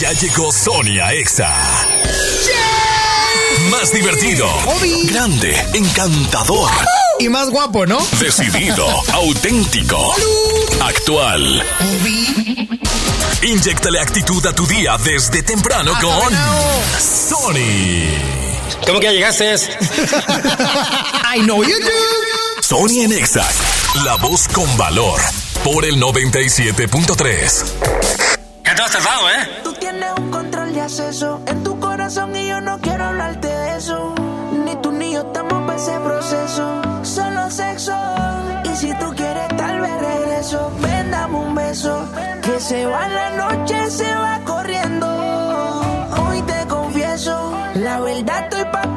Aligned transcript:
Ya 0.00 0.12
llegó 0.12 0.50
Sonia 0.50 1.12
Exa. 1.12 1.54
Más 3.70 3.92
divertido, 3.92 4.48
grande, 5.04 5.54
encantador 5.74 6.70
Y 7.18 7.28
más 7.28 7.50
guapo, 7.50 7.84
¿no? 7.84 7.98
Decidido, 8.18 8.86
auténtico, 9.12 10.14
actual. 10.80 11.62
Inyectale 13.42 14.00
actitud 14.00 14.46
a 14.46 14.54
tu 14.54 14.66
día 14.66 14.96
desde 15.04 15.42
temprano 15.42 15.92
con 16.00 16.32
Sony. 16.98 18.08
¿Cómo 18.86 19.00
que 19.00 19.06
ya 19.06 19.12
llegaste? 19.12 19.54
I 21.36 21.42
know 21.42 21.62
you 21.62 21.78
do. 21.78 22.62
Sony 22.62 23.02
en 23.02 23.12
Exa, 23.12 23.46
la 24.04 24.16
voz 24.16 24.48
con 24.48 24.74
valor 24.78 25.20
por 25.62 25.84
el 25.84 25.96
97.3. 26.00 27.64
Ya 28.64 28.74
te 28.74 28.82
has 28.82 28.92
tardado, 28.92 29.28
¿eh? 29.28 29.59
En 31.02 31.64
tu 31.64 31.80
corazón 31.80 32.36
y 32.36 32.46
yo 32.46 32.60
no 32.60 32.78
quiero 32.78 33.04
hablarte 33.04 33.48
de 33.48 33.76
eso. 33.78 34.14
Ni 34.64 34.76
tú 34.76 34.92
ni 34.92 35.12
yo 35.14 35.22
estamos 35.22 35.62
para 35.64 35.76
ese 35.76 35.98
proceso. 35.98 36.82
Solo 37.02 37.50
sexo. 37.50 37.92
Y 38.64 38.76
si 38.76 38.94
tú 38.98 39.06
quieres, 39.16 39.48
tal 39.56 39.80
vez 39.80 40.00
regreso. 40.00 40.70
Ven, 40.80 41.10
dame 41.10 41.36
un 41.36 41.54
beso. 41.54 42.06
Que 42.42 42.60
se 42.60 42.84
va 42.84 43.08
la 43.08 43.30
noche, 43.30 43.90
se 43.90 44.14
va 44.14 44.40
corriendo. 44.44 45.06
Hoy 46.22 46.42
te 46.42 46.66
confieso. 46.68 47.54
La 47.76 47.98
verdad 48.00 48.44
estoy 48.44 48.64
para 48.70 48.94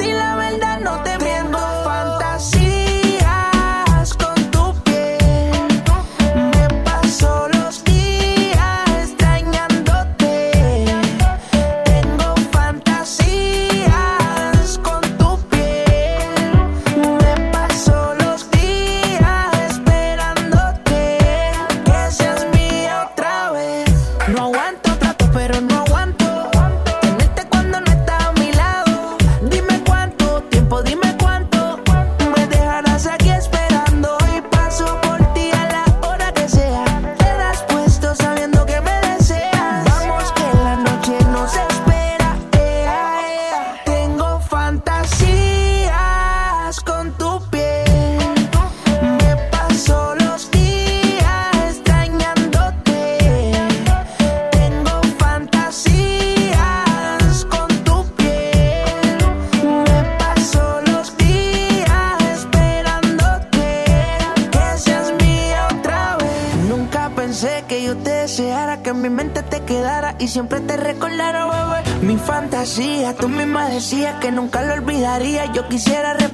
decías 73.84 74.16
que 74.22 74.32
nunca 74.32 74.62
lo 74.62 74.76
olvidaría. 74.76 75.52
Yo 75.52 75.68
quisiera 75.68 76.14
repetirlo 76.14 76.33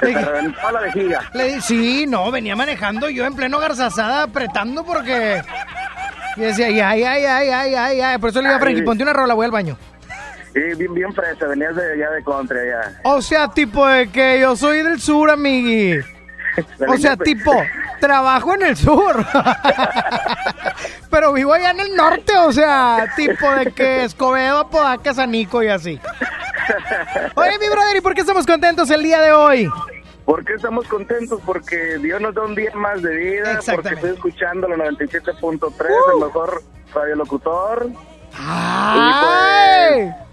Se 0.00 0.06
te 0.12 0.20
reventó 0.24 0.70
la 0.70 0.80
vejiga. 0.80 1.20
Le 1.34 1.54
di- 1.54 1.60
sí, 1.60 2.06
no, 2.06 2.30
venía 2.30 2.56
manejando 2.56 3.08
yo 3.10 3.24
en 3.26 3.34
pleno 3.34 3.58
garzazada 3.58 4.22
apretando 4.24 4.84
porque... 4.84 5.42
Y 6.36 6.40
decía, 6.40 6.66
ay, 6.66 6.80
ay, 6.80 7.02
ay, 7.02 7.24
ay, 7.24 7.48
ay, 7.50 7.74
ay, 7.74 8.00
ay. 8.02 8.18
Por 8.18 8.28
eso 8.28 8.42
le 8.42 8.48
digo 8.48 8.56
a 8.58 8.60
Frankie, 8.60 8.82
ponte 8.82 9.02
una 9.02 9.14
rola, 9.14 9.32
voy 9.32 9.46
al 9.46 9.50
baño. 9.52 9.78
Sí, 10.56 10.62
bien, 10.78 10.94
bien 10.94 11.12
fresa, 11.12 11.48
venías 11.48 11.76
de 11.76 11.92
allá 11.92 12.12
de 12.12 12.22
contra 12.22 12.58
allá. 12.58 13.00
O 13.04 13.20
sea, 13.20 13.46
tipo 13.48 13.86
de 13.86 14.10
que 14.10 14.40
yo 14.40 14.56
soy 14.56 14.82
del 14.82 14.98
sur, 14.98 15.30
amigui. 15.30 16.00
O 16.88 16.96
sea, 16.96 17.14
tipo, 17.14 17.52
trabajo 18.00 18.54
en 18.54 18.62
el 18.62 18.74
sur. 18.74 19.22
Pero 21.10 21.34
vivo 21.34 21.52
allá 21.52 21.72
en 21.72 21.80
el 21.80 21.94
norte, 21.94 22.32
o 22.38 22.50
sea, 22.52 23.06
tipo 23.16 23.50
de 23.50 23.70
que 23.72 24.04
Escobedo, 24.04 24.60
Apodaca, 24.60 25.12
Sanico 25.12 25.62
y 25.62 25.68
así. 25.68 26.00
Oye, 27.34 27.58
mi 27.58 27.68
brother, 27.68 27.96
¿y 27.98 28.00
por 28.00 28.14
qué 28.14 28.22
estamos 28.22 28.46
contentos 28.46 28.88
el 28.88 29.02
día 29.02 29.20
de 29.20 29.32
hoy? 29.32 29.70
¿Por 30.24 30.42
qué 30.42 30.54
estamos 30.54 30.88
contentos? 30.88 31.38
Porque 31.44 31.98
Dios 31.98 32.18
nos 32.22 32.34
da 32.34 32.42
un 32.42 32.54
día 32.54 32.74
más 32.74 33.02
de 33.02 33.14
vida, 33.14 33.60
porque 33.74 33.90
estoy 33.90 34.10
escuchando 34.12 34.68
la 34.68 34.76
97.3, 34.76 35.86
el 36.14 36.24
mejor 36.24 36.62
radiolocutor. 36.94 37.90
¡Ay! 38.38 40.00
Y 40.00 40.04
pues, 40.06 40.25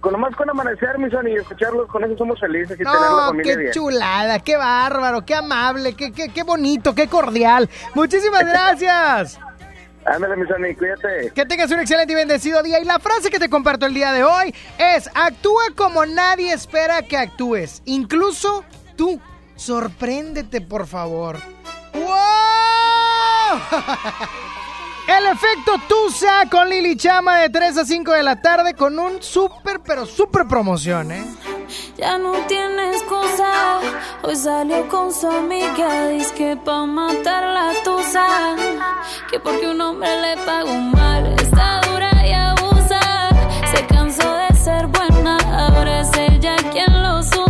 con 0.00 0.12
nomás 0.12 0.34
con 0.34 0.48
amanecer, 0.48 0.98
mi 0.98 1.10
son, 1.10 1.28
y 1.28 1.34
escucharlos, 1.34 1.88
con 1.88 2.02
eso 2.04 2.16
somos 2.16 2.40
felices 2.40 2.78
y 2.80 2.82
No, 2.82 2.92
tener 2.92 3.10
la 3.10 3.26
familia 3.26 3.52
qué 3.52 3.58
bien. 3.60 3.72
chulada, 3.72 4.38
qué 4.40 4.56
bárbaro, 4.56 5.24
qué 5.24 5.34
amable, 5.34 5.94
qué, 5.94 6.12
qué, 6.12 6.30
qué 6.30 6.42
bonito, 6.42 6.94
qué 6.94 7.06
cordial. 7.06 7.68
Muchísimas 7.94 8.44
gracias. 8.46 9.38
Ándale, 10.06 10.36
mi 10.36 10.46
son, 10.46 10.64
y 10.66 10.74
cuídate. 10.74 11.30
Que 11.34 11.44
tengas 11.44 11.70
un 11.70 11.80
excelente 11.80 12.14
y 12.14 12.16
bendecido 12.16 12.62
día. 12.62 12.80
Y 12.80 12.84
la 12.84 12.98
frase 12.98 13.30
que 13.30 13.38
te 13.38 13.50
comparto 13.50 13.84
el 13.84 13.92
día 13.92 14.12
de 14.12 14.24
hoy 14.24 14.54
es, 14.78 15.10
actúa 15.14 15.62
como 15.76 16.06
nadie 16.06 16.52
espera 16.52 17.02
que 17.02 17.18
actúes. 17.18 17.82
Incluso 17.84 18.64
tú. 18.96 19.20
Sorpréndete, 19.56 20.62
por 20.62 20.86
favor. 20.86 21.36
¡Wow! 21.92 23.60
El 25.08 25.26
efecto 25.26 25.72
Tusa 25.88 26.48
con 26.50 26.68
Lili 26.68 26.96
Chama 26.96 27.38
de 27.38 27.50
3 27.50 27.78
a 27.78 27.84
5 27.84 28.12
de 28.12 28.22
la 28.22 28.40
tarde 28.40 28.74
con 28.74 28.98
un 28.98 29.22
súper, 29.22 29.80
pero 29.80 30.06
súper 30.06 30.46
promoción, 30.46 31.10
¿eh? 31.12 31.24
Ya 31.96 32.18
no 32.18 32.32
tiene 32.46 32.92
excusa. 32.92 33.80
Hoy 34.22 34.36
salió 34.36 34.88
con 34.88 35.12
su 35.12 35.28
amiga. 35.28 36.08
Dice 36.08 36.34
que 36.34 36.56
pa' 36.56 36.86
matar 36.86 37.42
la 37.44 37.72
tusa. 37.84 38.56
Que 39.30 39.38
porque 39.40 39.68
un 39.68 39.80
hombre 39.80 40.08
le 40.20 40.36
pagó 40.44 40.74
mal. 40.74 41.26
Está 41.40 41.80
dura 41.90 42.10
y 42.26 42.32
abusa. 42.32 43.00
Se 43.74 43.86
cansó 43.86 44.32
de 44.34 44.54
ser 44.56 44.86
buena. 44.86 45.36
Ahora 45.66 46.00
es 46.00 46.10
ella 46.16 46.56
quien 46.72 47.02
los 47.02 47.26
usa. 47.28 47.49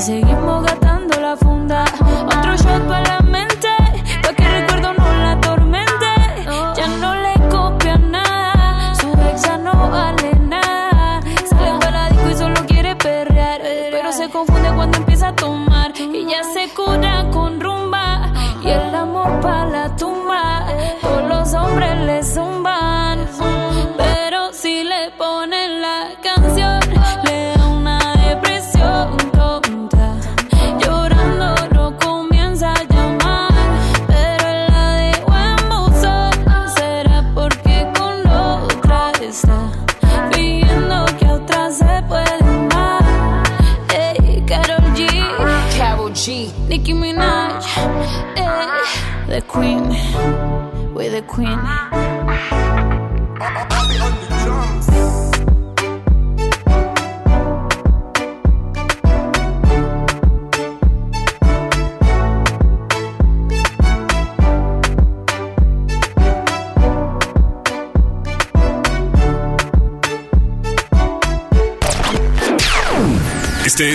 seguimos 0.00 0.62
gastando 0.62 0.79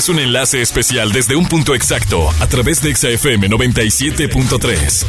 es 0.06 0.10
un 0.10 0.20
enlace 0.20 0.62
especial 0.62 1.12
desde 1.12 1.36
un 1.36 1.48
punto 1.48 1.74
exacto 1.74 2.30
a 2.40 2.46
través 2.46 2.80
de 2.84 2.94
XFM 2.94 3.50
97.3. 3.50 5.06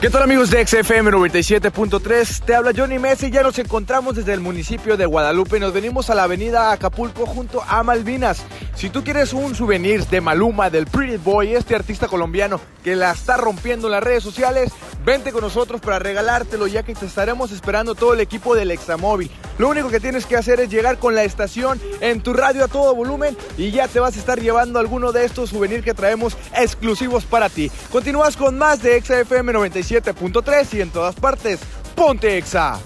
¿Qué 0.00 0.10
tal 0.10 0.24
amigos 0.24 0.50
de 0.50 0.66
XFM 0.66 1.12
97.3? 1.12 2.44
Te 2.44 2.56
habla 2.56 2.72
Johnny 2.76 2.98
Messi, 2.98 3.30
ya 3.30 3.44
nos 3.44 3.56
encontramos 3.60 4.16
desde 4.16 4.32
el 4.32 4.40
municipio 4.40 4.96
de 4.96 5.06
Guadalupe, 5.06 5.60
nos 5.60 5.72
venimos 5.72 6.10
a 6.10 6.16
la 6.16 6.24
avenida 6.24 6.72
Acapulco 6.72 7.24
junto 7.24 7.62
a 7.62 7.84
Malvinas. 7.84 8.42
Si 8.74 8.90
tú 8.90 9.04
quieres 9.04 9.32
un 9.32 9.54
souvenir 9.54 10.04
de 10.06 10.20
Maluma, 10.20 10.68
del 10.68 10.86
Pretty 10.86 11.18
Boy, 11.18 11.54
este 11.54 11.76
artista 11.76 12.08
colombiano 12.08 12.60
que 12.82 12.96
la 12.96 13.12
está 13.12 13.36
rompiendo 13.36 13.86
en 13.86 13.92
las 13.92 14.02
redes 14.02 14.24
sociales, 14.24 14.72
vente 15.04 15.32
con 15.32 15.42
nosotros 15.42 15.80
para 15.80 15.98
regalártelo 15.98 16.66
ya 16.66 16.82
que 16.82 16.94
te 16.94 17.06
estaremos 17.06 17.50
esperando 17.52 17.94
todo 17.94 18.14
el 18.14 18.20
equipo 18.20 18.54
del 18.54 18.70
Examóvil. 18.70 19.30
Lo 19.58 19.68
único 19.68 19.88
que 19.88 20.00
tienes 20.00 20.26
que 20.26 20.36
hacer 20.36 20.60
es 20.60 20.70
llegar 20.70 20.98
con 20.98 21.14
la 21.14 21.24
estación 21.24 21.80
en 22.00 22.22
tu 22.22 22.32
radio 22.32 22.64
a 22.64 22.68
todo 22.68 22.94
volumen 22.94 23.36
y 23.58 23.70
ya 23.70 23.88
te 23.88 24.00
vas 24.00 24.16
a 24.16 24.18
estar 24.18 24.40
llevando 24.40 24.78
alguno 24.78 25.12
de 25.12 25.24
estos 25.24 25.50
souvenirs 25.50 25.84
que 25.84 25.94
traemos 25.94 26.36
exclusivos 26.56 27.24
para 27.24 27.48
ti. 27.48 27.70
Continúas 27.90 28.36
con 28.36 28.58
más 28.58 28.82
de 28.82 29.00
XFM 29.00 29.52
97.3 29.52 30.74
y 30.74 30.80
en 30.80 30.90
todas 30.90 31.14
partes, 31.14 31.60
ponte 31.94 32.38
Exa. 32.38 32.78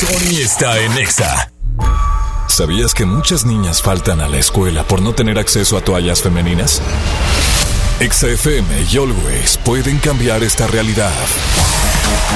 Sony 0.00 0.40
está 0.40 0.78
en 0.80 0.92
Exa. 0.98 1.52
¿Sabías 2.48 2.92
que 2.92 3.06
muchas 3.06 3.46
niñas 3.46 3.80
faltan 3.80 4.20
a 4.20 4.28
la 4.28 4.36
escuela 4.36 4.84
por 4.84 5.00
no 5.00 5.14
tener 5.14 5.38
acceso 5.38 5.78
a 5.78 5.80
toallas 5.80 6.20
femeninas? 6.20 6.82
XFM 8.10 8.86
y 8.90 8.96
Always 8.96 9.56
pueden 9.58 9.96
cambiar 9.98 10.42
esta 10.42 10.66
realidad. 10.66 11.12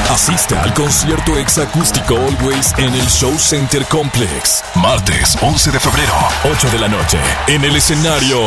Asista 0.09 0.63
al 0.63 0.73
concierto 0.75 1.37
exacústico 1.37 2.15
Always 2.15 2.73
en 2.79 2.95
el 2.95 3.07
Show 3.09 3.37
Center 3.37 3.85
Complex. 3.87 4.63
Martes 4.77 5.37
11 5.41 5.73
de 5.73 5.81
febrero, 5.81 6.15
8 6.45 6.71
de 6.71 6.79
la 6.79 6.87
noche. 6.87 7.19
En 7.49 7.65
el 7.65 7.75
escenario, 7.75 8.39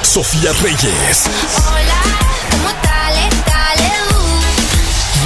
Sofía 0.00 0.52
Reyes, 0.62 1.24
Hola, 1.68 2.00
¿cómo 2.50 2.70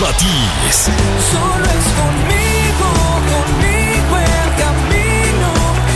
Matiz. 0.00 0.90
Solo 1.31 1.64
es 1.66 1.87
conmigo, 1.95 2.90
conmigo 3.31 4.19
el 4.19 4.50
camino 4.57 5.52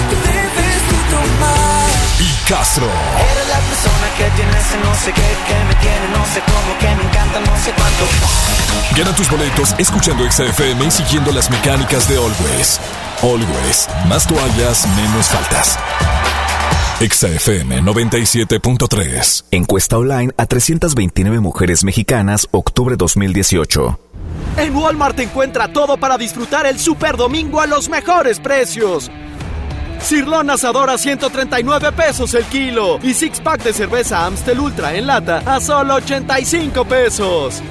que 0.09 0.17
debes 0.31 0.83
tomar. 1.11 1.91
Y 2.21 2.49
Castro. 2.49 3.38
Tiene 4.31 4.59
ese 4.59 4.77
no 4.79 4.95
sé 4.95 5.13
qué, 5.13 5.23
que 5.47 5.65
me 5.65 5.75
tiene 5.77 6.09
no 6.13 6.25
sé 6.27 6.43
cómo, 6.47 6.79
que 6.79 6.87
me 6.87 7.03
encanta 7.09 7.41
no 7.41 7.57
sé 7.59 7.73
cuánto. 7.73 8.05
Gana 8.97 9.15
tus 9.15 9.31
boletos 9.31 9.75
escuchando 9.79 10.31
XFM 10.31 10.85
y 10.87 10.91
siguiendo 10.91 11.33
las 11.33 11.51
mecánicas 11.51 12.09
de 12.09 12.17
Always. 12.17 12.81
Always, 13.23 13.89
más 14.09 14.27
toallas, 14.27 14.87
menos 14.97 15.27
faltas. 15.27 15.79
XFM 17.01 17.83
97.3. 17.83 19.45
Encuesta 19.53 19.99
online 19.99 20.33
a 20.37 20.47
329 20.47 21.39
mujeres 21.39 21.85
mexicanas, 21.85 22.49
octubre 22.51 22.97
2018. 22.97 24.01
En 24.57 24.75
Walmart 24.75 25.19
encuentra 25.21 25.73
todo 25.73 25.97
para 25.99 26.19
disfrutar 26.19 26.67
el 26.67 26.81
Super 26.81 27.17
Domingo 27.17 27.61
a 27.61 27.67
los 27.69 27.89
mejores 27.89 28.41
precios. 28.41 29.09
Cirlón 30.01 30.51
asador 30.51 30.91
a 30.91 30.99
139 30.99 31.93
pesos 31.93 32.35
el 32.35 32.45
kilo 32.45 32.99
y 33.03 33.15
six 33.15 33.41
pack 33.41 33.63
de 33.63 33.73
cerveza 33.73 34.25
Amstel 34.25 34.61
Ultra 34.61 34.95
en 34.95 35.07
lata 35.07 35.43
a 35.45 35.61
solo 35.61 35.95
85 35.97 36.85
pesos. 36.85 37.63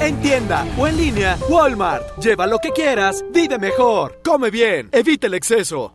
En 0.00 0.20
tienda 0.20 0.66
o 0.76 0.86
en 0.88 0.96
línea, 0.96 1.38
Walmart. 1.48 2.18
Lleva 2.18 2.46
lo 2.46 2.58
que 2.58 2.70
quieras, 2.70 3.24
vive 3.32 3.58
mejor, 3.58 4.20
come 4.24 4.50
bien, 4.50 4.88
evita 4.92 5.28
el 5.28 5.34
exceso. 5.34 5.94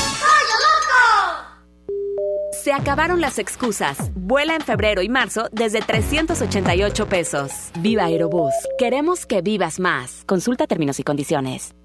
Se 2.61 2.73
acabaron 2.73 3.21
las 3.21 3.39
excusas. 3.39 4.11
Vuela 4.15 4.53
en 4.53 4.61
febrero 4.61 5.01
y 5.01 5.09
marzo 5.09 5.49
desde 5.51 5.81
388 5.81 7.09
pesos. 7.09 7.71
Viva 7.79 8.03
Aerobús. 8.03 8.53
Queremos 8.77 9.25
que 9.25 9.41
vivas 9.41 9.79
más. 9.79 10.21
Consulta 10.27 10.67
términos 10.67 10.99
y 10.99 11.03
condiciones. 11.03 11.73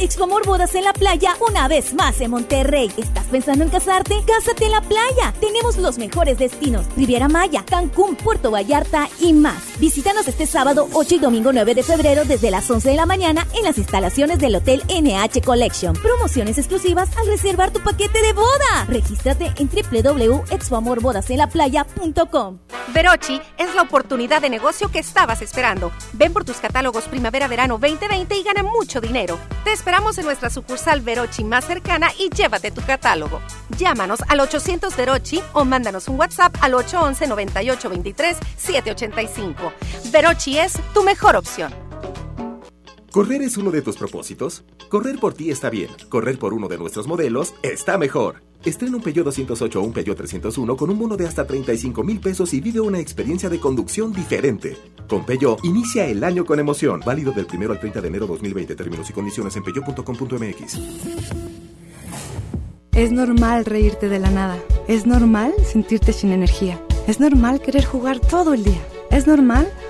Expomor 0.00 0.44
Bodas 0.46 0.74
en 0.74 0.84
la 0.84 0.94
Playa 0.94 1.36
una 1.46 1.68
vez 1.68 1.92
más 1.92 2.22
en 2.22 2.30
Monterrey. 2.30 2.90
¿Estás 2.96 3.26
pensando 3.26 3.64
en 3.64 3.70
casarte? 3.70 4.14
Cásate 4.26 4.64
en 4.64 4.72
la 4.72 4.80
playa. 4.80 5.34
Tenemos 5.40 5.76
los 5.76 5.98
mejores 5.98 6.38
destinos. 6.38 6.86
Riviera 6.96 7.28
Maya, 7.28 7.66
Cancún, 7.66 8.16
Puerto 8.16 8.50
Vallarta 8.50 9.10
y 9.20 9.34
más. 9.34 9.78
Visítanos 9.78 10.26
este 10.26 10.46
sábado 10.46 10.88
8 10.94 11.16
y 11.16 11.18
domingo 11.18 11.52
9 11.52 11.74
de 11.74 11.82
febrero 11.82 12.24
desde 12.24 12.50
las 12.50 12.70
11 12.70 12.88
de 12.88 12.96
la 12.96 13.04
mañana 13.04 13.46
en 13.54 13.64
las 13.64 13.76
instalaciones 13.76 14.38
del 14.38 14.56
Hotel 14.56 14.82
NH 14.88 15.42
Collection. 15.44 15.92
Promociones 15.92 16.56
exclusivas 16.56 17.14
al 17.18 17.26
reservar 17.26 17.70
tu 17.70 17.80
paquete 17.80 18.22
de 18.22 18.32
boda. 18.32 18.86
Regístrate 18.88 19.52
en 19.58 19.68
www.expoamorbodasenlaplaya.com. 19.68 22.58
Verochi 22.94 23.38
es 23.58 23.74
la 23.74 23.82
oportunidad 23.82 24.40
de 24.40 24.48
negocio 24.48 24.90
que 24.90 24.98
estabas 24.98 25.42
esperando. 25.42 25.92
Ven 26.14 26.32
por 26.32 26.46
tus 26.46 26.56
catálogos 26.56 27.04
Primavera-Verano 27.04 27.76
2020 27.78 28.38
y 28.38 28.42
gana 28.42 28.62
mucho 28.62 29.02
dinero. 29.02 29.38
Te 29.62 29.72
esperamos 29.72 29.89
en 29.90 30.24
nuestra 30.24 30.50
sucursal 30.50 31.00
Verochi 31.00 31.42
más 31.42 31.64
cercana 31.64 32.10
y 32.16 32.30
llévate 32.30 32.70
tu 32.70 32.80
catálogo. 32.80 33.40
Llámanos 33.76 34.20
al 34.28 34.38
800 34.38 34.96
Verochi 34.96 35.42
o 35.52 35.64
mándanos 35.64 36.06
un 36.08 36.18
WhatsApp 36.18 36.54
al 36.60 36.74
811 36.74 37.26
9823 37.26 38.36
785. 38.56 39.72
Verochi 40.12 40.58
es 40.58 40.78
tu 40.94 41.02
mejor 41.02 41.34
opción. 41.34 41.89
¿Correr 43.12 43.42
es 43.42 43.56
uno 43.56 43.72
de 43.72 43.82
tus 43.82 43.96
propósitos? 43.96 44.62
Correr 44.88 45.18
por 45.18 45.34
ti 45.34 45.50
está 45.50 45.68
bien. 45.68 45.90
Correr 46.08 46.38
por 46.38 46.54
uno 46.54 46.68
de 46.68 46.78
nuestros 46.78 47.08
modelos 47.08 47.54
está 47.60 47.98
mejor. 47.98 48.36
Estrena 48.64 48.98
un 48.98 49.02
Peugeot 49.02 49.24
208 49.24 49.80
o 49.80 49.82
un 49.82 49.92
Peugeot 49.92 50.16
301 50.16 50.76
con 50.76 50.90
un 50.90 50.98
bono 50.98 51.16
de 51.16 51.26
hasta 51.26 51.44
35 51.44 52.04
mil 52.04 52.20
pesos 52.20 52.54
y 52.54 52.60
vive 52.60 52.78
una 52.78 53.00
experiencia 53.00 53.48
de 53.48 53.58
conducción 53.58 54.12
diferente. 54.12 54.76
Con 55.08 55.26
Peugeot, 55.26 55.64
inicia 55.64 56.06
el 56.06 56.22
año 56.22 56.44
con 56.44 56.60
emoción. 56.60 57.00
Válido 57.04 57.32
del 57.32 57.48
1 57.52 57.72
al 57.72 57.80
30 57.80 58.00
de 58.00 58.06
enero 58.06 58.28
2020. 58.28 58.76
Términos 58.76 59.10
y 59.10 59.12
condiciones 59.12 59.56
en 59.56 59.64
peugeot.com.mx. 59.64 60.78
Es 62.92 63.10
normal 63.10 63.64
reírte 63.64 64.08
de 64.08 64.20
la 64.20 64.30
nada. 64.30 64.56
Es 64.86 65.04
normal 65.04 65.52
sentirte 65.64 66.12
sin 66.12 66.30
energía. 66.30 66.80
Es 67.08 67.18
normal 67.18 67.60
querer 67.60 67.84
jugar 67.84 68.20
todo 68.20 68.54
el 68.54 68.62
día. 68.62 68.80
Es 69.10 69.26
normal 69.26 69.68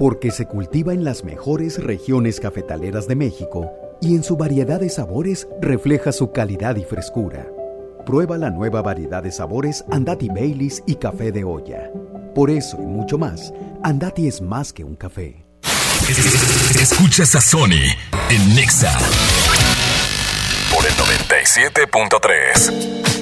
Porque 0.00 0.30
se 0.30 0.46
cultiva 0.46 0.94
en 0.94 1.04
las 1.04 1.24
mejores 1.24 1.76
regiones 1.76 2.40
cafetaleras 2.40 3.06
de 3.06 3.16
México 3.16 3.70
y 4.00 4.16
en 4.16 4.22
su 4.22 4.38
variedad 4.38 4.80
de 4.80 4.88
sabores 4.88 5.46
refleja 5.60 6.10
su 6.10 6.32
calidad 6.32 6.76
y 6.76 6.84
frescura. 6.84 7.46
Prueba 8.06 8.38
la 8.38 8.48
nueva 8.48 8.80
variedad 8.80 9.22
de 9.22 9.30
sabores 9.30 9.84
Andati 9.90 10.28
Baileys 10.28 10.82
y 10.86 10.94
café 10.94 11.32
de 11.32 11.44
olla. 11.44 11.90
Por 12.34 12.48
eso 12.48 12.78
y 12.80 12.86
mucho 12.86 13.18
más, 13.18 13.52
Andati 13.82 14.26
es 14.26 14.40
más 14.40 14.72
que 14.72 14.84
un 14.84 14.96
café. 14.96 15.44
Escuchas 16.80 17.34
a 17.34 17.42
Sony 17.42 17.92
en 18.30 18.54
Nexa 18.54 18.96
por 20.74 20.86
el 20.86 20.94
97.3. 20.94 23.19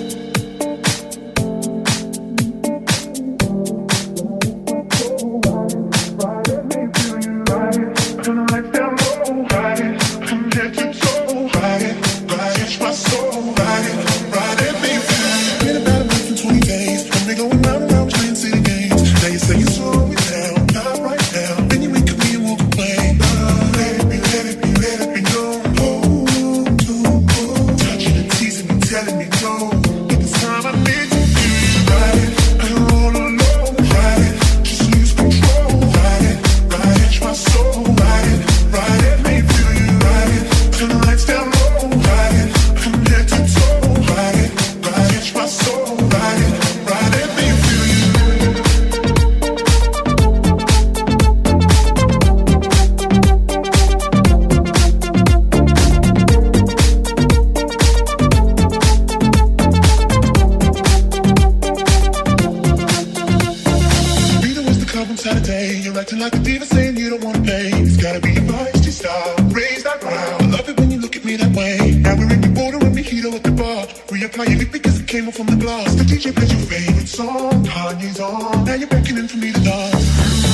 playing 74.39 74.71
because 74.71 75.01
it 75.01 75.09
came 75.09 75.27
up 75.27 75.35
from 75.35 75.47
the 75.47 75.57
glass. 75.57 75.93
The 75.95 76.05
DJ 76.05 76.33
plays 76.33 76.53
your 76.53 76.63
favorite 76.63 77.09
song, 77.09 77.65
Kanye's 77.65 78.21
on. 78.21 78.65
Now 78.65 78.75
you're 78.75 78.89
beckoning 78.89 79.27
for 79.27 79.37
me 79.37 79.53
to 79.53 79.61
dance. 79.61 80.48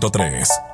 1.3 0.00 0.65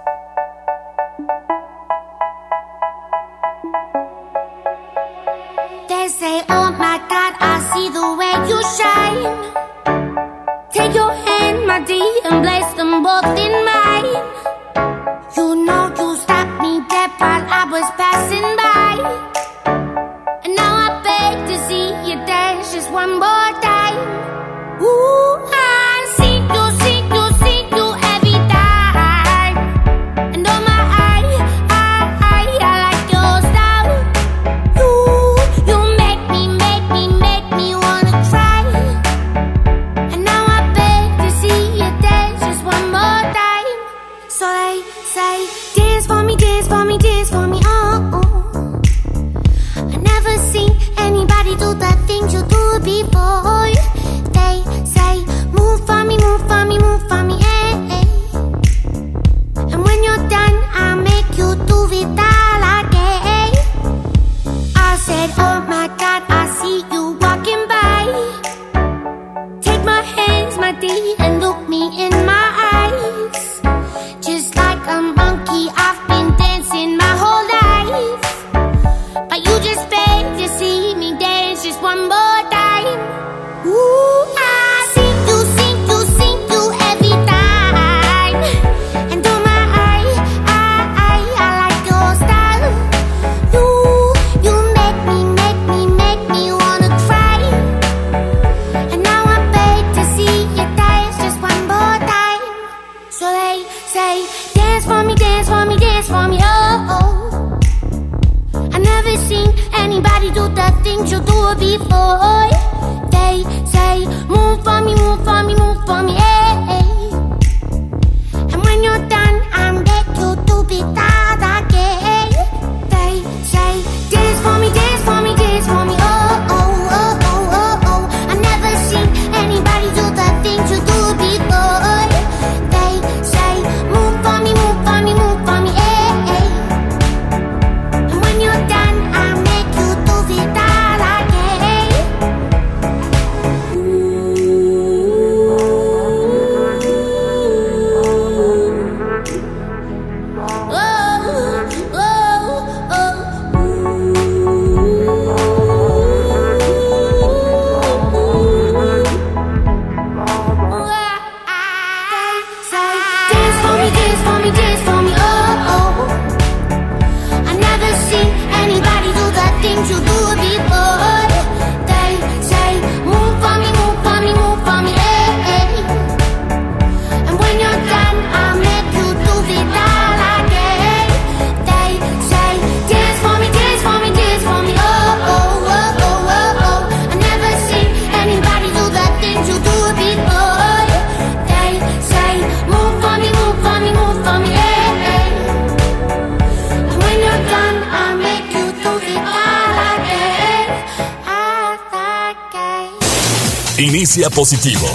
positivo. 204.31 204.87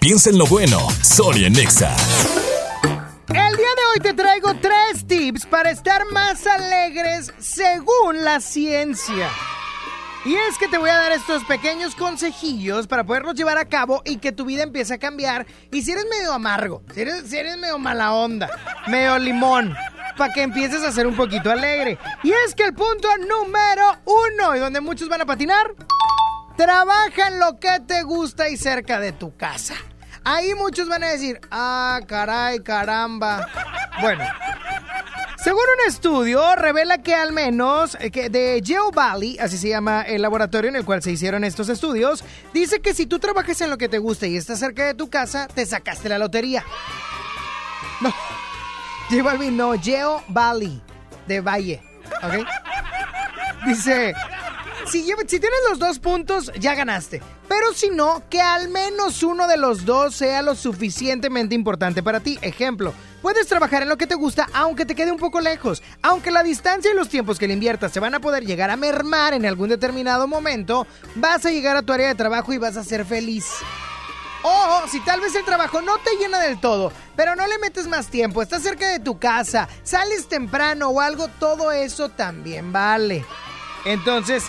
Piensa 0.00 0.30
en 0.30 0.38
lo 0.38 0.46
bueno, 0.46 0.78
Sony 1.02 1.50
Nexa. 1.50 1.96
El 3.28 3.56
día 3.56 3.74
de 3.74 3.86
hoy 3.92 4.00
te 4.00 4.14
traigo 4.14 4.54
tres 4.60 5.04
tips 5.04 5.46
para 5.46 5.70
estar 5.72 6.04
más 6.12 6.46
alegres 6.46 7.32
según 7.40 8.22
la 8.22 8.40
ciencia. 8.40 9.28
Y 10.24 10.36
es 10.36 10.58
que 10.58 10.68
te 10.68 10.78
voy 10.78 10.90
a 10.90 10.96
dar 10.96 11.10
estos 11.10 11.42
pequeños 11.44 11.96
consejillos 11.96 12.86
para 12.86 13.04
poderlos 13.04 13.34
llevar 13.34 13.58
a 13.58 13.64
cabo 13.64 14.02
y 14.04 14.18
que 14.18 14.30
tu 14.30 14.44
vida 14.44 14.62
empiece 14.62 14.94
a 14.94 14.98
cambiar. 14.98 15.44
Y 15.72 15.82
si 15.82 15.90
eres 15.90 16.04
medio 16.08 16.32
amargo, 16.32 16.82
si 16.94 17.00
eres, 17.00 17.28
si 17.28 17.36
eres 17.36 17.58
medio 17.58 17.78
mala 17.78 18.12
onda, 18.12 18.48
medio 18.86 19.18
limón, 19.18 19.74
para 20.16 20.32
que 20.32 20.42
empieces 20.42 20.84
a 20.84 20.92
ser 20.92 21.08
un 21.08 21.16
poquito 21.16 21.50
alegre. 21.50 21.98
Y 22.22 22.30
es 22.30 22.54
que 22.54 22.64
el 22.64 22.74
punto 22.74 23.08
número 23.18 23.98
uno, 24.04 24.54
y 24.54 24.60
donde 24.60 24.80
muchos 24.80 25.08
van 25.08 25.22
a 25.22 25.26
patinar, 25.26 25.74
trabaja 26.56 27.28
en 27.28 27.38
lo 27.38 27.58
que 27.58 27.80
te 27.86 28.02
gusta 28.02 28.48
y 28.48 28.56
cerca 28.56 29.00
de 29.00 29.12
tu 29.12 29.36
casa. 29.36 29.74
Ahí 30.24 30.54
muchos 30.54 30.88
van 30.88 31.04
a 31.04 31.08
decir, 31.08 31.40
ah, 31.50 32.00
caray, 32.06 32.60
caramba. 32.60 33.46
Bueno, 34.00 34.24
según 35.46 35.60
un 35.60 35.88
estudio, 35.88 36.56
revela 36.56 36.98
que 36.98 37.14
al 37.14 37.32
menos 37.32 37.96
eh, 38.00 38.10
que 38.10 38.28
de 38.28 38.60
Geo 38.64 38.90
Valley, 38.90 39.38
así 39.38 39.56
se 39.56 39.68
llama 39.68 40.02
el 40.02 40.22
laboratorio 40.22 40.68
en 40.68 40.74
el 40.74 40.84
cual 40.84 41.00
se 41.02 41.12
hicieron 41.12 41.44
estos 41.44 41.68
estudios, 41.68 42.24
dice 42.52 42.80
que 42.80 42.94
si 42.94 43.06
tú 43.06 43.20
trabajas 43.20 43.60
en 43.60 43.70
lo 43.70 43.78
que 43.78 43.88
te 43.88 43.98
gusta 43.98 44.26
y 44.26 44.36
estás 44.36 44.58
cerca 44.58 44.84
de 44.84 44.94
tu 44.94 45.08
casa, 45.08 45.46
te 45.46 45.64
sacaste 45.64 46.08
la 46.08 46.18
lotería. 46.18 46.64
No, 48.00 48.12
J 49.08 49.22
Balvin 49.22 49.56
no, 49.56 49.80
Geo 49.80 50.24
Valley, 50.26 50.82
de 51.28 51.40
Valle, 51.40 51.80
¿ok? 52.24 52.44
Dice, 53.66 54.14
si, 54.90 55.02
tienes 55.02 55.60
los 55.68 55.78
dos 55.78 55.98
puntos, 55.98 56.52
ya 56.58 56.74
ganaste. 56.74 57.22
Pero 57.48 57.72
si 57.72 57.90
no, 57.90 58.22
que 58.28 58.40
al 58.40 58.68
menos 58.68 59.22
uno 59.22 59.46
de 59.46 59.56
los 59.56 59.84
dos 59.84 60.14
sea 60.14 60.42
lo 60.42 60.54
suficientemente 60.54 61.54
importante 61.54 62.02
para 62.02 62.20
ti. 62.20 62.38
Ejemplo, 62.42 62.92
puedes 63.22 63.46
trabajar 63.46 63.82
en 63.82 63.88
lo 63.88 63.96
que 63.96 64.06
te 64.06 64.14
gusta 64.14 64.48
aunque 64.52 64.86
te 64.86 64.94
quede 64.94 65.12
un 65.12 65.18
poco 65.18 65.40
lejos. 65.40 65.82
Aunque 66.02 66.30
la 66.30 66.42
distancia 66.42 66.90
y 66.90 66.94
los 66.94 67.08
tiempos 67.08 67.38
que 67.38 67.46
le 67.46 67.54
inviertas 67.54 67.92
se 67.92 68.00
van 68.00 68.14
a 68.14 68.20
poder 68.20 68.44
llegar 68.44 68.70
a 68.70 68.76
mermar 68.76 69.34
en 69.34 69.46
algún 69.46 69.68
determinado 69.68 70.26
momento, 70.26 70.86
vas 71.14 71.44
a 71.46 71.50
llegar 71.50 71.76
a 71.76 71.82
tu 71.82 71.92
área 71.92 72.08
de 72.08 72.14
trabajo 72.14 72.52
y 72.52 72.58
vas 72.58 72.76
a 72.76 72.84
ser 72.84 73.04
feliz. 73.04 73.46
O 74.42 74.86
si 74.88 75.00
tal 75.00 75.20
vez 75.20 75.34
el 75.34 75.44
trabajo 75.44 75.82
no 75.82 75.98
te 75.98 76.16
llena 76.20 76.38
del 76.38 76.60
todo, 76.60 76.92
pero 77.16 77.34
no 77.34 77.46
le 77.46 77.58
metes 77.58 77.88
más 77.88 78.06
tiempo, 78.06 78.42
estás 78.42 78.62
cerca 78.62 78.88
de 78.88 79.00
tu 79.00 79.18
casa, 79.18 79.68
sales 79.82 80.28
temprano 80.28 80.90
o 80.90 81.00
algo, 81.00 81.26
todo 81.40 81.72
eso 81.72 82.10
también 82.10 82.72
vale. 82.72 83.24
Entonces, 83.84 84.44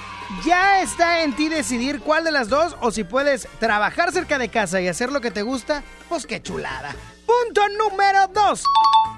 ya 0.46 0.82
está 0.82 1.24
en 1.24 1.36
ti 1.36 1.50
decidir 1.50 2.00
cuál 2.02 2.24
de 2.24 2.32
las 2.32 2.50
dos 2.50 2.76
o 2.82 2.92
si 2.92 3.04
puedes 3.04 3.48
trabajar 3.60 4.12
cerca 4.12 4.38
de 4.38 4.50
casa 4.50 4.82
y 4.82 4.88
hacer 4.88 5.12
lo 5.12 5.22
que 5.22 5.32
te 5.32 5.42
gusta, 5.42 5.84
pues 6.10 6.26
qué 6.26 6.42
chulada. 6.42 6.96
Punto 7.26 7.62
número 7.78 8.28
dos. 8.28 8.64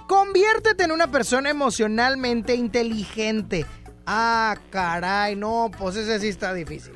Conviértete 0.07 0.83
en 0.83 0.91
una 0.91 1.07
persona 1.07 1.49
emocionalmente 1.49 2.55
inteligente. 2.55 3.65
Ah, 4.05 4.57
caray, 4.71 5.35
no, 5.35 5.69
pues 5.77 5.95
ese 5.95 6.19
sí 6.19 6.29
está 6.29 6.53
difícil. 6.53 6.93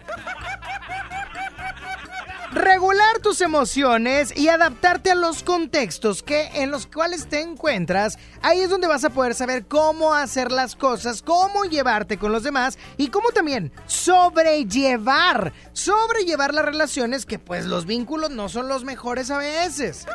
Regular 2.53 3.19
tus 3.19 3.41
emociones 3.41 4.37
y 4.37 4.47
adaptarte 4.47 5.09
a 5.09 5.15
los 5.15 5.41
contextos 5.41 6.21
que 6.21 6.49
en 6.53 6.69
los 6.69 6.85
cuales 6.85 7.25
te 7.25 7.41
encuentras, 7.41 8.19
ahí 8.43 8.61
es 8.61 8.69
donde 8.69 8.85
vas 8.85 9.03
a 9.03 9.09
poder 9.09 9.33
saber 9.33 9.65
cómo 9.65 10.13
hacer 10.13 10.51
las 10.51 10.75
cosas, 10.75 11.23
cómo 11.23 11.63
llevarte 11.63 12.19
con 12.19 12.31
los 12.31 12.43
demás 12.43 12.77
y 12.95 13.07
cómo 13.07 13.29
también 13.31 13.71
sobrellevar, 13.87 15.51
sobrellevar 15.73 16.53
las 16.53 16.65
relaciones 16.65 17.25
que 17.25 17.39
pues 17.39 17.65
los 17.65 17.87
vínculos 17.87 18.29
no 18.29 18.49
son 18.49 18.67
los 18.67 18.83
mejores 18.83 19.31
a 19.31 19.39
veces. 19.39 20.05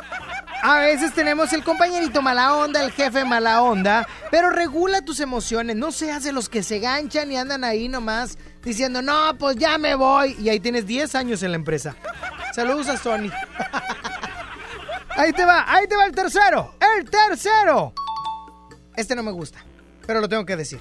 A 0.63 0.79
veces 0.79 1.13
tenemos 1.13 1.51
el 1.51 1.65
compañerito 1.65 2.21
mala 2.21 2.55
onda, 2.55 2.83
el 2.83 2.91
jefe 2.91 3.25
mala 3.25 3.61
onda, 3.61 4.07
pero 4.31 4.49
regula 4.49 5.01
tus 5.01 5.19
emociones, 5.19 5.75
no 5.75 5.91
seas 5.91 6.23
de 6.23 6.31
los 6.31 6.47
que 6.47 6.63
se 6.63 6.79
ganchan 6.79 7.31
y 7.33 7.37
andan 7.37 7.65
ahí 7.65 7.89
nomás 7.89 8.37
diciendo, 8.63 9.01
no, 9.01 9.37
pues 9.37 9.55
ya 9.57 9.77
me 9.77 9.95
voy. 9.95 10.35
Y 10.39 10.49
ahí 10.49 10.59
tienes 10.59 10.85
10 10.85 11.15
años 11.15 11.43
en 11.43 11.51
la 11.51 11.55
empresa. 11.55 11.95
Saludos 12.53 12.89
a 12.89 12.97
Sony. 12.97 13.29
Ahí 15.15 15.33
te 15.33 15.43
va, 15.43 15.65
ahí 15.67 15.85
te 15.87 15.95
va 15.95 16.05
el 16.05 16.13
tercero. 16.13 16.75
El 16.97 17.09
tercero. 17.09 17.93
Este 18.95 19.15
no 19.15 19.23
me 19.23 19.31
gusta, 19.31 19.63
pero 20.07 20.21
lo 20.21 20.29
tengo 20.29 20.45
que 20.45 20.55
decir. 20.55 20.79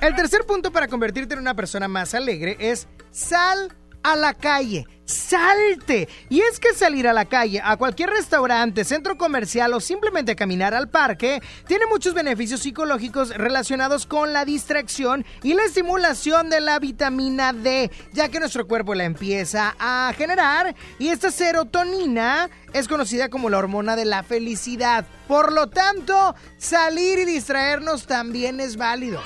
El 0.00 0.14
tercer 0.14 0.44
punto 0.44 0.70
para 0.70 0.88
convertirte 0.88 1.34
en 1.34 1.40
una 1.40 1.54
persona 1.54 1.88
más 1.88 2.14
alegre 2.14 2.56
es 2.60 2.86
sal 3.10 3.74
a 4.02 4.14
la 4.14 4.34
calle. 4.34 4.86
Salte. 5.06 6.08
Y 6.28 6.40
es 6.40 6.58
que 6.58 6.74
salir 6.74 7.06
a 7.06 7.12
la 7.12 7.24
calle, 7.24 7.60
a 7.64 7.76
cualquier 7.76 8.10
restaurante, 8.10 8.84
centro 8.84 9.16
comercial 9.16 9.72
o 9.72 9.80
simplemente 9.80 10.34
caminar 10.34 10.74
al 10.74 10.88
parque, 10.88 11.40
tiene 11.66 11.86
muchos 11.86 12.12
beneficios 12.12 12.60
psicológicos 12.60 13.30
relacionados 13.30 14.04
con 14.04 14.32
la 14.32 14.44
distracción 14.44 15.24
y 15.44 15.54
la 15.54 15.64
estimulación 15.64 16.50
de 16.50 16.60
la 16.60 16.80
vitamina 16.80 17.52
D, 17.52 17.90
ya 18.12 18.28
que 18.28 18.40
nuestro 18.40 18.66
cuerpo 18.66 18.94
la 18.94 19.04
empieza 19.04 19.76
a 19.78 20.12
generar 20.16 20.74
y 20.98 21.08
esta 21.08 21.30
serotonina 21.30 22.50
es 22.72 22.88
conocida 22.88 23.28
como 23.28 23.48
la 23.48 23.58
hormona 23.58 23.94
de 23.94 24.06
la 24.06 24.24
felicidad. 24.24 25.06
Por 25.28 25.52
lo 25.52 25.68
tanto, 25.68 26.34
salir 26.58 27.20
y 27.20 27.24
distraernos 27.24 28.06
también 28.06 28.58
es 28.60 28.76
válido. 28.76 29.22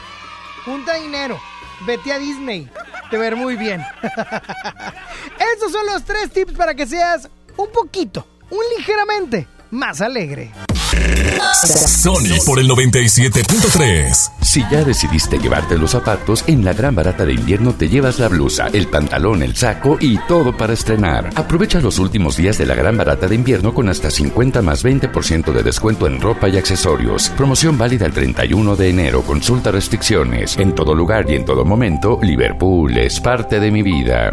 Junta 0.64 0.94
dinero. 0.94 1.40
Vete 1.86 2.12
a 2.12 2.18
Disney. 2.18 2.68
Te 3.10 3.16
ver 3.16 3.36
muy 3.36 3.56
bien. 3.56 3.82
Estos 5.60 5.72
son 5.72 5.86
los 5.92 6.02
tres 6.04 6.30
tips 6.30 6.54
para 6.54 6.74
que 6.74 6.86
seas 6.86 7.28
un 7.58 7.68
poquito, 7.68 8.26
un 8.48 8.60
ligeramente 8.78 9.46
más 9.70 10.00
alegre. 10.00 10.52
Sony 11.86 12.40
por 12.46 12.58
el 12.58 12.66
97.3. 12.66 14.30
Si 14.40 14.64
ya 14.70 14.82
decidiste 14.84 15.38
llevarte 15.38 15.76
los 15.76 15.90
zapatos, 15.90 16.44
en 16.46 16.64
la 16.64 16.72
gran 16.72 16.94
barata 16.94 17.26
de 17.26 17.34
invierno 17.34 17.74
te 17.74 17.90
llevas 17.90 18.18
la 18.18 18.28
blusa, 18.28 18.68
el 18.72 18.86
pantalón, 18.88 19.42
el 19.42 19.54
saco 19.54 19.98
y 20.00 20.16
todo 20.26 20.56
para 20.56 20.72
estrenar. 20.72 21.28
Aprovecha 21.34 21.78
los 21.82 21.98
últimos 21.98 22.38
días 22.38 22.56
de 22.56 22.64
la 22.64 22.74
gran 22.74 22.96
barata 22.96 23.28
de 23.28 23.34
invierno 23.34 23.74
con 23.74 23.90
hasta 23.90 24.10
50 24.10 24.62
más 24.62 24.82
20% 24.82 25.52
de 25.52 25.62
descuento 25.62 26.06
en 26.06 26.22
ropa 26.22 26.48
y 26.48 26.56
accesorios. 26.56 27.28
Promoción 27.36 27.76
válida 27.76 28.06
el 28.06 28.14
31 28.14 28.76
de 28.76 28.88
enero. 28.88 29.20
Consulta 29.24 29.70
restricciones. 29.70 30.56
En 30.56 30.74
todo 30.74 30.94
lugar 30.94 31.30
y 31.30 31.34
en 31.34 31.44
todo 31.44 31.66
momento, 31.66 32.18
Liverpool 32.22 32.96
es 32.96 33.20
parte 33.20 33.60
de 33.60 33.70
mi 33.70 33.82
vida. 33.82 34.32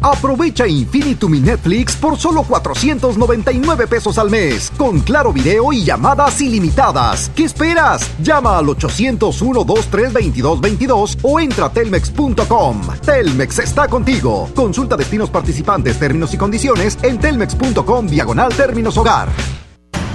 Aprovecha 0.00 0.66
Infinitum 0.66 1.34
y 1.34 1.40
Netflix 1.40 1.96
por 1.96 2.16
solo 2.16 2.44
499 2.44 3.86
pesos 3.86 4.16
al 4.18 4.30
mes, 4.30 4.72
con 4.76 5.00
claro 5.00 5.32
video 5.32 5.72
y 5.72 5.84
llamadas 5.84 6.40
ilimitadas. 6.40 7.30
¿Qué 7.34 7.42
esperas? 7.44 8.08
Llama 8.22 8.58
al 8.58 8.66
801-2322-22 8.66 11.18
o 11.22 11.40
entra 11.40 11.66
a 11.66 11.72
telmex.com. 11.72 12.82
Telmex 13.04 13.58
está 13.58 13.88
contigo. 13.88 14.48
Consulta 14.54 14.96
destinos 14.96 15.30
participantes, 15.30 15.98
términos 15.98 16.32
y 16.34 16.36
condiciones 16.36 16.96
en 17.02 17.18
telmex.com 17.18 18.06
diagonal 18.06 18.54
términos 18.54 18.96
hogar. 18.96 19.28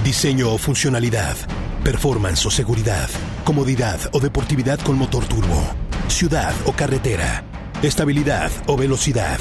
Diseño 0.04 0.52
o 0.52 0.58
funcionalidad, 0.58 1.34
performance 1.82 2.46
o 2.46 2.50
seguridad, 2.50 3.08
comodidad 3.44 3.98
o 4.12 4.20
deportividad 4.20 4.78
con 4.80 4.98
motor 4.98 5.24
turbo, 5.24 5.62
ciudad 6.08 6.54
o 6.66 6.72
carretera, 6.72 7.42
estabilidad 7.82 8.50
o 8.66 8.76
velocidad, 8.76 9.38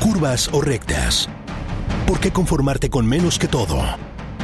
curvas 0.00 0.48
o 0.52 0.60
rectas. 0.60 1.28
¿Por 2.06 2.18
qué 2.18 2.32
conformarte 2.32 2.90
con 2.90 3.06
menos 3.06 3.38
que 3.38 3.46
todo? 3.46 3.78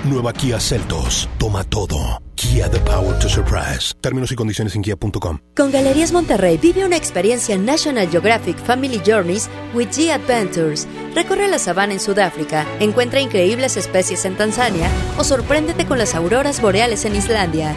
Nueva 0.05 0.33
Kia 0.33 0.61
Celtos, 0.61 1.29
toma 1.39 1.65
todo. 1.65 2.23
Kia 2.37 2.71
The 2.71 2.79
Power 2.81 3.19
to 3.19 3.29
Surprise. 3.29 3.93
Términos 4.01 4.31
y 4.31 4.37
condiciones 4.37 4.77
en 4.77 4.83
kia.com. 4.83 5.39
Con 5.57 5.73
Galerías 5.73 6.13
Monterrey 6.13 6.59
vive 6.59 6.85
una 6.85 6.97
experiencia 6.97 7.57
National 7.57 8.09
Geographic 8.09 8.59
Family 8.59 9.01
Journeys 9.05 9.49
with 9.75 9.89
G 9.89 10.11
Adventures. 10.13 10.87
Recorre 11.15 11.49
la 11.49 11.59
sabana 11.59 11.95
en 11.95 12.01
Sudáfrica, 12.01 12.67
encuentra 12.79 13.21
increíbles 13.21 13.77
especies 13.77 14.25
en 14.27 14.37
Tanzania 14.37 14.89
o 15.19 15.25
sorpréndete 15.25 15.87
con 15.87 15.99
las 15.99 16.15
auroras 16.15 16.61
boreales 16.61 17.05
en 17.07 17.17
Islandia. 17.17 17.75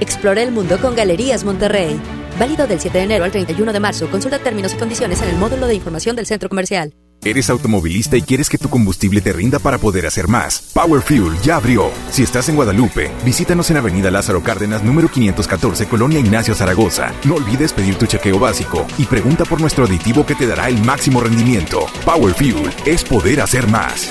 Explora 0.00 0.42
el 0.42 0.50
mundo 0.50 0.78
con 0.80 0.96
Galerías 0.96 1.44
Monterrey. 1.44 1.98
Válido 2.38 2.66
del 2.66 2.80
7 2.80 2.98
de 2.98 3.04
enero 3.04 3.24
al 3.24 3.30
31 3.30 3.72
de 3.72 3.80
marzo. 3.80 4.10
Consulta 4.10 4.38
términos 4.38 4.74
y 4.74 4.76
condiciones 4.76 5.20
en 5.22 5.28
el 5.28 5.36
módulo 5.36 5.66
de 5.66 5.74
información 5.74 6.16
del 6.16 6.26
centro 6.26 6.48
comercial. 6.48 6.92
Eres 7.24 7.50
automovilista 7.50 8.16
y 8.16 8.22
quieres 8.22 8.48
que 8.48 8.58
tu 8.58 8.68
combustible 8.68 9.20
te 9.20 9.32
rinda 9.32 9.60
para 9.60 9.78
poder 9.78 10.06
hacer 10.06 10.26
más. 10.26 10.72
Power 10.74 11.00
Fuel 11.02 11.38
ya 11.40 11.54
abrió. 11.56 11.92
Si 12.10 12.24
estás 12.24 12.48
en 12.48 12.56
Guadalupe, 12.56 13.12
visítanos 13.24 13.70
en 13.70 13.76
Avenida 13.76 14.10
Lázaro 14.10 14.42
Cárdenas, 14.42 14.82
número 14.82 15.08
514, 15.08 15.86
Colonia 15.86 16.18
Ignacio 16.18 16.52
Zaragoza. 16.52 17.12
No 17.24 17.36
olvides 17.36 17.72
pedir 17.72 17.94
tu 17.94 18.06
chequeo 18.06 18.40
básico 18.40 18.86
y 18.98 19.04
pregunta 19.04 19.44
por 19.44 19.60
nuestro 19.60 19.84
aditivo 19.84 20.26
que 20.26 20.34
te 20.34 20.48
dará 20.48 20.68
el 20.68 20.82
máximo 20.82 21.20
rendimiento. 21.20 21.86
Power 22.04 22.34
Fuel 22.34 22.74
es 22.86 23.04
poder 23.04 23.40
hacer 23.40 23.68
más. 23.68 24.10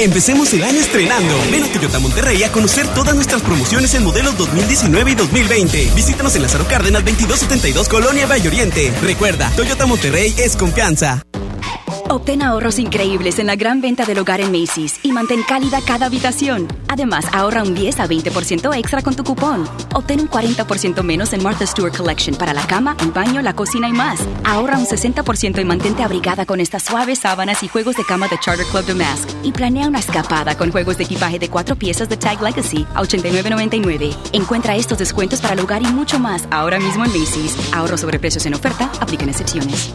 Empecemos 0.00 0.50
el 0.54 0.64
año 0.64 0.80
estrenando. 0.80 1.34
Ven 1.52 1.62
a 1.62 1.68
Toyota 1.68 1.98
Monterrey 1.98 2.42
a 2.42 2.50
conocer 2.50 2.88
todas 2.94 3.14
nuestras 3.14 3.42
promociones 3.42 3.92
en 3.92 4.02
modelos 4.02 4.34
2019 4.38 5.10
y 5.10 5.14
2020. 5.14 5.90
Visítanos 5.94 6.34
en 6.36 6.40
Lázaro 6.40 6.64
Cárdenas 6.66 7.04
2272 7.04 7.86
Colonia 7.86 8.26
Valle 8.26 8.48
Oriente. 8.48 8.94
Recuerda, 9.02 9.52
Toyota 9.54 9.84
Monterrey 9.84 10.34
es 10.38 10.56
confianza. 10.56 11.22
Obtén 12.10 12.42
ahorros 12.42 12.80
increíbles 12.80 13.38
en 13.38 13.46
la 13.46 13.54
gran 13.54 13.80
venta 13.80 14.04
del 14.04 14.18
hogar 14.18 14.40
en 14.40 14.50
Macy's 14.50 14.98
y 15.04 15.12
mantén 15.12 15.44
cálida 15.44 15.80
cada 15.80 16.06
habitación. 16.06 16.66
Además, 16.88 17.24
ahorra 17.32 17.62
un 17.62 17.72
10 17.72 18.00
a 18.00 18.08
20% 18.08 18.76
extra 18.76 19.00
con 19.00 19.14
tu 19.14 19.22
cupón. 19.22 19.64
Obtén 19.94 20.20
un 20.20 20.28
40% 20.28 21.04
menos 21.04 21.32
en 21.34 21.40
Martha 21.40 21.64
Stewart 21.64 21.96
Collection 21.96 22.34
para 22.34 22.52
la 22.52 22.66
cama, 22.66 22.96
el 22.98 23.12
baño, 23.12 23.40
la 23.42 23.54
cocina 23.54 23.88
y 23.88 23.92
más. 23.92 24.26
Ahorra 24.42 24.76
un 24.76 24.86
60% 24.86 25.60
y 25.60 25.64
mantente 25.64 26.02
abrigada 26.02 26.46
con 26.46 26.58
estas 26.58 26.82
suaves 26.82 27.20
sábanas 27.20 27.62
y 27.62 27.68
juegos 27.68 27.94
de 27.94 28.04
cama 28.04 28.26
de 28.26 28.40
Charter 28.40 28.66
Club 28.66 28.86
de 28.86 28.94
Mask. 28.94 29.28
Y 29.44 29.52
planea 29.52 29.86
una 29.86 30.00
escapada 30.00 30.56
con 30.56 30.72
juegos 30.72 30.98
de 30.98 31.04
equipaje 31.04 31.38
de 31.38 31.48
cuatro 31.48 31.76
piezas 31.76 32.08
de 32.08 32.16
Tag 32.16 32.42
Legacy 32.42 32.88
a 32.92 33.02
$89.99. 33.02 34.16
Encuentra 34.32 34.74
estos 34.74 34.98
descuentos 34.98 35.40
para 35.40 35.54
el 35.54 35.60
hogar 35.60 35.80
y 35.82 35.86
mucho 35.86 36.18
más 36.18 36.48
ahora 36.50 36.80
mismo 36.80 37.04
en 37.04 37.12
Macy's. 37.12 37.54
Ahorro 37.72 37.96
sobre 37.96 38.18
precios 38.18 38.46
en 38.46 38.54
oferta, 38.54 38.90
aplican 39.00 39.28
excepciones. 39.28 39.94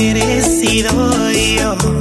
merecido 0.00 0.88
yo. 1.30 1.99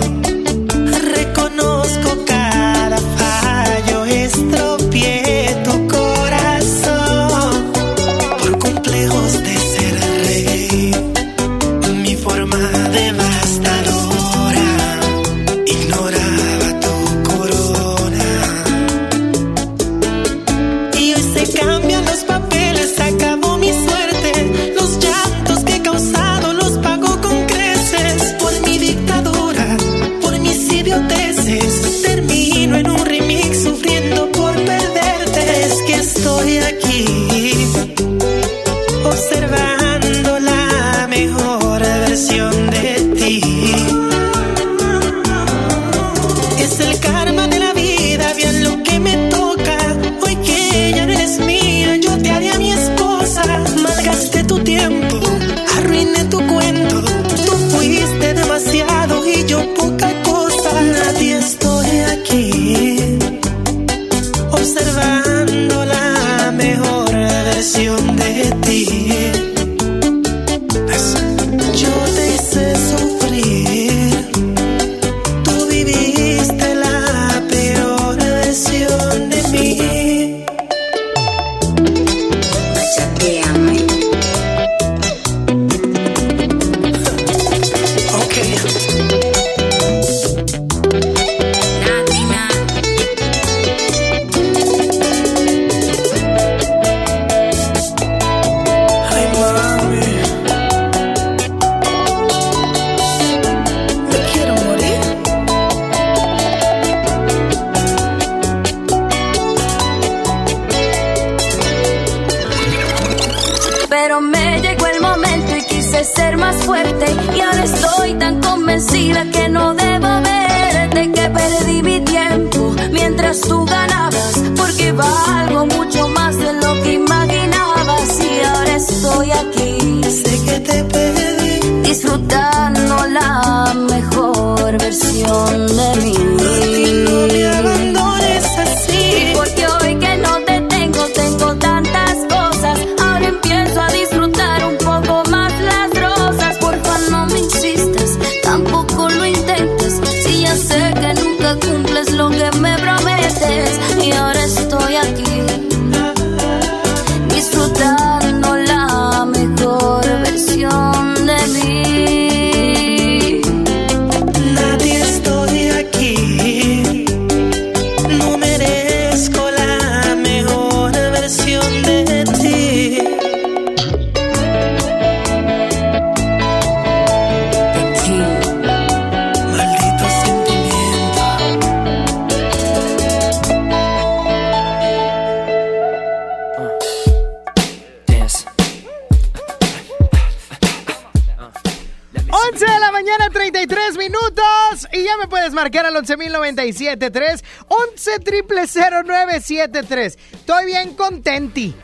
11.097.3, 196.63 197.43
11 197.67 199.03
973 199.05 200.17
Estoy 200.33 200.65
bien 200.65 200.93
contenti. 200.95 201.75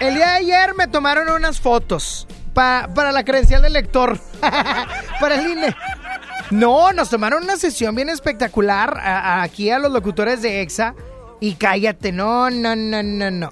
El 0.00 0.14
día 0.14 0.26
de 0.32 0.36
ayer 0.36 0.74
me 0.74 0.86
tomaron 0.88 1.28
unas 1.30 1.60
fotos 1.60 2.26
pa- 2.54 2.88
para 2.94 3.12
la 3.12 3.24
credencial 3.24 3.62
del 3.62 3.72
lector. 3.72 4.18
para 5.20 5.34
el 5.36 5.46
INE. 5.50 5.74
No, 6.50 6.92
nos 6.92 7.10
tomaron 7.10 7.42
una 7.44 7.56
sesión 7.56 7.94
bien 7.94 8.08
espectacular 8.08 8.98
aquí 9.02 9.70
a 9.70 9.78
los 9.78 9.90
locutores 9.90 10.42
de 10.42 10.60
EXA. 10.62 10.94
Y 11.40 11.54
cállate, 11.54 12.12
no, 12.12 12.50
no, 12.50 12.74
no, 12.76 13.02
no, 13.02 13.30
no. 13.30 13.50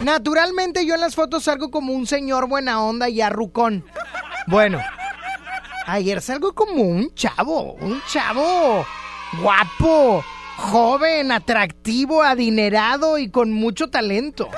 Naturalmente 0.00 0.84
yo 0.86 0.94
en 0.94 1.00
las 1.00 1.14
fotos 1.14 1.44
salgo 1.44 1.70
como 1.70 1.92
un 1.92 2.06
señor 2.06 2.48
buena 2.48 2.82
onda 2.82 3.08
y 3.08 3.20
arrucón. 3.20 3.84
Bueno, 4.48 4.80
ayer 5.86 6.20
salgo 6.20 6.52
como 6.54 6.82
un 6.82 7.14
chavo, 7.14 7.74
un 7.74 8.02
chavo 8.08 8.84
guapo, 9.40 10.24
joven, 10.56 11.32
atractivo, 11.32 12.22
adinerado 12.22 13.18
y 13.18 13.30
con 13.30 13.52
mucho 13.52 13.88
talento. 13.88 14.48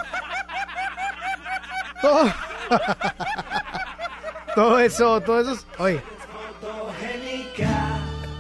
Todo, 2.03 2.33
todo 4.55 4.79
eso, 4.79 5.21
todo 5.21 5.41
eso. 5.41 5.53
es- 5.53 5.67
Oye. 5.79 6.03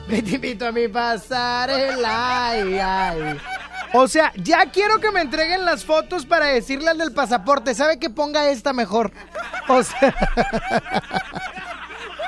Ve, 0.08 0.20
Te 0.22 0.34
invito 0.34 0.66
a 0.66 0.72
mi 0.72 0.86
pasarela. 0.88 2.48
Ay, 2.50 2.78
ay. 2.78 3.38
O 3.94 4.06
sea, 4.08 4.32
ya 4.36 4.66
quiero 4.70 5.00
que 5.00 5.10
me 5.12 5.20
entreguen 5.22 5.64
las 5.64 5.84
fotos 5.84 6.26
para 6.26 6.46
decirle 6.46 6.90
al 6.90 6.98
del 6.98 7.12
pasaporte. 7.12 7.74
¿Sabe 7.74 7.98
que 7.98 8.10
ponga 8.10 8.48
esta 8.50 8.72
mejor? 8.72 9.12
O 9.68 9.82
sea. 9.82 10.14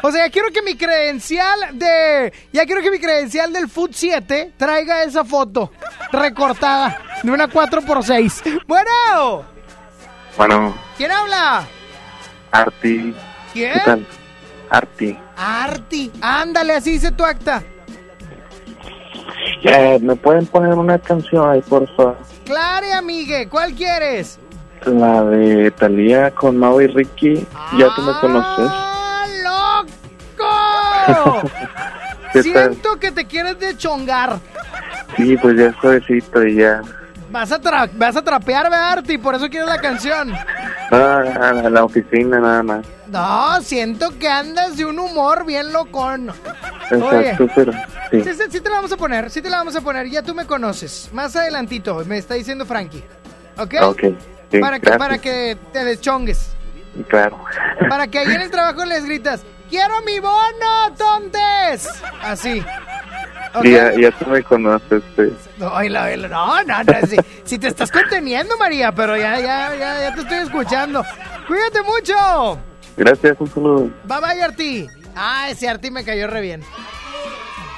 O 0.06 0.12
sea, 0.12 0.26
ya 0.26 0.30
quiero 0.30 0.52
que 0.52 0.62
mi 0.62 0.76
credencial 0.76 1.58
de. 1.72 2.32
Ya 2.52 2.64
quiero 2.64 2.80
que 2.80 2.92
mi 2.92 3.00
credencial 3.00 3.52
del 3.52 3.68
Food 3.68 3.90
7 3.92 4.52
traiga 4.56 5.02
esa 5.02 5.24
foto 5.24 5.72
recortada 6.12 6.96
de 7.24 7.32
una 7.32 7.48
4x6. 7.48 8.62
Bueno, 8.68 9.44
Bueno, 10.36 10.76
¿quién 10.96 11.10
habla? 11.10 11.66
Arti. 12.52 13.16
¿Quién? 13.52 13.72
¿Qué 13.72 13.80
tal? 13.80 14.06
Arti. 14.70 15.18
Arti. 15.36 16.12
Ándale, 16.20 16.74
así 16.74 16.92
dice 16.92 17.10
tu 17.10 17.24
acta. 17.24 17.64
Eh, 19.64 19.98
¿Me 20.00 20.14
pueden 20.14 20.46
poner 20.46 20.74
una 20.74 21.00
canción 21.00 21.50
ahí, 21.50 21.62
por 21.62 21.84
favor? 21.96 22.16
Claro, 22.44 22.86
amigue, 22.94 23.48
¿cuál 23.48 23.74
quieres? 23.74 24.38
La 24.84 25.24
de 25.24 25.72
Talía 25.72 26.30
con 26.30 26.56
Mau 26.58 26.80
y 26.80 26.86
Ricky. 26.86 27.44
Ya 27.76 27.88
tú 27.96 28.02
me 28.02 28.12
conoces. 28.20 28.95
Siento 32.42 32.98
que 32.98 33.12
te 33.12 33.26
quieres 33.26 33.58
de 33.58 33.76
chongar. 33.76 34.38
Sí, 35.16 35.36
pues 35.36 35.56
ya 35.56 35.66
es 35.66 35.76
juevesito 35.76 36.44
y 36.44 36.56
ya. 36.56 36.82
Vas 37.30 37.50
a, 37.52 37.60
tra- 37.60 37.90
vas 37.94 38.16
a 38.16 38.22
trapear, 38.22 38.64
¿verdad, 38.64 38.92
Arti? 38.92 39.18
Por 39.18 39.34
eso 39.34 39.48
quieres 39.48 39.68
la 39.68 39.80
canción. 39.80 40.32
Ah, 40.90 41.22
a 41.40 41.70
la, 41.70 41.84
oficina 41.84 42.38
nada 42.38 42.62
más. 42.62 42.86
No, 43.08 43.60
siento 43.62 44.16
que 44.18 44.28
andas 44.28 44.76
de 44.76 44.84
un 44.84 44.98
humor 44.98 45.44
bien 45.44 45.72
locón. 45.72 46.30
Exacto, 46.90 47.48
pero 47.54 47.72
sí. 47.72 48.22
Sí, 48.22 48.34
sí, 48.34 48.42
sí 48.50 48.60
te 48.60 48.70
la 48.70 48.76
vamos 48.76 48.92
a 48.92 48.96
poner, 48.96 49.30
sí 49.30 49.42
te 49.42 49.50
la 49.50 49.58
vamos 49.58 49.74
a 49.74 49.80
poner. 49.80 50.08
Ya 50.08 50.22
tú 50.22 50.34
me 50.34 50.46
conoces. 50.46 51.10
Más 51.12 51.34
adelantito, 51.34 52.04
me 52.04 52.18
está 52.18 52.34
diciendo 52.34 52.64
Frankie. 52.64 53.02
¿Ok? 53.58 53.74
Ok, 53.82 54.00
sí, 54.50 54.58
para, 54.60 54.78
que, 54.78 54.90
para 54.92 55.18
que 55.18 55.56
te 55.72 55.84
deschongues. 55.84 56.50
Claro. 57.08 57.38
Para 57.88 58.06
que 58.06 58.20
ahí 58.20 58.32
en 58.32 58.40
el 58.40 58.50
trabajo 58.50 58.84
les 58.84 59.04
gritas, 59.04 59.44
¡Quiero 59.68 60.00
mi 60.02 60.20
bono, 60.20 60.94
tontes! 60.96 61.88
Así. 62.22 62.64
¿Ok? 63.54 63.62
Sí, 63.62 63.72
ya, 63.72 63.92
ya 63.98 64.10
tú 64.12 64.26
me 64.26 64.42
conoces, 64.42 65.02
sí. 65.16 65.36
No, 65.58 65.70
no, 65.82 66.28
no, 66.28 66.84
no, 66.84 67.06
si, 67.08 67.16
si 67.44 67.58
te 67.58 67.68
estás 67.68 67.90
conteniendo, 67.90 68.56
María, 68.58 68.92
pero 68.92 69.16
ya, 69.16 69.40
ya, 69.40 69.74
ya, 69.74 70.00
ya 70.00 70.14
te 70.14 70.20
estoy 70.20 70.38
escuchando. 70.38 71.02
Cuídate 71.46 71.82
mucho. 71.82 72.58
Gracias, 72.96 73.36
un 73.38 73.50
saludo. 73.50 73.90
Bye 74.04 74.20
bye, 74.20 74.42
Arti. 74.42 74.88
Ah, 75.14 75.48
ese 75.48 75.68
Arti 75.68 75.90
me 75.90 76.04
cayó 76.04 76.26
re 76.26 76.40
bien. 76.40 76.62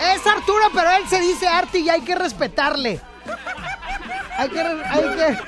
Es 0.01 0.27
Arturo, 0.27 0.71
pero 0.75 0.91
él 0.91 1.09
se 1.09 1.21
dice 1.21 1.49
Arti 1.49 1.79
y 1.79 1.91
hay 1.91 2.03
que 2.03 2.15
respetarle. 2.15 3.01
Hay 4.37 4.49
que, 4.49 4.61
hay 4.61 5.03
que. 5.17 5.39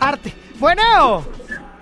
Arti. 0.00 0.34
Bueno. 0.58 1.24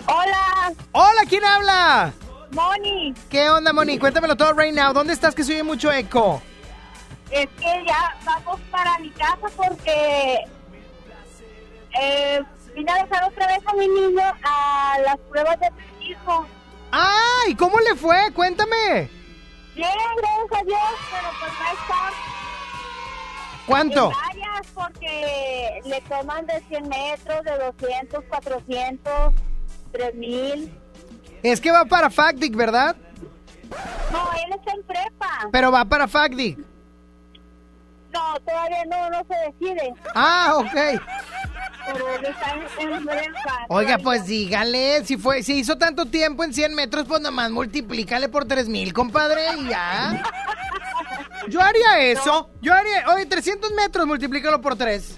Hola. 0.05 0.73
Hola, 0.91 1.21
¿quién 1.27 1.43
habla? 1.43 2.13
Moni. 2.57 3.13
¿Qué 3.29 3.49
onda, 3.51 3.71
Moni? 3.71 3.99
Cuéntamelo 3.99 4.35
todo 4.35 4.53
right 4.53 4.73
now. 4.73 4.91
¿Dónde 4.91 5.13
estás 5.13 5.35
que 5.35 5.43
se 5.43 5.53
oye 5.53 5.63
mucho 5.63 5.91
eco? 5.91 6.41
Es 7.29 7.47
que 7.59 7.85
ya 7.85 8.17
vamos 8.25 8.59
para 8.71 8.97
mi 8.97 9.11
casa 9.11 9.47
porque 9.55 10.39
eh, 12.01 12.41
vine 12.73 12.91
a 12.91 13.03
dejar 13.03 13.25
otra 13.25 13.45
vez 13.47 13.59
a 13.63 13.73
mi 13.73 13.87
niño 13.87 14.23
a 14.43 14.97
las 15.05 15.17
pruebas 15.29 15.59
de 15.59 15.69
hijo. 16.03 16.47
¡Ay! 16.91 17.53
¿Cómo 17.55 17.79
le 17.79 17.95
fue? 17.95 18.31
Cuéntame. 18.33 19.09
Bien, 19.75 19.91
gracias 20.17 20.61
a 20.61 20.63
Dios, 20.63 20.79
pero 21.11 21.29
pues 21.39 21.51
no 21.59 21.79
está 21.79 22.13
¿Cuánto? 23.67 24.11
en 24.11 24.31
áreas 24.31 24.67
porque 24.73 25.81
le 25.85 26.01
toman 26.01 26.47
de 26.47 26.59
100 26.69 26.89
metros, 26.89 27.43
de 27.43 27.57
200, 27.57 28.23
400, 28.29 29.33
3000. 29.91 30.71
Es 31.51 31.61
que 31.61 31.71
va 31.71 31.85
para 31.85 32.09
FACDIC, 32.09 32.55
¿verdad? 32.55 32.95
No, 34.11 34.29
él 34.33 34.53
está 34.57 34.71
en 34.73 34.83
prepa. 34.83 35.49
Pero 35.51 35.71
va 35.71 35.85
para 35.85 36.07
FACDIC. 36.07 36.57
No, 38.11 38.39
todavía 38.45 38.83
no, 38.85 39.09
no 39.09 39.25
se 39.27 39.51
decide. 39.51 39.93
Ah, 40.13 40.55
ok. 40.57 41.01
Pero 41.85 42.15
él 42.15 42.25
está 42.25 42.53
en, 42.81 42.91
en 42.93 43.05
prepa. 43.05 43.65
Oiga, 43.69 43.97
pues 43.97 44.25
dígale, 44.25 45.05
si 45.05 45.17
fue, 45.17 45.41
si 45.41 45.59
hizo 45.59 45.77
tanto 45.77 46.05
tiempo 46.05 46.43
en 46.43 46.53
100 46.53 46.75
metros, 46.75 47.05
pues 47.07 47.21
nomás 47.21 47.49
multiplícale 47.49 48.27
por 48.27 48.45
3000, 48.45 48.91
compadre, 48.93 49.45
y 49.59 49.69
ya. 49.69 50.21
Yo 51.47 51.61
haría 51.61 51.99
eso. 51.99 52.49
Yo 52.61 52.73
haría, 52.73 53.07
oye, 53.13 53.25
300 53.25 53.71
metros, 53.71 54.05
multiplícalo 54.05 54.59
por 54.61 54.75
3. 54.75 55.17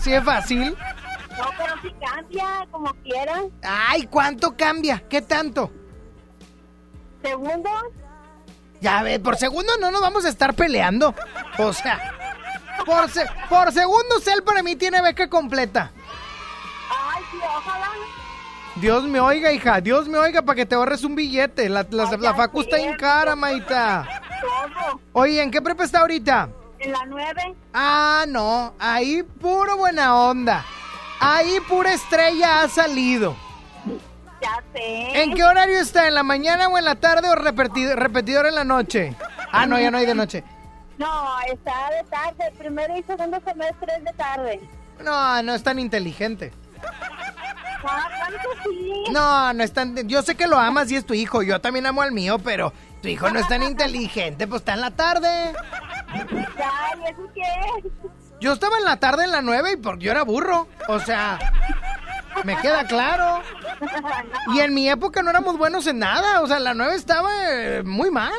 Sí 0.00 0.14
es 0.14 0.24
fácil. 0.24 0.74
Si 1.82 1.90
cambia, 1.94 2.66
como 2.70 2.92
quiera. 3.02 3.42
Ay, 3.62 4.06
¿cuánto 4.06 4.56
cambia? 4.56 5.02
¿Qué 5.08 5.20
tanto? 5.22 5.70
¿Segundos? 7.22 7.72
Ya 8.80 9.02
ve, 9.02 9.20
por 9.20 9.36
segundo 9.36 9.72
no 9.80 9.90
nos 9.90 10.00
vamos 10.00 10.24
a 10.24 10.28
estar 10.28 10.54
peleando. 10.54 11.14
O 11.58 11.72
sea, 11.72 12.00
por, 12.84 13.08
se- 13.10 13.26
por 13.48 13.70
segundos 13.72 14.26
él 14.26 14.42
para 14.42 14.62
mí 14.62 14.74
tiene 14.76 15.00
beca 15.02 15.28
completa. 15.28 15.92
Ay, 16.90 17.22
sí, 17.30 17.38
ojalá. 17.56 17.88
Dios 18.76 19.04
me 19.04 19.20
oiga, 19.20 19.52
hija, 19.52 19.80
Dios 19.80 20.08
me 20.08 20.18
oiga 20.18 20.42
para 20.42 20.56
que 20.56 20.66
te 20.66 20.74
ahorres 20.74 21.04
un 21.04 21.14
billete. 21.14 21.68
La, 21.68 21.86
la, 21.90 22.04
la 22.16 22.34
facu 22.34 22.62
está 22.62 22.78
en 22.78 22.96
cara, 22.96 23.36
Maita. 23.36 24.08
Oye, 25.12 25.42
¿en 25.42 25.50
qué 25.50 25.60
prepa 25.62 25.84
está 25.84 26.00
ahorita? 26.00 26.48
En 26.80 26.90
la 26.92 27.04
9. 27.06 27.54
Ah, 27.74 28.24
no, 28.26 28.74
ahí 28.80 29.22
puro 29.22 29.76
buena 29.76 30.16
onda. 30.16 30.64
Ahí 31.24 31.58
pura 31.68 31.92
estrella 31.94 32.62
ha 32.62 32.68
salido. 32.68 33.36
Ya 34.42 34.60
sé. 34.74 35.22
¿En 35.22 35.34
qué 35.34 35.44
horario 35.44 35.78
está? 35.78 36.08
¿En 36.08 36.14
la 36.14 36.24
mañana 36.24 36.66
o 36.68 36.76
en 36.76 36.84
la 36.84 36.96
tarde 36.96 37.28
o 37.30 37.34
repetido- 37.36 37.94
repetidor 37.94 38.46
en 38.46 38.56
la 38.56 38.64
noche? 38.64 39.14
Ah, 39.52 39.64
no, 39.66 39.78
ya 39.78 39.90
no 39.92 39.98
hay 39.98 40.06
de 40.06 40.14
noche. 40.16 40.42
No, 40.98 41.38
está 41.46 41.90
de 41.90 42.02
tarde. 42.10 42.52
Primero 42.58 42.96
y 42.96 43.02
segundo 43.04 43.40
semestre 43.44 43.92
es 43.98 44.04
de 44.04 44.12
tarde. 44.14 44.60
No, 45.02 45.42
no 45.42 45.54
es 45.54 45.62
tan 45.62 45.78
inteligente. 45.78 46.52
Ah. 47.84 48.08
No, 49.10 49.52
no 49.54 49.64
es 49.64 49.72
tan... 49.72 49.96
Yo 50.08 50.22
sé 50.22 50.36
que 50.36 50.46
lo 50.46 50.56
amas 50.56 50.88
y 50.92 50.94
es 50.94 51.04
tu 51.04 51.14
hijo. 51.14 51.42
Yo 51.42 51.60
también 51.60 51.84
amo 51.86 52.00
al 52.02 52.12
mío, 52.12 52.38
pero 52.38 52.72
tu 53.02 53.08
hijo 53.08 53.28
no 53.30 53.40
es 53.40 53.48
tan 53.48 53.60
inteligente. 53.64 54.46
Pues 54.46 54.60
está 54.60 54.74
en 54.74 54.82
la 54.82 54.92
tarde. 54.92 55.52
Ya, 56.56 56.70
¿y 57.00 57.10
eso 57.10 57.22
qué? 57.34 57.90
Yo 58.42 58.52
estaba 58.52 58.76
en 58.76 58.84
la 58.84 58.96
tarde 58.96 59.22
en 59.22 59.30
la 59.30 59.40
9 59.40 59.74
y 59.74 59.76
porque 59.76 60.06
yo 60.06 60.10
era 60.10 60.24
burro. 60.24 60.66
O 60.88 60.98
sea, 60.98 61.38
me 62.42 62.56
queda 62.56 62.84
claro. 62.88 63.40
Y 64.52 64.58
en 64.58 64.74
mi 64.74 64.90
época 64.90 65.22
no 65.22 65.30
éramos 65.30 65.56
buenos 65.56 65.86
en 65.86 66.00
nada. 66.00 66.40
O 66.40 66.48
sea, 66.48 66.58
la 66.58 66.74
9 66.74 66.96
estaba 66.96 67.30
eh, 67.52 67.84
muy 67.84 68.10
mal. 68.10 68.32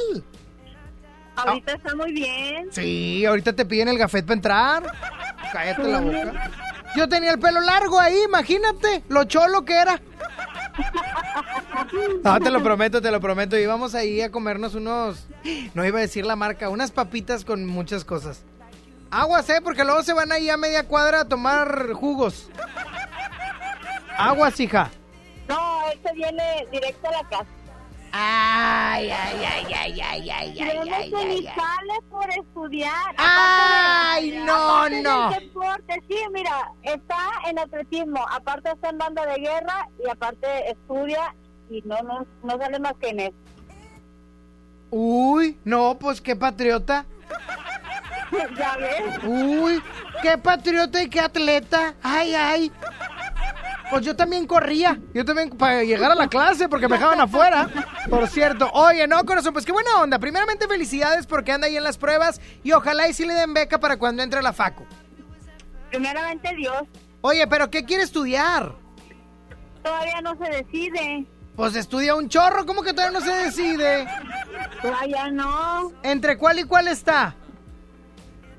Ahorita 1.37 1.75
está 1.75 1.95
muy 1.95 2.11
bien. 2.11 2.67
Sí, 2.71 3.25
ahorita 3.25 3.53
te 3.53 3.63
piden 3.63 3.87
el 3.87 3.97
gafet 3.97 4.25
para 4.25 4.35
entrar. 4.35 4.83
Cállate 5.53 5.83
la 5.83 6.01
boca. 6.01 6.51
Yo 6.97 7.07
tenía 7.07 7.31
el 7.31 7.39
pelo 7.39 7.61
largo 7.61 7.97
ahí, 7.97 8.23
imagínate, 8.25 9.03
lo 9.07 9.23
cholo 9.23 9.63
que 9.63 9.73
era. 9.73 10.01
No, 12.23 12.39
te 12.39 12.51
lo 12.51 12.61
prometo, 12.61 13.01
te 13.01 13.09
lo 13.09 13.21
prometo. 13.21 13.57
Íbamos 13.57 13.95
ahí 13.95 14.21
a 14.21 14.31
comernos 14.31 14.75
unos, 14.75 15.27
no 15.73 15.85
iba 15.85 15.99
a 15.99 16.01
decir 16.01 16.25
la 16.25 16.35
marca, 16.35 16.67
unas 16.67 16.91
papitas 16.91 17.45
con 17.45 17.65
muchas 17.65 18.03
cosas. 18.03 18.43
Aguas, 19.13 19.47
eh, 19.49 19.61
porque 19.63 19.83
luego 19.83 20.01
se 20.01 20.11
van 20.13 20.31
ahí 20.31 20.49
a 20.49 20.57
media 20.57 20.87
cuadra 20.87 21.21
a 21.21 21.25
tomar 21.25 21.93
jugos. 21.93 22.49
Aguas, 24.17 24.59
hija. 24.59 24.89
No, 25.47 25.81
este 25.93 26.11
viene 26.13 26.67
directo 26.71 27.09
a 27.09 27.11
la 27.11 27.29
casa. 27.29 27.45
Ay, 28.11 29.11
ay, 29.11 29.45
ay, 29.45 29.73
ay, 29.73 30.01
ay, 30.01 30.29
ay, 30.29 30.59
ay, 30.59 30.89
ay, 30.89 31.11
ni 31.11 31.47
ay. 31.47 31.47
sale 31.55 32.01
por 32.09 32.27
estudiar. 32.29 33.13
Ay, 33.17 34.31
de- 34.31 34.39
no, 34.39 34.89
no. 34.89 35.29
deporte, 35.29 36.03
sí, 36.07 36.17
mira, 36.31 36.71
está 36.81 37.17
en 37.47 37.59
atletismo, 37.59 38.19
aparte 38.31 38.71
está 38.71 38.89
en 38.89 38.97
banda 38.97 39.25
de 39.27 39.35
guerra 39.41 39.89
y 40.03 40.09
aparte 40.09 40.71
estudia 40.71 41.35
y 41.69 41.81
no, 41.83 42.01
no, 42.01 42.25
no 42.43 42.57
sale 42.57 42.79
más 42.79 42.93
que 42.99 43.09
en 43.09 43.19
eso. 43.19 43.35
Uy, 44.89 45.57
no, 45.65 45.97
pues 45.99 46.19
qué 46.21 46.35
patriota. 46.35 47.05
ya 48.57 48.77
ves. 48.77 49.23
Uy, 49.23 49.81
qué 50.21 50.37
patriota 50.37 51.01
y 51.01 51.09
qué 51.09 51.19
atleta. 51.19 51.95
Ay, 52.01 52.33
ay. 52.33 52.71
Pues 53.89 54.05
yo 54.05 54.15
también 54.15 54.47
corría. 54.47 54.99
Yo 55.13 55.23
también 55.23 55.49
para 55.51 55.83
llegar 55.83 56.11
a 56.11 56.15
la 56.15 56.27
clase 56.27 56.67
porque 56.67 56.87
me 56.87 56.95
dejaban 56.97 57.21
afuera. 57.21 57.69
Por 58.09 58.27
cierto. 58.27 58.69
Oye, 58.71 59.07
no, 59.07 59.23
corazón, 59.25 59.53
pues 59.53 59.65
qué 59.65 59.71
buena 59.71 60.01
onda. 60.01 60.17
Primeramente, 60.19 60.67
felicidades 60.67 61.27
porque 61.27 61.51
anda 61.51 61.67
ahí 61.67 61.77
en 61.77 61.83
las 61.83 61.97
pruebas 61.97 62.41
y 62.63 62.71
ojalá 62.71 63.07
y 63.07 63.13
sí 63.13 63.25
le 63.25 63.33
den 63.33 63.53
beca 63.53 63.79
para 63.79 63.97
cuando 63.97 64.23
entre 64.23 64.39
a 64.39 64.41
la 64.41 64.53
facu. 64.53 64.85
Primeramente 65.91 66.55
Dios, 66.55 66.83
Oye, 67.21 67.47
pero 67.47 67.69
¿qué 67.69 67.85
quiere 67.85 68.03
estudiar? 68.03 68.73
todavía 69.83 70.21
no 70.21 70.35
se 70.37 70.49
decide. 70.49 71.25
Pues 71.55 71.75
estudia 71.75 72.15
un 72.15 72.29
chorro, 72.29 72.65
¿cómo 72.65 72.81
que 72.81 72.93
todavía 72.93 73.19
no 73.19 73.23
se 73.23 73.31
decide? 73.31 74.07
Todavía 74.81 75.29
no. 75.29 75.91
¿Entre 76.01 76.37
cuál 76.37 76.59
y 76.59 76.63
cuál 76.63 76.87
está? 76.87 77.35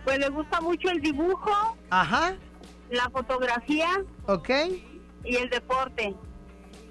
Pues 0.04 0.18
le 0.18 0.28
gusta 0.28 0.60
mucho 0.60 0.88
el 0.90 1.00
dibujo, 1.00 1.76
Ajá, 1.90 2.34
la 2.90 3.08
fotografía 3.10 3.88
ok. 4.26 4.50
y 5.24 5.36
el 5.36 5.48
deporte. 5.50 6.14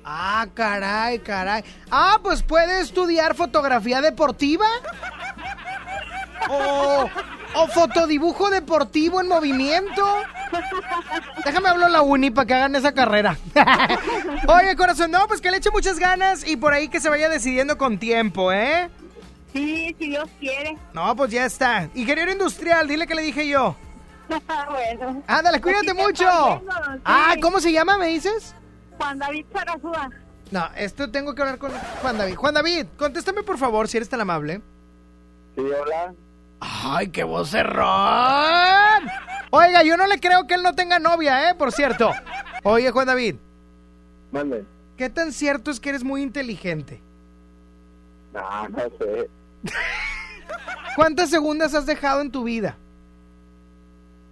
Ah, 0.04 0.48
caray, 0.54 1.20
caray. 1.20 1.64
Ah, 1.92 2.20
pues 2.22 2.44
puede 2.44 2.82
estudiar 2.82 3.36
fotografía 3.36 4.02
deportiva. 4.02 4.66
O, 6.50 7.10
o 7.56 7.68
fotodibujo 7.68 8.50
deportivo 8.50 9.22
en 9.22 9.30
movimiento. 9.30 10.04
Déjame 11.46 11.70
hablar 11.70 11.88
a 11.88 11.92
la 11.94 12.02
uni 12.02 12.32
para 12.32 12.46
que 12.46 12.54
hagan 12.54 12.76
esa 12.76 12.94
carrera. 12.94 13.38
Oye, 14.48 14.76
corazón, 14.76 15.12
no, 15.12 15.26
pues 15.28 15.40
que 15.40 15.52
le 15.52 15.58
eche 15.58 15.72
muchas 15.72 16.00
ganas 16.00 16.46
y 16.46 16.58
por 16.58 16.74
ahí 16.74 16.90
que 16.90 17.00
se 17.00 17.08
vaya 17.08 17.30
decidiendo 17.30 17.78
con 17.78 17.98
tiempo, 17.98 18.52
¿eh? 18.52 18.90
Sí, 19.54 19.96
si 20.00 20.10
Dios 20.10 20.30
quiere. 20.40 20.78
No, 20.94 21.16
pues 21.16 21.32
ya 21.32 21.46
está. 21.46 21.90
Ingeniero 21.94 22.32
industrial, 22.32 22.88
dile 22.88 23.06
que 23.06 23.16
le 23.16 23.22
dije 23.22 23.48
yo. 23.48 23.76
bueno. 24.70 25.24
Ándale, 25.28 25.62
cuídate 25.62 25.94
mucho. 25.94 26.24
está 26.28 26.60
viendo, 26.60 26.74
sí. 26.96 27.02
Ah, 27.06 27.36
¿cómo 27.42 27.60
se 27.60 27.72
llama, 27.72 27.98
me 27.98 28.08
dices? 28.08 28.56
Juan 28.98 29.20
David 29.20 29.46
Sarasúa. 29.54 30.10
No, 30.52 30.68
esto 30.76 31.10
tengo 31.10 31.34
que 31.34 31.42
hablar 31.42 31.58
con 31.58 31.72
Juan 32.02 32.18
David. 32.18 32.36
Juan 32.36 32.54
David, 32.54 32.86
contéstame 32.98 33.44
por 33.44 33.58
favor, 33.58 33.88
si 33.88 33.98
eres 33.98 34.10
tan 34.10 34.22
amable. 34.22 34.62
Sí, 35.56 35.62
hola. 35.62 36.14
¡Ay, 36.60 37.10
qué 37.10 37.24
vocerrón! 37.24 37.84
Oiga, 39.50 39.84
yo 39.84 39.98
no 39.98 40.08
le 40.08 40.20
creo 40.20 40.48
que 40.48 40.54
él 40.54 40.64
no 40.64 40.74
tenga 40.74 40.98
novia, 41.00 41.50
¿eh? 41.50 41.56
Por 41.56 41.72
cierto. 41.72 42.12
Oye, 42.64 42.90
Juan 42.92 43.08
David, 43.08 43.36
Mande. 44.32 44.64
¿qué 44.98 45.10
tan 45.10 45.32
cierto 45.34 45.70
es 45.72 45.80
que 45.80 45.90
eres 45.90 46.04
muy 46.04 46.22
inteligente? 46.22 47.02
No, 48.34 48.68
no 48.70 48.84
sé. 48.98 49.30
¿Cuántas 50.96 51.30
segundas 51.30 51.74
has 51.74 51.86
dejado 51.86 52.22
en 52.22 52.32
tu 52.32 52.44
vida? 52.44 52.78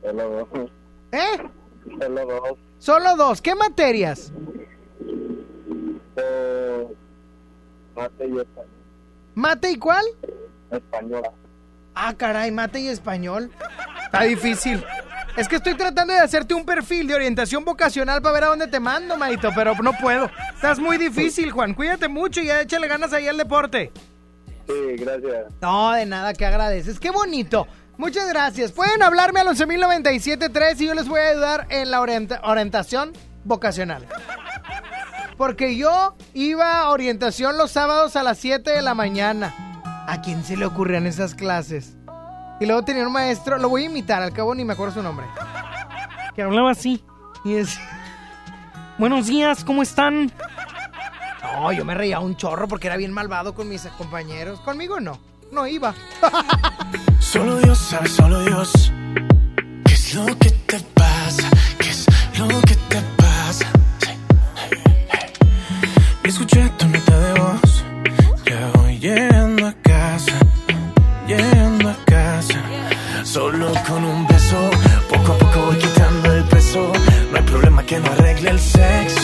Solo 0.02 0.48
dos. 0.52 0.72
¿Eh? 1.12 1.38
Solo 2.00 2.26
dos. 2.26 2.60
Solo 2.80 3.16
dos. 3.16 3.42
¿Qué 3.42 3.56
materias? 3.56 4.32
Eh, 6.16 6.88
mate 7.96 8.28
y 8.28 8.40
español. 8.40 8.70
¿Mate 9.36 9.72
y 9.72 9.78
cuál? 9.78 10.06
Española. 10.72 11.32
Ah, 11.96 12.14
caray, 12.16 12.52
mate 12.52 12.80
y 12.80 12.88
español. 12.88 13.52
Está 14.06 14.24
difícil. 14.24 14.84
Es 15.38 15.48
que 15.48 15.56
estoy 15.56 15.76
tratando 15.76 16.14
de 16.14 16.20
hacerte 16.20 16.54
un 16.54 16.66
perfil 16.66 17.08
de 17.08 17.16
orientación 17.16 17.64
vocacional 17.64 18.22
para 18.22 18.34
ver 18.34 18.44
a 18.44 18.48
dónde 18.48 18.68
te 18.68 18.80
mando, 18.80 19.18
Maito, 19.18 19.50
pero 19.56 19.74
no 19.76 19.94
puedo. 19.94 20.30
Estás 20.54 20.78
muy 20.80 20.98
difícil, 20.98 21.52
Juan. 21.52 21.74
Cuídate 21.74 22.10
mucho 22.10 22.42
y 22.42 22.48
ya 22.48 22.62
échale 22.62 22.88
ganas 22.88 23.14
ahí 23.14 23.28
al 23.28 23.38
deporte. 23.38 23.92
Sí, 24.72 24.96
gracias. 25.04 25.46
No, 25.62 25.92
de 25.92 26.06
nada, 26.06 26.34
que 26.34 26.46
agradeces. 26.46 27.00
Qué 27.00 27.12
bonito. 27.12 27.68
Muchas 27.98 28.28
gracias. 28.30 28.72
Pueden 28.72 29.04
hablarme 29.04 29.42
al 29.42 29.48
11.097.3 29.48 30.80
y 30.82 30.86
yo 30.88 30.94
les 30.94 31.08
voy 31.08 31.20
a 31.20 31.30
ayudar 31.30 31.68
en 31.70 31.92
la 31.92 32.00
orienta- 32.02 32.40
orientación 32.44 33.12
vocacional. 33.44 34.08
Porque 35.38 35.76
yo 35.76 36.16
iba 36.34 36.80
a 36.82 36.90
orientación 36.90 37.58
los 37.58 37.72
sábados 37.72 38.16
a 38.16 38.24
las 38.24 38.38
7 38.38 38.72
de 38.72 38.82
la 38.82 38.94
mañana. 38.94 39.54
¿A 40.08 40.22
quién 40.22 40.44
se 40.44 40.56
le 40.58 40.66
ocurrían 40.66 41.06
esas 41.08 41.36
clases? 41.36 41.96
Y 42.60 42.66
luego 42.66 42.84
tenía 42.84 43.06
un 43.08 43.14
maestro, 43.14 43.58
lo 43.58 43.70
voy 43.70 43.84
a 43.84 43.86
imitar, 43.88 44.22
al 44.22 44.34
cabo 44.34 44.54
ni 44.54 44.64
me 44.66 44.74
acuerdo 44.74 44.94
su 44.96 45.02
nombre. 45.04 45.26
Que 46.36 46.44
hablaba 46.44 46.72
así. 46.72 47.04
Y 47.44 47.56
es. 47.56 47.80
Buenos 49.00 49.28
días, 49.28 49.64
¿cómo 49.64 49.82
están? 49.82 50.32
No, 51.42 51.72
yo 51.72 51.86
me 51.86 51.94
reía 51.94 52.20
un 52.20 52.36
chorro 52.36 52.68
porque 52.68 52.88
era 52.88 52.98
bien 52.98 53.12
malvado 53.12 53.54
con 53.54 53.68
mis 53.68 53.82
compañeros. 53.98 54.60
Conmigo 54.62 55.00
no. 55.00 55.20
No 55.52 55.68
iba. 55.68 55.94
Solo 57.20 57.58
Dios 57.58 57.78
sabe, 57.78 58.08
solo 58.10 58.44
Dios. 58.44 58.92
¿Qué 59.86 59.94
es 59.94 60.16
lo 60.16 60.26
que 60.38 60.50
te 60.52 60.80
pasa? 60.94 61.50
¿Qué 61.78 61.90
es 61.90 62.06
lo 62.38 62.48
que 62.62 62.76
te 62.76 63.02
pasa? 63.18 63.66
Sí. 64.00 64.12
Escuché 66.24 66.70
tu 66.78 66.88
nota 66.88 67.20
de 67.20 67.40
voz. 67.40 67.84
Ya 68.46 68.72
voy 68.76 68.98
llegando 69.00 69.68
a 69.68 69.74
casa. 69.82 70.34
Llegando 71.28 71.90
a 71.90 71.96
casa. 72.06 72.62
Solo 73.24 73.72
con 73.88 74.04
un 74.04 74.28
beso. 74.28 74.70
Poco 75.10 75.34
a 75.34 75.38
poco 75.38 75.66
voy 75.68 75.78
quitando 75.78 76.34
el 76.34 76.44
peso. 76.46 76.92
No 77.32 77.38
hay 77.38 77.44
problema 77.44 77.84
que 77.84 78.00
no 78.00 78.12
arregle 78.12 78.50
el. 78.52 78.60
Sexo, 78.60 79.21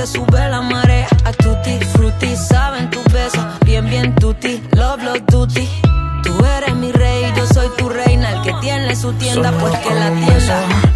te 0.00 0.06
sube 0.06 0.48
la 0.48 0.62
marea. 0.62 1.06
A 1.24 1.32
tutti, 1.32 1.78
frutti, 1.92 2.34
saben 2.34 2.88
tus 2.88 3.04
besos. 3.12 3.44
Bien, 3.66 3.84
bien, 3.84 4.14
tutti, 4.14 4.62
love, 4.72 5.02
love, 5.04 5.20
tutti. 5.26 5.68
Tú 6.22 6.32
eres 6.56 6.74
mi 6.74 6.90
rey, 6.90 7.30
yo 7.36 7.46
soy 7.46 7.68
tu 7.76 7.88
reina. 7.88 8.30
El 8.30 8.42
que 8.42 8.52
tiene 8.62 8.96
su 8.96 9.12
tienda, 9.14 9.52
pues 9.52 9.76
que 9.80 9.94
la 9.94 10.10
tienda. 10.10 10.89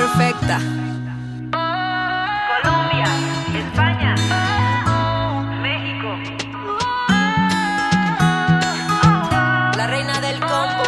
Perfecta. 0.00 0.58
Colombia, 2.62 3.06
España, 3.54 4.14
México. 5.60 6.08
La 9.76 9.86
reina 9.86 10.20
del 10.20 10.40
combo. 10.40 10.84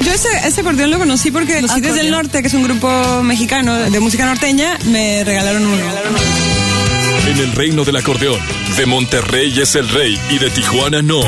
Yo 0.00 0.12
ese, 0.12 0.28
ese 0.48 0.60
acordeón 0.62 0.90
lo 0.90 0.98
conocí 0.98 1.30
porque 1.30 1.62
los 1.62 1.70
Cides 1.72 1.94
del 1.94 2.10
Norte, 2.10 2.42
que 2.42 2.48
es 2.48 2.54
un 2.54 2.64
grupo 2.64 3.22
mexicano 3.22 3.76
de 3.76 4.00
música 4.00 4.26
norteña, 4.26 4.76
me 4.86 5.22
regalaron 5.22 5.64
uno. 5.64 5.84
En 7.28 7.38
el 7.38 7.52
reino 7.52 7.84
del 7.84 7.94
acordeón, 7.94 8.40
de 8.76 8.86
Monterrey 8.86 9.60
es 9.60 9.76
el 9.76 9.88
rey 9.88 10.18
y 10.30 10.38
de 10.38 10.50
Tijuana 10.50 11.00
no. 11.00 11.20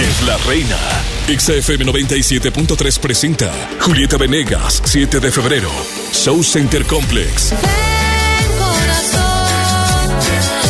Es 0.00 0.22
la 0.22 0.36
reina. 0.46 0.76
XFM 1.26 1.84
97.3 1.86 3.00
presenta 3.00 3.52
Julieta 3.80 4.16
Venegas, 4.16 4.80
7 4.84 5.18
de 5.18 5.32
febrero. 5.32 5.70
Show 6.12 6.42
Center 6.44 6.84
Complex. 6.86 7.52
Corazón, 8.58 10.10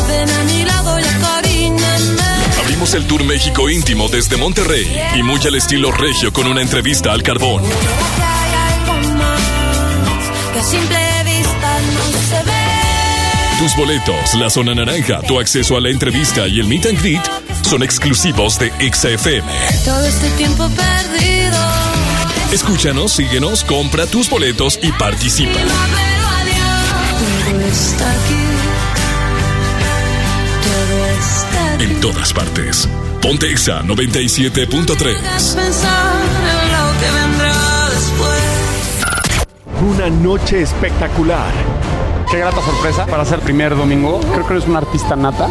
ven 0.09 0.31
a 0.31 0.45
mi 0.45 0.65
lado 0.65 0.99
y 0.99 1.05
acaríñame. 1.05 2.23
Abrimos 2.63 2.95
el 2.95 3.07
Tour 3.07 3.25
México 3.25 3.69
íntimo 3.69 4.09
desde 4.09 4.39
Monterrey 4.39 4.99
y 5.15 5.23
muy 5.23 5.41
al 5.47 5.57
estilo 5.57 5.93
regio 5.93 6.33
con 6.33 6.47
una 6.47 6.63
entrevista 6.63 7.13
al 7.13 7.23
carbón. 7.23 7.63
Tus 13.59 13.77
boletos, 13.77 14.35
la 14.37 14.49
zona 14.49 14.75
naranja, 14.75 15.21
tu 15.23 15.39
acceso 15.39 15.77
a 15.77 15.81
la 15.81 15.91
entrevista 15.91 16.47
y 16.47 16.61
el 16.61 16.69
meet 16.69 16.87
and 16.87 16.99
greet 17.01 17.48
son 17.69 17.83
exclusivos 17.83 18.59
de 18.59 18.73
XFM. 18.91 19.53
Todo 19.85 20.07
este 20.07 20.31
tiempo 20.31 20.71
perdido. 20.71 21.59
Escúchanos, 22.51 23.13
síguenos, 23.13 23.63
compra 23.63 24.07
tus 24.07 24.31
boletos 24.31 24.79
y 24.83 24.91
participa. 24.93 25.53
Todo 25.53 25.67
está 27.67 28.11
aquí. 28.11 28.47
Todo 30.65 31.07
está 31.09 31.75
aquí. 31.75 31.85
En 31.85 32.01
todas 32.01 32.33
partes. 32.33 32.89
Ponte 33.21 33.51
Exa 33.51 33.83
97.3. 33.83 35.55
Pensar 35.55 36.23
en 36.25 36.73
lo 36.73 36.99
que 37.01 37.11
vendrá 37.21 37.91
después. 37.91 38.41
Una 39.95 40.09
noche 40.09 40.63
espectacular. 40.63 41.53
Qué 42.31 42.39
grata 42.39 42.65
sorpresa 42.65 43.05
para 43.05 43.27
ser 43.27 43.41
primer 43.41 43.77
domingo. 43.77 44.21
Creo 44.33 44.47
que 44.47 44.55
eres 44.55 44.67
un 44.67 44.77
artista 44.77 45.17
nata. 45.17 45.51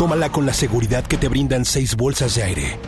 Tómala 0.00 0.32
con 0.32 0.46
la 0.46 0.54
seguridad 0.54 1.04
que 1.04 1.18
te 1.18 1.28
brindan 1.28 1.66
seis 1.66 1.94
bolsas 1.94 2.34
de 2.34 2.42
aire. 2.42 2.78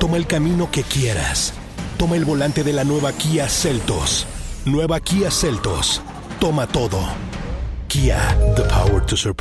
Toma 0.00 0.16
el 0.16 0.26
camino 0.26 0.68
que 0.72 0.82
quieras. 0.82 1.54
Toma 1.98 2.16
el 2.16 2.24
volante 2.24 2.64
de 2.64 2.72
la 2.72 2.82
nueva 2.82 3.12
Kia 3.12 3.48
Celtos. 3.48 4.26
Nueva 4.64 4.98
Kia 4.98 5.30
Celtos. 5.30 6.02
Toma 6.40 6.66
todo. 6.66 6.98
Kia, 7.86 8.18
the 8.56 8.64
power 8.64 9.06
to 9.06 9.16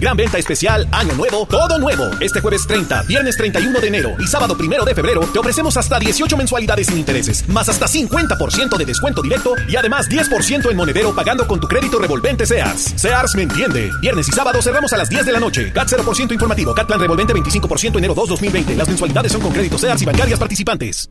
Gran 0.00 0.16
venta 0.16 0.38
especial, 0.38 0.86
año 0.92 1.14
nuevo, 1.14 1.44
todo 1.46 1.78
nuevo. 1.78 2.08
Este 2.20 2.40
jueves 2.40 2.66
30, 2.68 3.02
viernes 3.02 3.36
31 3.36 3.80
de 3.80 3.88
enero 3.88 4.14
y 4.20 4.28
sábado 4.28 4.56
1 4.58 4.84
de 4.84 4.94
febrero 4.94 5.20
te 5.32 5.40
ofrecemos 5.40 5.76
hasta 5.76 5.98
18 5.98 6.36
mensualidades 6.36 6.86
sin 6.86 6.98
intereses, 6.98 7.48
más 7.48 7.68
hasta 7.68 7.86
50% 7.86 8.76
de 8.76 8.84
descuento 8.84 9.22
directo 9.22 9.54
y 9.68 9.74
además 9.74 10.08
10% 10.08 10.70
en 10.70 10.76
monedero 10.76 11.14
pagando 11.14 11.48
con 11.48 11.58
tu 11.58 11.66
crédito 11.66 11.98
revolvente 11.98 12.46
Sears. 12.46 12.94
Sears 12.96 13.34
me 13.34 13.42
entiende. 13.42 13.90
Viernes 14.00 14.28
y 14.28 14.32
sábado 14.32 14.62
cerramos 14.62 14.92
a 14.92 14.98
las 14.98 15.08
10 15.08 15.26
de 15.26 15.32
la 15.32 15.40
noche. 15.40 15.72
CAT 15.72 15.88
0% 15.88 16.32
informativo, 16.32 16.74
CAT 16.74 16.86
plan 16.86 17.00
revolvente 17.00 17.34
25% 17.34 17.98
enero 17.98 18.14
2 18.14 18.28
2020. 18.28 18.76
Las 18.76 18.88
mensualidades 18.88 19.32
son 19.32 19.40
con 19.40 19.52
crédito 19.52 19.78
Sears 19.78 20.02
y 20.02 20.04
bancarias 20.04 20.38
participantes. 20.38 21.10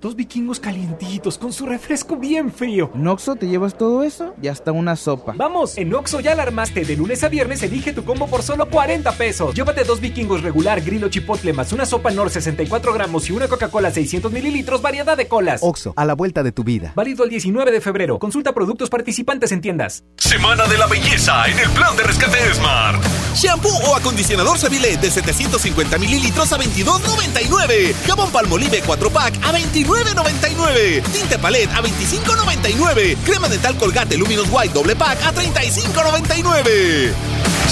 Dos 0.00 0.14
vikingos 0.14 0.60
calientitos 0.60 1.38
con 1.38 1.52
su 1.52 1.66
refresco 1.66 2.16
bien 2.16 2.52
frío. 2.52 2.92
¿En 2.94 3.08
Oxxo 3.08 3.34
te 3.34 3.48
llevas 3.48 3.76
todo 3.76 4.04
eso 4.04 4.32
y 4.40 4.46
hasta 4.46 4.70
una 4.70 4.94
sopa? 4.94 5.34
Vamos, 5.36 5.76
en 5.76 5.92
Oxxo 5.92 6.20
ya 6.20 6.32
alarmaste. 6.32 6.84
De 6.84 6.94
lunes 6.94 7.24
a 7.24 7.28
viernes 7.28 7.64
elige 7.64 7.92
tu 7.92 8.04
combo 8.04 8.28
por 8.28 8.44
solo 8.44 8.70
40 8.70 9.10
pesos. 9.14 9.56
Llévate 9.56 9.82
dos 9.82 10.00
vikingos 10.00 10.42
regular, 10.42 10.82
grillo 10.82 11.08
chipotle, 11.08 11.52
más 11.52 11.72
una 11.72 11.84
sopa 11.84 12.12
Nor 12.12 12.30
64 12.30 12.92
gramos 12.92 13.28
y 13.28 13.32
una 13.32 13.48
Coca-Cola 13.48 13.90
600 13.90 14.30
mililitros, 14.30 14.80
variedad 14.80 15.16
de 15.16 15.26
colas. 15.26 15.62
Oxxo, 15.64 15.94
a 15.96 16.04
la 16.04 16.14
vuelta 16.14 16.44
de 16.44 16.52
tu 16.52 16.62
vida. 16.62 16.92
Válido 16.94 17.24
el 17.24 17.30
19 17.30 17.72
de 17.72 17.80
febrero. 17.80 18.20
Consulta 18.20 18.52
productos 18.52 18.90
participantes 18.90 19.50
en 19.50 19.60
tiendas. 19.60 20.04
Semana 20.16 20.68
de 20.68 20.78
la 20.78 20.86
belleza 20.86 21.44
en 21.48 21.58
el 21.58 21.70
plan 21.70 21.96
de 21.96 22.04
rescate 22.04 22.54
Smart. 22.54 23.02
Shampoo 23.34 23.76
o 23.88 23.96
acondicionador 23.96 24.58
Seville 24.58 24.96
de 24.96 25.10
750 25.10 25.98
mililitros 25.98 26.52
a 26.52 26.58
22.99. 26.58 27.94
Jabón 28.06 28.30
Palmolive 28.30 28.80
4 28.86 29.10
pack 29.10 29.34
a 29.44 29.50
29 29.50 29.87
$29.99. 29.88 31.02
Tinte 31.12 31.38
Palette 31.38 31.70
a 31.74 31.82
$25.99. 31.82 33.16
Crema 33.24 33.48
dental 33.48 33.74
Colgate 33.76 34.16
Luminous 34.16 34.48
White 34.50 34.74
doble 34.74 34.94
pack 34.94 35.18
a 35.24 35.32
$35.99. 35.32 37.12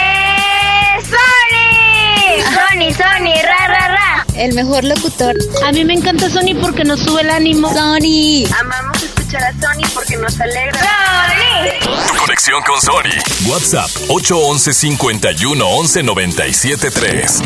¡Sony! 1.02 2.42
Sony, 2.54 2.92
Sony, 2.92 3.34
ra, 3.42 3.68
ra, 3.68 3.88
ra. 3.88 4.26
El 4.34 4.54
mejor 4.54 4.84
locutor. 4.84 5.36
A 5.64 5.72
mí 5.72 5.84
me 5.84 5.94
encanta 5.94 6.28
Sony 6.28 6.54
porque 6.60 6.84
nos 6.84 7.00
sube 7.00 7.22
el 7.22 7.30
ánimo. 7.30 7.72
Sony. 7.72 8.46
Amamos 8.58 9.21
escuchar 9.32 9.44
a 9.44 9.52
Sony 9.52 9.88
porque 9.94 10.16
nos 10.16 10.40
alegra. 10.40 10.80
¡Sony! 10.80 12.18
Conexión 12.18 12.62
con 12.62 12.80
Sony. 12.80 13.50
WhatsApp 13.50 13.90
811 14.08 14.74
51 14.74 15.66
11 15.66 16.02
97 16.02 16.90
3. 16.90 17.42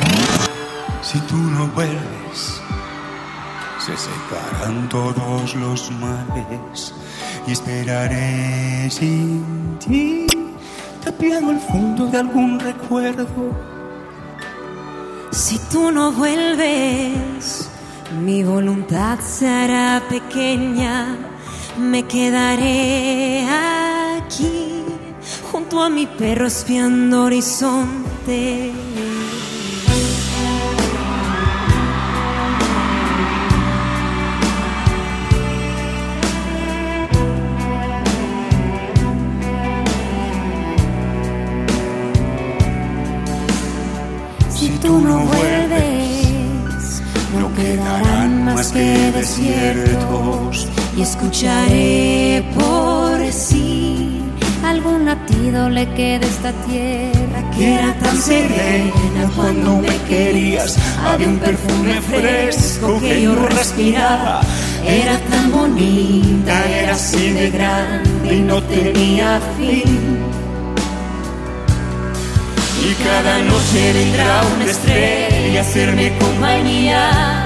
Si 1.02 1.18
tú 1.20 1.36
no 1.36 1.66
vuelves, 1.68 2.60
se 3.78 3.96
secarán 3.96 4.88
todos 4.88 5.54
los 5.54 5.90
males 5.92 6.94
y 7.46 7.52
esperaré 7.52 8.90
sin 8.90 9.78
ti, 9.78 10.26
tapiado 11.04 11.52
el 11.52 11.60
fondo 11.60 12.06
de 12.06 12.18
algún 12.18 12.58
recuerdo. 12.58 13.26
Si 15.30 15.58
tú 15.70 15.92
no 15.92 16.10
vuelves, 16.12 17.68
mi 18.24 18.42
voluntad 18.42 19.20
se 19.20 19.48
hará 19.48 20.02
pequeña, 20.08 21.35
me 21.78 22.04
quedaré 22.04 23.46
aquí 23.48 24.84
junto 25.50 25.82
a 25.82 25.90
mi 25.90 26.06
perro 26.06 26.46
espiando 26.46 27.24
horizonte. 27.24 28.72
Si 44.50 44.68
tú 44.78 45.00
no 45.00 45.18
vuelves, 45.26 47.02
no 47.38 47.54
quedarán 47.54 48.44
más 48.44 48.72
que 48.72 49.12
desiertos. 49.12 50.68
Y 50.96 51.02
escucharé 51.02 52.42
por 52.54 53.32
sí 53.32 54.22
algún 54.64 55.04
latido 55.04 55.68
le 55.68 55.86
queda 55.94 56.26
esta 56.26 56.52
tierra 56.66 57.50
que 57.56 57.74
era 57.74 57.94
tan 57.98 58.16
serena 58.16 59.30
cuando 59.36 59.76
me 59.76 59.96
querías. 60.08 60.76
había 61.04 61.28
un 61.28 61.38
perfume 61.38 62.00
fresco 62.00 62.98
que 63.00 63.22
yo 63.22 63.34
respiraba. 63.34 64.40
era 64.84 65.18
tan 65.30 65.52
bonita 65.52 66.64
era 66.64 66.94
así 66.94 67.30
de 67.30 67.50
grande 67.50 68.34
y 68.34 68.40
no 68.40 68.62
tenía 68.62 69.40
fin. 69.56 70.18
Y 72.88 72.94
cada 73.02 73.38
noche 73.42 73.92
vendrá 73.92 74.42
una 74.54 74.64
estrella 74.64 75.60
a 75.60 75.62
hacerme 75.62 76.16
compañía. 76.18 77.45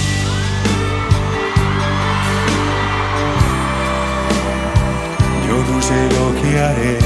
Yo 5.51 5.57
no 5.57 5.81
sé 5.81 5.99
lo 6.15 6.41
que 6.41 6.59
haré. 6.59 6.97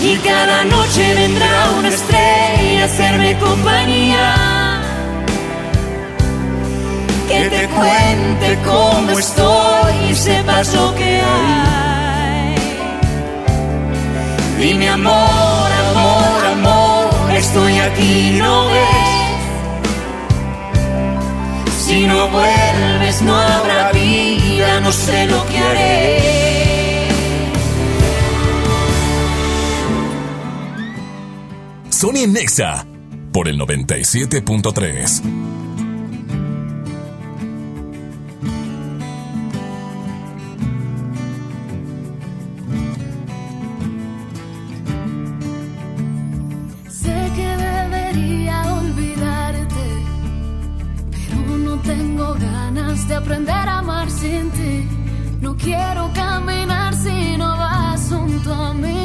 y 0.00 0.16
cada 0.18 0.64
noche 0.64 1.14
vendrá 1.14 1.70
una 1.78 1.88
estrella 1.88 2.82
a 2.82 2.84
hacerme 2.86 3.38
compañía. 3.38 4.47
Que 7.28 7.50
te 7.50 7.68
cuente 7.68 8.58
cómo 8.64 9.18
estoy 9.18 10.10
y 10.10 10.14
sepas 10.14 10.74
lo 10.74 10.94
que 10.94 11.20
hay. 11.20 12.54
Dime 14.58 14.88
amor, 14.88 15.70
amor, 15.90 16.46
amor, 16.46 17.30
estoy 17.36 17.78
aquí, 17.78 18.30
¿no 18.38 18.68
ves? 18.70 19.28
Si 21.86 22.06
no 22.06 22.28
vuelves 22.28 23.22
no 23.22 23.36
habrá 23.36 23.92
vida, 23.92 24.80
no 24.80 24.90
sé 24.90 25.26
lo 25.26 25.46
que 25.46 25.58
haré. 25.58 27.08
Sony 31.90 32.26
Nexa 32.26 32.86
por 33.32 33.48
el 33.48 33.58
97.3. 33.58 35.22
aprender 53.28 53.68
a 53.68 53.78
amar 53.80 54.10
sin 54.10 54.50
ti. 54.52 54.88
No 55.42 55.54
quiero 55.54 56.10
caminar 56.14 56.94
si 56.94 57.36
no 57.36 57.50
vas 57.58 58.08
junto 58.10 58.54
a 58.54 58.72
mí. 58.72 58.97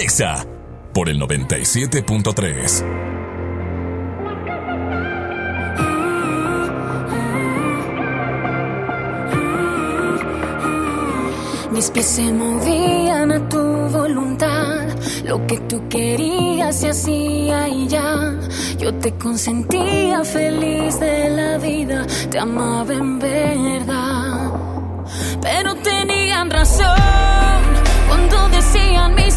Nexa 0.00 0.46
por 0.94 1.08
el 1.08 1.20
97.3. 1.20 2.84
Mis 11.72 11.90
pies 11.90 12.06
se 12.06 12.32
movían 12.32 13.32
a 13.32 13.48
tu 13.48 13.58
voluntad, 13.58 14.86
lo 15.24 15.44
que 15.48 15.58
tú 15.68 15.88
querías 15.88 16.76
se 16.78 16.90
hacía 16.90 17.68
y 17.68 17.88
ya. 17.88 18.38
Yo 18.78 18.94
te 18.94 19.10
consentía 19.14 20.22
feliz 20.22 21.00
de 21.00 21.30
la 21.30 21.58
vida, 21.58 22.06
te 22.30 22.38
amaba 22.38 22.94
en 22.94 23.18
verdad. 23.18 24.52
Pero 25.42 25.74
tenían 25.74 26.48
razón 26.50 27.17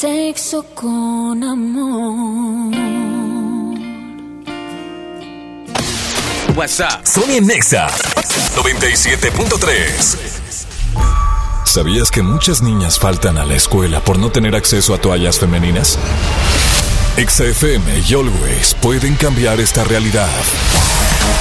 Sexo 0.00 0.64
con 0.74 1.44
amor. 1.44 2.74
WhatsApp. 6.56 7.04
Sony 7.04 7.42
Nexa 7.42 7.86
97.3. 8.56 10.16
¿Sabías 11.66 12.10
que 12.10 12.22
muchas 12.22 12.62
niñas 12.62 12.98
faltan 12.98 13.36
a 13.36 13.44
la 13.44 13.56
escuela 13.56 14.00
por 14.00 14.18
no 14.18 14.30
tener 14.30 14.56
acceso 14.56 14.94
a 14.94 14.98
toallas 14.98 15.38
femeninas? 15.38 15.98
XFM 17.18 17.98
y 18.08 18.14
Always 18.14 18.72
pueden 18.80 19.16
cambiar 19.16 19.60
esta 19.60 19.84
realidad. 19.84 20.30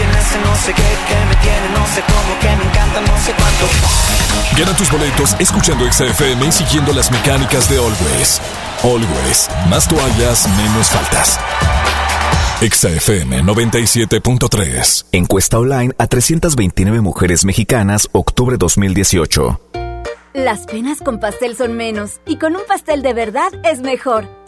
Tiene 0.00 0.18
ese 0.18 0.38
no 0.40 0.56
sé 0.56 0.72
qué, 0.72 0.82
que 0.82 1.26
me 1.26 1.36
tiene 1.42 1.68
no 1.76 1.86
sé 1.86 2.02
cómo, 2.06 2.38
que 2.40 2.46
me 2.56 2.70
encanta 2.70 3.00
no 3.02 3.18
sé 3.18 3.34
cuánto. 3.34 3.66
Gana 4.56 4.74
tus 4.76 4.90
boletos 4.90 5.36
escuchando 5.38 5.84
XFM 5.92 6.46
y 6.46 6.52
siguiendo 6.52 6.94
las 6.94 7.10
mecánicas 7.10 7.68
de 7.68 7.76
Always. 7.76 8.40
Always, 8.82 9.50
más 9.68 9.86
toallas, 9.88 10.48
menos 10.56 10.88
faltas. 10.88 11.38
XFM 12.62 13.42
97.3. 13.42 15.06
Encuesta 15.12 15.58
online 15.58 15.92
a 15.98 16.06
329 16.06 17.02
mujeres 17.02 17.44
mexicanas, 17.44 18.08
octubre 18.12 18.56
2018. 18.58 19.60
Las 20.32 20.60
penas 20.60 21.00
con 21.00 21.20
pastel 21.20 21.56
son 21.56 21.76
menos 21.76 22.20
y 22.26 22.36
con 22.36 22.56
un 22.56 22.62
pastel 22.66 23.02
de 23.02 23.12
verdad 23.12 23.52
es 23.64 23.80
mejor. 23.80 24.28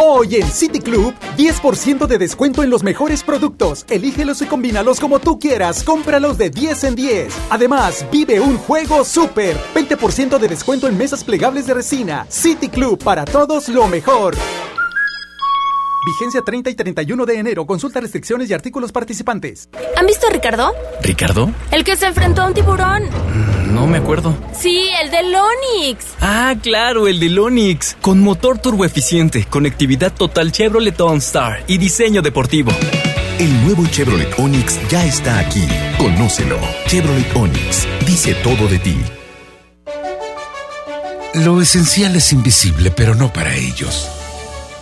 Hoy 0.00 0.36
en 0.36 0.48
City 0.48 0.78
Club, 0.78 1.12
10% 1.36 2.06
de 2.06 2.18
descuento 2.18 2.62
en 2.62 2.70
los 2.70 2.84
mejores 2.84 3.24
productos. 3.24 3.84
Elígelos 3.90 4.40
y 4.40 4.46
combínalos 4.46 5.00
como 5.00 5.18
tú 5.18 5.40
quieras. 5.40 5.82
Cómpralos 5.82 6.38
de 6.38 6.50
10 6.50 6.84
en 6.84 6.94
10. 6.94 7.34
Además, 7.50 8.06
vive 8.12 8.38
un 8.38 8.58
juego 8.58 9.04
súper. 9.04 9.56
20% 9.74 10.38
de 10.38 10.46
descuento 10.46 10.86
en 10.86 10.96
mesas 10.96 11.24
plegables 11.24 11.66
de 11.66 11.74
resina. 11.74 12.26
City 12.28 12.68
Club, 12.68 13.02
para 13.02 13.24
todos 13.24 13.68
lo 13.68 13.88
mejor. 13.88 14.36
Vigencia 16.08 16.40
30 16.40 16.70
y 16.70 16.74
31 16.74 17.26
de 17.26 17.38
enero. 17.38 17.66
Consulta 17.66 18.00
restricciones 18.00 18.48
y 18.48 18.54
artículos 18.54 18.92
participantes. 18.92 19.68
¿Han 19.94 20.06
visto 20.06 20.26
a 20.26 20.30
Ricardo? 20.30 20.72
¿Ricardo? 21.02 21.50
El 21.70 21.84
que 21.84 21.96
se 21.96 22.06
enfrentó 22.06 22.40
a 22.40 22.46
un 22.46 22.54
tiburón. 22.54 23.02
No 23.74 23.86
me 23.86 23.98
acuerdo. 23.98 24.34
Sí, 24.58 24.88
el 25.02 25.10
del 25.10 25.34
Onix. 25.34 26.06
Ah, 26.22 26.54
claro, 26.62 27.08
el 27.08 27.20
del 27.20 27.38
Onix. 27.38 27.94
Con 28.00 28.20
motor 28.20 28.58
turboeficiente, 28.58 29.44
conectividad 29.44 30.14
total 30.14 30.50
Chevrolet 30.50 30.98
OnStar 30.98 31.64
y 31.66 31.76
diseño 31.76 32.22
deportivo. 32.22 32.72
El 33.38 33.64
nuevo 33.64 33.86
Chevrolet 33.86 34.32
Onix 34.38 34.78
ya 34.88 35.04
está 35.04 35.38
aquí. 35.38 35.68
Conócelo. 35.98 36.58
Chevrolet 36.86 37.36
Onix. 37.36 37.86
Dice 38.06 38.34
todo 38.42 38.66
de 38.66 38.78
ti. 38.78 38.96
Lo 41.34 41.60
esencial 41.60 42.16
es 42.16 42.32
invisible, 42.32 42.90
pero 42.90 43.14
no 43.14 43.30
para 43.30 43.54
ellos. 43.54 44.08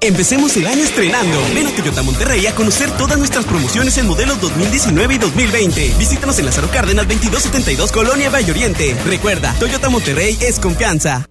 Empecemos 0.00 0.56
el 0.56 0.66
año 0.66 0.84
estrenando. 0.84 1.40
Ven 1.54 1.66
a 1.66 1.70
Toyota 1.70 2.02
Monterrey 2.02 2.46
a 2.46 2.54
conocer 2.54 2.90
todas 2.92 3.18
nuestras 3.18 3.44
promociones 3.46 3.96
en 3.98 4.06
modelos 4.06 4.40
2019 4.40 5.14
y 5.14 5.18
2020. 5.18 5.94
Visítanos 5.98 6.38
en 6.38 6.44
Lázaro 6.44 6.68
Cárdenas 6.70 7.08
2272 7.08 7.92
Colonia 7.92 8.28
Valle 8.28 8.52
Oriente. 8.52 8.94
Recuerda, 9.06 9.54
Toyota 9.58 9.88
Monterrey 9.88 10.36
es 10.40 10.60
confianza. 10.60 11.26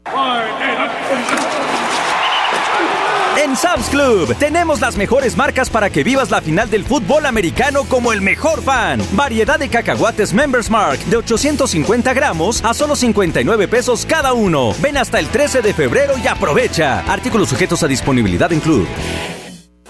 En 3.46 3.56
Sam's 3.56 3.90
Club 3.90 4.36
tenemos 4.40 4.82
las 4.82 4.98
mejores 4.98 5.38
marcas 5.38 5.70
para 5.70 5.92
que 5.92 6.04
vivas 6.04 6.32
la 6.32 6.42
final 6.42 6.68
del 6.68 6.84
fútbol 6.84 7.28
americano 7.28 7.84
como 7.84 8.12
el 8.12 8.20
mejor 8.20 8.64
fan. 8.64 9.00
Variedad 9.12 9.60
de 9.60 9.70
cacahuates 9.70 10.34
Members 10.34 10.72
Mark 10.72 10.98
de 11.12 11.18
850 11.18 12.12
gramos 12.16 12.66
a 12.66 12.74
solo 12.74 12.96
59 12.96 13.68
pesos 13.68 14.04
cada 14.08 14.34
uno. 14.34 14.74
Ven 14.82 14.98
hasta 14.98 15.20
el 15.20 15.28
13 15.28 15.62
de 15.62 15.76
febrero 15.76 16.16
y 16.18 16.26
aprovecha. 16.26 17.02
Artículos 17.02 17.50
sujetos 17.50 17.84
a 17.84 17.88
disponibilidad 17.88 18.52
en 18.52 18.62
Club. 18.62 18.88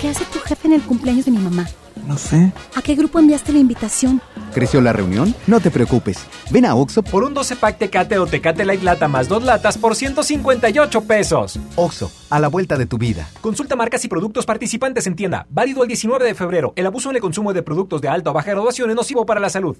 ¿Qué 0.00 0.08
hace 0.08 0.24
tu 0.26 0.38
jefe 0.40 0.68
en 0.68 0.74
el 0.74 0.82
cumpleaños 0.82 1.24
de 1.24 1.30
mi 1.30 1.38
mamá? 1.38 1.66
No 2.06 2.16
sé. 2.18 2.52
¿A 2.74 2.82
qué 2.82 2.94
grupo 2.94 3.18
enviaste 3.18 3.52
la 3.52 3.58
invitación? 3.58 4.20
¿Creció 4.54 4.80
la 4.80 4.92
reunión? 4.92 5.34
No 5.46 5.60
te 5.60 5.70
preocupes. 5.70 6.18
Ven 6.50 6.64
a 6.64 6.74
Oxo 6.74 7.02
por 7.02 7.24
un 7.24 7.34
12 7.34 7.56
pack 7.56 7.78
Tecate 7.78 8.18
o 8.18 8.26
Tecate 8.26 8.64
Light 8.64 8.82
Lata 8.82 9.08
más 9.08 9.28
dos 9.28 9.42
latas 9.42 9.76
por 9.76 9.96
158 9.96 11.00
pesos. 11.02 11.58
Oxo, 11.74 12.12
a 12.30 12.38
la 12.38 12.48
vuelta 12.48 12.76
de 12.76 12.86
tu 12.86 12.98
vida. 12.98 13.28
Consulta 13.40 13.74
marcas 13.74 14.04
y 14.04 14.08
productos 14.08 14.46
participantes 14.46 15.06
en 15.06 15.16
tienda. 15.16 15.46
Válido 15.50 15.82
el 15.82 15.88
19 15.88 16.24
de 16.24 16.34
febrero. 16.34 16.72
El 16.76 16.86
abuso 16.86 17.10
en 17.10 17.16
el 17.16 17.22
consumo 17.22 17.52
de 17.52 17.62
productos 17.62 18.00
de 18.00 18.08
alta 18.08 18.30
o 18.30 18.32
baja 18.32 18.52
graduación 18.52 18.90
es 18.90 18.96
nocivo 18.96 19.26
para 19.26 19.40
la 19.40 19.50
salud. 19.50 19.76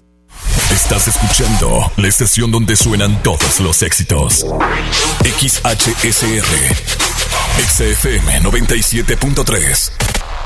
Estás 0.71 1.07
escuchando 1.07 1.91
la 1.95 2.07
estación 2.07 2.51
donde 2.51 2.75
suenan 2.75 3.23
todos 3.23 3.61
los 3.61 3.81
éxitos. 3.81 4.45
XHSR. 5.23 7.16
XFM 7.57 8.41
97.3. 8.43 9.91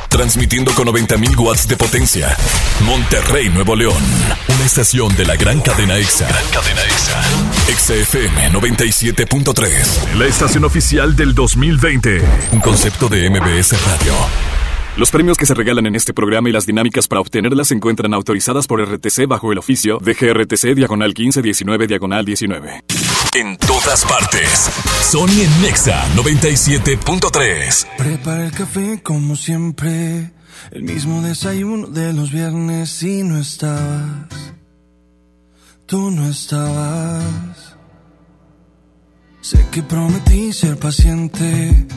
Transmitiendo 0.09 0.72
con 0.74 0.88
90.000 0.88 1.38
watts 1.38 1.68
de 1.68 1.76
potencia. 1.76 2.36
Monterrey, 2.86 3.49
Nuevo 3.49 3.76
León. 3.76 4.01
Una 4.47 4.66
estación 4.66 5.14
de 5.16 5.26
la 5.26 5.36
gran 5.36 5.59
cadena 5.62 5.97
EXA. 5.97 6.28
Gran 6.28 6.45
cadena 6.51 6.82
EXA. 6.84 7.22
XFM 7.76 8.51
97.3. 8.51 10.16
La 10.18 10.26
estación 10.26 10.64
oficial 10.64 11.16
del 11.16 11.36
2020. 11.36 12.22
Un 12.53 12.59
concepto 12.62 13.09
de 13.09 13.30
MBS 13.30 13.74
Radio. 13.86 14.14
Los 14.97 15.12
premios 15.12 15.38
que 15.38 15.45
se 15.45 15.53
regalan 15.53 15.86
en 15.86 15.95
este 15.95 16.14
programa 16.14 16.49
y 16.49 16.51
las 16.51 16.66
dinámicas 16.66 17.07
para 17.07 17.22
obtenerlas 17.22 17.70
se 17.70 17.76
encuentran 17.76 18.14
autorizadas 18.14 18.68
por 18.68 18.82
RTC 18.82 19.28
bajo 19.28 19.51
el 19.51 19.57
oficio 19.57 19.99
de 19.99 20.14
GRTC 20.14 20.76
Diagonal 20.76 21.09
1519 21.09 21.88
Diagonal 21.88 22.26
19. 22.26 22.84
En 23.34 23.56
todas 23.56 24.04
partes. 24.04 24.70
Sony 25.10 25.44
en 25.44 25.62
Nexa 25.62 26.06
97.3. 26.16 27.88
Prepara 27.98 28.46
el 28.46 28.52
café 28.52 29.02
como 29.02 29.38
siempre. 29.38 30.34
El 30.72 30.84
mismo 30.84 31.22
desayuno 31.22 31.88
de 31.88 32.12
los 32.12 32.30
viernes 32.30 33.02
y 33.04 33.24
no 33.24 33.38
estabas. 33.38 34.54
Tú 35.86 36.12
no 36.12 36.28
estabas. 36.28 37.78
Sé 39.40 39.66
que 39.72 39.82
prometí 39.82 40.52
ser 40.52 40.78
paciente. 40.78 41.88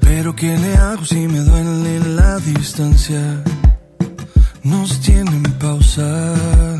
Pero 0.00 0.34
¿qué 0.34 0.58
le 0.58 0.74
hago 0.74 1.04
si 1.04 1.28
me 1.28 1.38
duele 1.38 2.00
la 2.00 2.38
distancia? 2.38 3.44
Nos 4.64 5.00
tienen 5.00 5.44
pausa. 5.60 6.79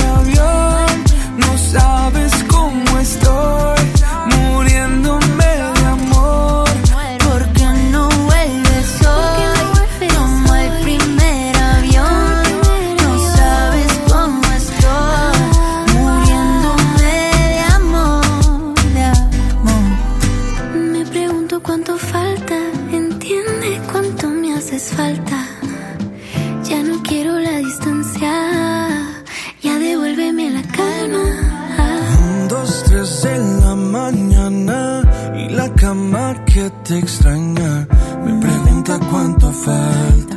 que 36.53 36.69
te 36.83 36.97
extraña 36.99 37.87
me 38.25 38.41
pregunta 38.41 38.99
cuánto 39.09 39.51
falta 39.51 40.35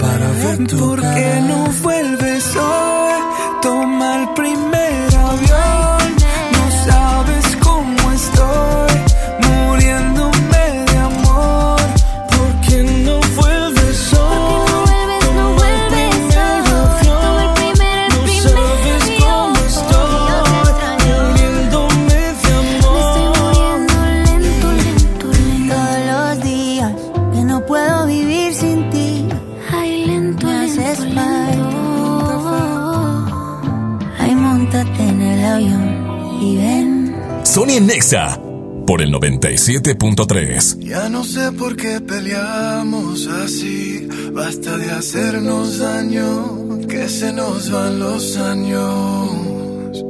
para 0.00 0.30
ver 0.30 0.66
tu 0.66 0.78
¿Por 0.78 1.00
qué 1.00 1.40
no 1.46 1.66
vuelves 1.82 2.56
hoy? 2.56 2.95
Nexa 38.06 38.38
por 38.86 39.02
el 39.02 39.12
97.3. 39.12 40.78
Ya 40.78 41.08
no 41.08 41.24
sé 41.24 41.50
por 41.50 41.74
qué 41.74 42.00
peleamos 42.00 43.26
así. 43.26 44.06
Basta 44.32 44.76
de 44.76 44.92
hacernos 44.92 45.80
daño, 45.80 46.86
que 46.88 47.08
se 47.08 47.32
nos 47.32 47.68
van 47.68 47.98
los 47.98 48.36
años. 48.36 50.04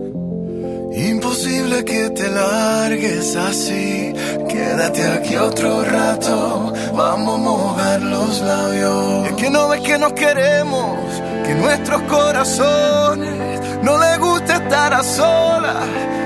Imposible 0.95 1.87
que 1.87 2.11
te 2.11 2.29
largues 2.29 3.35
así. 3.35 4.13
Quédate 4.47 5.03
aquí 5.03 5.37
otro 5.37 5.83
rato. 5.83 6.75
Vamos 6.95 7.35
a 7.35 7.43
mojar 7.43 8.03
los 8.03 8.43
labios. 8.43 9.29
Es 9.29 9.33
que 9.37 9.49
no 9.49 9.69
ves 9.69 9.81
que 9.81 9.97
nos 9.97 10.13
queremos, 10.13 10.99
que 11.47 11.55
nuestros 11.55 12.03
corazones 12.03 13.83
no 13.83 13.99
les 13.99 14.19
gusta 14.19 14.57
estar 14.57 14.93
a 14.93 15.03
solas. 15.03 16.26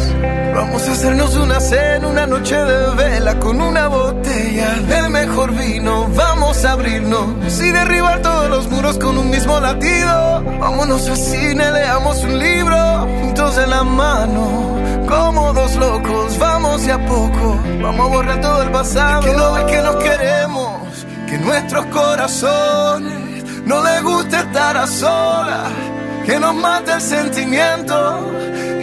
Vamos 0.53 0.87
a 0.87 0.91
hacernos 0.91 1.35
una 1.35 1.59
cena, 1.59 2.07
una 2.07 2.27
noche 2.27 2.55
de 2.55 2.95
vela 2.95 3.39
con 3.39 3.61
una 3.61 3.87
botella 3.87 4.75
del 4.87 5.09
mejor 5.09 5.53
vino. 5.53 6.07
Vamos 6.15 6.63
a 6.65 6.73
abrirnos 6.73 7.59
y 7.59 7.71
derribar 7.71 8.21
todos 8.21 8.49
los 8.49 8.69
muros 8.69 8.97
con 8.97 9.17
un 9.17 9.29
mismo 9.29 9.59
latido. 9.59 10.43
Vámonos 10.59 11.07
al 11.09 11.17
cine, 11.17 11.71
leamos 11.71 12.23
un 12.23 12.37
libro 12.37 13.07
juntos 13.21 13.57
en 13.57 13.69
la 13.69 13.83
mano. 13.83 14.77
Como 15.07 15.53
dos 15.53 15.75
locos, 15.77 16.37
vamos 16.37 16.85
de 16.85 16.91
a 16.91 17.05
poco. 17.05 17.59
Vamos 17.81 18.07
a 18.07 18.13
borrar 18.13 18.41
todo 18.41 18.61
el 18.63 18.71
pasado. 18.71 19.21
que 19.21 19.33
no 19.33 19.53
ves 19.53 19.63
que 19.65 19.81
nos 19.81 19.95
queremos, 19.95 21.05
que 21.27 21.37
nuestros 21.37 21.85
corazones 21.87 23.43
no 23.65 23.83
les 23.83 24.03
gusta 24.03 24.41
estar 24.41 24.77
a 24.77 24.85
solas. 24.85 25.71
Que 26.25 26.39
nos 26.39 26.53
mata 26.53 26.95
el 26.95 27.01
sentimiento 27.01 28.31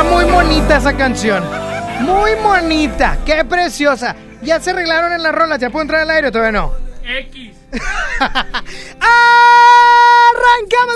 Está, 0.00 0.14
muy 0.14 0.24
bonita 0.24 0.78
esa 0.78 0.96
canción. 0.96 1.44
Muy 2.00 2.30
bonita. 2.42 3.18
Qué 3.26 3.44
preciosa. 3.44 4.16
Ya 4.40 4.58
se 4.58 4.70
arreglaron 4.70 5.12
en 5.12 5.22
las 5.22 5.34
rolas. 5.34 5.58
¿Ya 5.58 5.68
puedo 5.68 5.82
entrar 5.82 6.00
al 6.00 6.10
aire 6.10 6.28
o 6.28 6.32
todavía 6.32 6.58
no? 6.58 6.72
X. 7.04 7.54
Arrancamos 7.70 8.64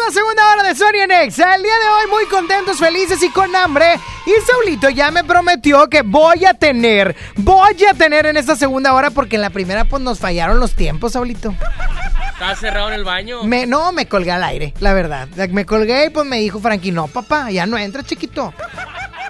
la 0.06 0.10
segunda 0.10 0.52
hora 0.52 0.62
de 0.62 0.74
Sony 0.74 1.06
Nexa. 1.06 1.54
El 1.54 1.62
día 1.62 1.74
de 1.74 1.86
hoy 1.86 2.10
muy 2.10 2.24
contentos, 2.30 2.78
felices 2.78 3.22
y 3.22 3.28
con 3.28 3.54
hambre. 3.54 4.00
Y 4.24 4.32
Saulito 4.46 4.88
ya 4.88 5.10
me 5.10 5.22
prometió 5.22 5.86
que 5.90 6.00
voy 6.00 6.46
a 6.46 6.54
tener, 6.54 7.14
voy 7.36 7.84
a 7.84 7.92
tener 7.92 8.24
en 8.24 8.38
esta 8.38 8.56
segunda 8.56 8.94
hora 8.94 9.10
porque 9.10 9.36
en 9.36 9.42
la 9.42 9.50
primera 9.50 9.84
pues 9.84 10.02
nos 10.02 10.18
fallaron 10.18 10.60
los 10.60 10.74
tiempos, 10.74 11.12
Saulito. 11.12 11.54
¿Estás 12.34 12.58
cerrado 12.60 12.88
en 12.88 12.94
el 12.94 13.04
baño? 13.04 13.44
Me, 13.44 13.66
no, 13.66 13.92
me 13.92 14.06
colgué 14.06 14.32
al 14.32 14.42
aire, 14.44 14.74
la 14.80 14.92
verdad. 14.92 15.28
Me 15.50 15.64
colgué 15.64 16.06
y 16.06 16.10
pues 16.10 16.26
me 16.26 16.38
dijo 16.38 16.60
Frankie, 16.60 16.90
no, 16.92 17.06
papá, 17.08 17.50
ya 17.50 17.64
no 17.66 17.78
entra, 17.78 18.02
chiquito. 18.02 18.52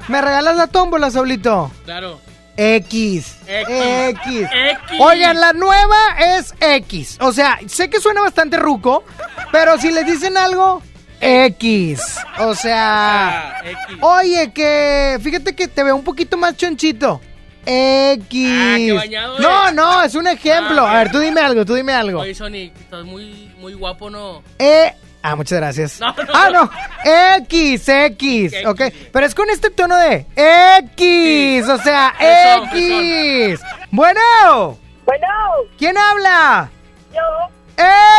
¿Me 0.09 0.20
regalas 0.20 0.57
la 0.57 0.66
tómbola, 0.66 1.11
Saulito? 1.11 1.70
Claro. 1.84 2.20
X. 2.57 3.36
X. 3.46 3.68
X. 3.68 4.48
X. 4.52 5.00
Oigan, 5.00 5.40
la 5.40 5.52
nueva 5.52 5.96
es 6.18 6.55
X. 6.61 7.18
O 7.20 7.32
sea, 7.32 7.59
sé 7.66 7.90
que 7.90 8.00
suena 8.00 8.20
bastante 8.22 8.57
ruco, 8.57 9.05
pero 9.52 9.76
si 9.78 9.90
les 9.90 10.07
dicen 10.07 10.36
algo, 10.36 10.82
X. 11.20 12.00
O 12.38 12.55
sea, 12.55 13.50
Ah, 13.59 13.62
X. 13.64 13.98
oye, 14.00 14.52
que 14.52 15.18
fíjate 15.22 15.55
que 15.55 15.68
te 15.68 15.82
veo 15.82 15.97
un 15.97 16.05
poquito 16.05 16.36
más 16.36 16.56
chonchito. 16.56 17.20
X. 17.66 18.49
Ah, 18.51 18.74
qué 18.78 18.93
bañado 18.93 19.39
no, 19.39 19.62
eres. 19.65 19.74
no, 19.74 20.03
es 20.03 20.15
un 20.15 20.27
ejemplo. 20.27 20.82
Ah, 20.86 20.93
A 20.93 20.99
ver, 20.99 21.11
tú 21.12 21.19
dime 21.19 21.41
algo, 21.41 21.65
tú 21.65 21.74
dime 21.74 21.93
algo. 21.93 22.20
Oye, 22.20 22.35
Sonic, 22.35 22.74
estás 22.78 23.05
muy, 23.05 23.53
muy 23.59 23.74
guapo, 23.74 24.11
¿no? 24.11 24.43
E. 24.59 24.95
Ah, 25.23 25.36
muchas 25.36 25.59
gracias. 25.59 26.01
No, 26.01 26.09
no. 26.12 26.32
Ah, 26.35 26.51
no. 26.53 26.70
X, 27.39 27.89
X. 27.89 28.53
X. 28.53 28.66
Ok. 28.66 28.82
Pero 29.11 29.24
es 29.27 29.35
con 29.35 29.49
este 29.49 29.70
tono 29.70 29.97
de 29.97 30.27
X. 30.36 31.69
O 31.69 31.78
sea, 31.78 32.15
X. 32.70 33.61
Bueno. 33.91 34.78
Bueno, 35.07 35.27
¿Quién 35.78 35.97
habla? 35.97 36.70
yo, 37.12 37.20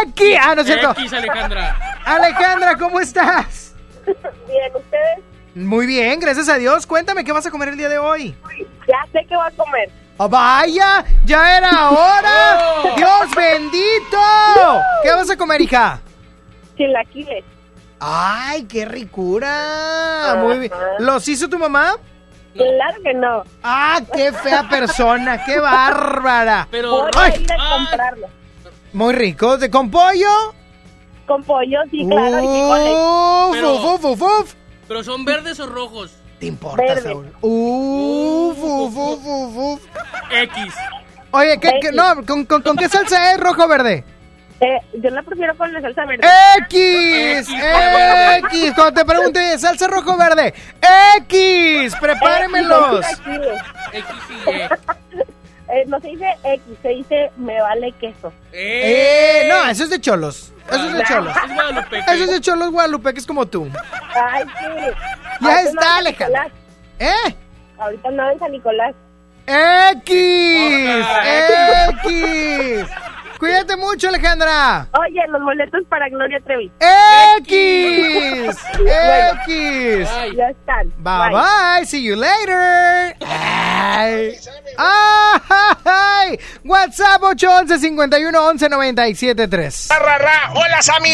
X. 0.07 0.37
Ah, 0.41 0.55
no 0.55 0.61
es 0.61 0.67
cierto. 0.67 0.91
X, 0.91 1.13
Alejandra. 1.13 1.97
Alejandra, 2.05 2.75
¿cómo 2.77 2.99
estás? 2.99 3.73
bien, 4.05 4.71
¿ustedes? 4.75 5.19
Muy 5.55 5.85
bien, 5.85 6.19
gracias 6.19 6.49
a 6.49 6.57
Dios. 6.57 6.85
Cuéntame 6.85 7.23
qué 7.23 7.31
vas 7.31 7.45
a 7.45 7.51
comer 7.51 7.69
el 7.69 7.77
día 7.77 7.87
de 7.89 7.97
hoy. 7.97 8.35
Ya 8.87 8.97
sé 9.11 9.25
qué 9.27 9.35
va 9.35 9.47
a 9.47 9.51
comer. 9.51 9.89
Ah, 10.17 10.27
vaya, 10.27 11.03
ya 11.25 11.57
era 11.57 11.89
hora. 11.89 12.59
Oh. 12.85 12.95
Dios 12.97 13.35
bendito. 13.35 14.17
¿Qué 15.03 15.11
vas 15.11 15.29
a 15.29 15.35
comer, 15.37 15.61
hija? 15.61 15.99
Chilaquiles. 16.77 17.43
Ay, 17.99 18.63
qué 18.65 18.85
ricura. 18.85 20.35
Muy 20.43 20.59
bien. 20.59 20.71
¿Los 20.99 21.27
hizo 21.27 21.49
tu 21.49 21.57
mamá? 21.57 21.95
Claro 22.53 23.01
que 23.03 23.13
no. 23.13 23.43
Ah, 23.63 23.99
qué 24.13 24.31
fea 24.31 24.67
persona, 24.69 25.43
qué 25.45 25.59
bárbara. 25.59 26.67
Pero, 26.69 26.91
Voy 26.91 27.11
a 27.15 27.35
ir 27.35 27.51
a 27.51 27.69
comprarlo. 27.77 28.27
Muy 28.93 29.13
rico, 29.13 29.57
¿de 29.57 29.69
con 29.69 29.89
pollo? 29.89 30.53
Con 31.27 31.43
pollo, 31.43 31.79
sí, 31.91 32.05
claro, 32.07 32.39
y. 32.39 32.45
Uf, 32.45 33.51
Pero- 33.51 33.73
uf, 33.75 33.85
uf, 33.85 34.05
uf, 34.05 34.21
uf. 34.21 34.55
Pero 34.87 35.03
son 35.03 35.25
verdes 35.25 35.59
o 35.59 35.67
rojos. 35.67 36.11
¿Te 36.39 36.47
importa, 36.47 36.83
Verde. 36.83 37.01
Saúl? 37.01 37.31
Uf, 37.41 38.57
uf, 38.57 38.95
uf, 38.97 39.25
uf, 39.25 39.57
uf. 39.57 39.81
X. 40.31 40.73
Oye, 41.31 41.59
¿qué, 41.59 41.79
qué- 41.81 41.91
no, 41.91 42.25
¿con, 42.25 42.45
con, 42.45 42.61
con 42.61 42.75
qué 42.77 42.87
salsa 42.89 43.31
es 43.33 43.39
rojo 43.39 43.63
o 43.63 43.67
verde? 43.67 44.03
Eh, 44.61 44.79
yo 44.93 45.09
la 45.09 45.21
prefiero 45.21 45.55
con 45.57 45.71
la 45.73 45.81
salsa 45.81 46.05
verde. 46.05 46.25
X, 46.59 47.47
X. 47.49 48.73
Cuando 48.73 48.93
te 48.93 49.05
pregunte 49.05 49.57
salsa 49.59 49.87
rojo 49.87 50.13
o 50.13 50.17
verde, 50.17 50.53
X. 51.19 51.93
Prepáremelos. 51.99 53.05
X 53.05 54.05
y 54.45 54.49
Y. 54.49 54.69
Eh, 55.67 55.83
no 55.87 55.99
se 55.99 56.09
dice 56.09 56.27
X, 56.43 56.63
se 56.81 56.89
dice 56.89 57.31
me 57.37 57.59
vale 57.59 57.91
queso. 57.93 58.31
Eh, 58.51 59.47
no, 59.49 59.67
eso 59.69 59.83
es 59.83 59.89
de 59.89 59.99
cholos. 59.99 60.51
Eso 60.71 60.87
es 60.89 60.93
de 60.93 61.03
cholos. 61.03 61.35
Es 61.35 61.53
Guadalupe. 61.53 61.99
Eso 61.99 62.23
es 62.23 62.31
de 62.31 62.41
cholos 62.41 62.71
Guadalupe, 62.71 63.13
que 63.13 63.19
es 63.19 63.25
como 63.25 63.45
tú. 63.45 63.69
Ay, 64.15 64.43
sí. 64.43 64.65
Ya 65.41 65.49
Ahorita 65.49 65.69
está, 65.69 65.97
Alejandra. 65.97 66.47
¿Eh? 66.99 67.35
Ahorita 67.77 68.09
andaba 68.09 68.31
en 68.31 68.39
San 68.39 68.51
Nicolás. 68.51 68.95
X, 69.47 71.05
X. 72.03 72.87
Cuídate 73.45 73.75
mucho, 73.77 74.09
Alejandra. 74.09 74.87
Oye, 74.99 75.21
los 75.29 75.39
boletos 75.43 75.81
para 75.87 76.09
Gloria 76.09 76.39
Trevi. 76.45 76.71
X, 77.41 78.57
X. 79.45 80.09
Ay. 80.11 80.35
Ya 80.35 80.49
están. 80.49 80.91
Bye 80.97 81.29
bye, 81.29 81.85
see 81.85 82.01
you 82.03 82.15
later. 82.15 83.15
Ay. 83.23 84.35
Ay. 84.79 86.39
WhatsApp 86.63 87.21
811 87.21 87.79
51 87.79 88.35
11 88.35 88.67
97 88.69 89.47
3. 89.47 89.89
Ra, 89.89 90.51
Hola, 90.55 90.81
Sammy. 90.81 91.11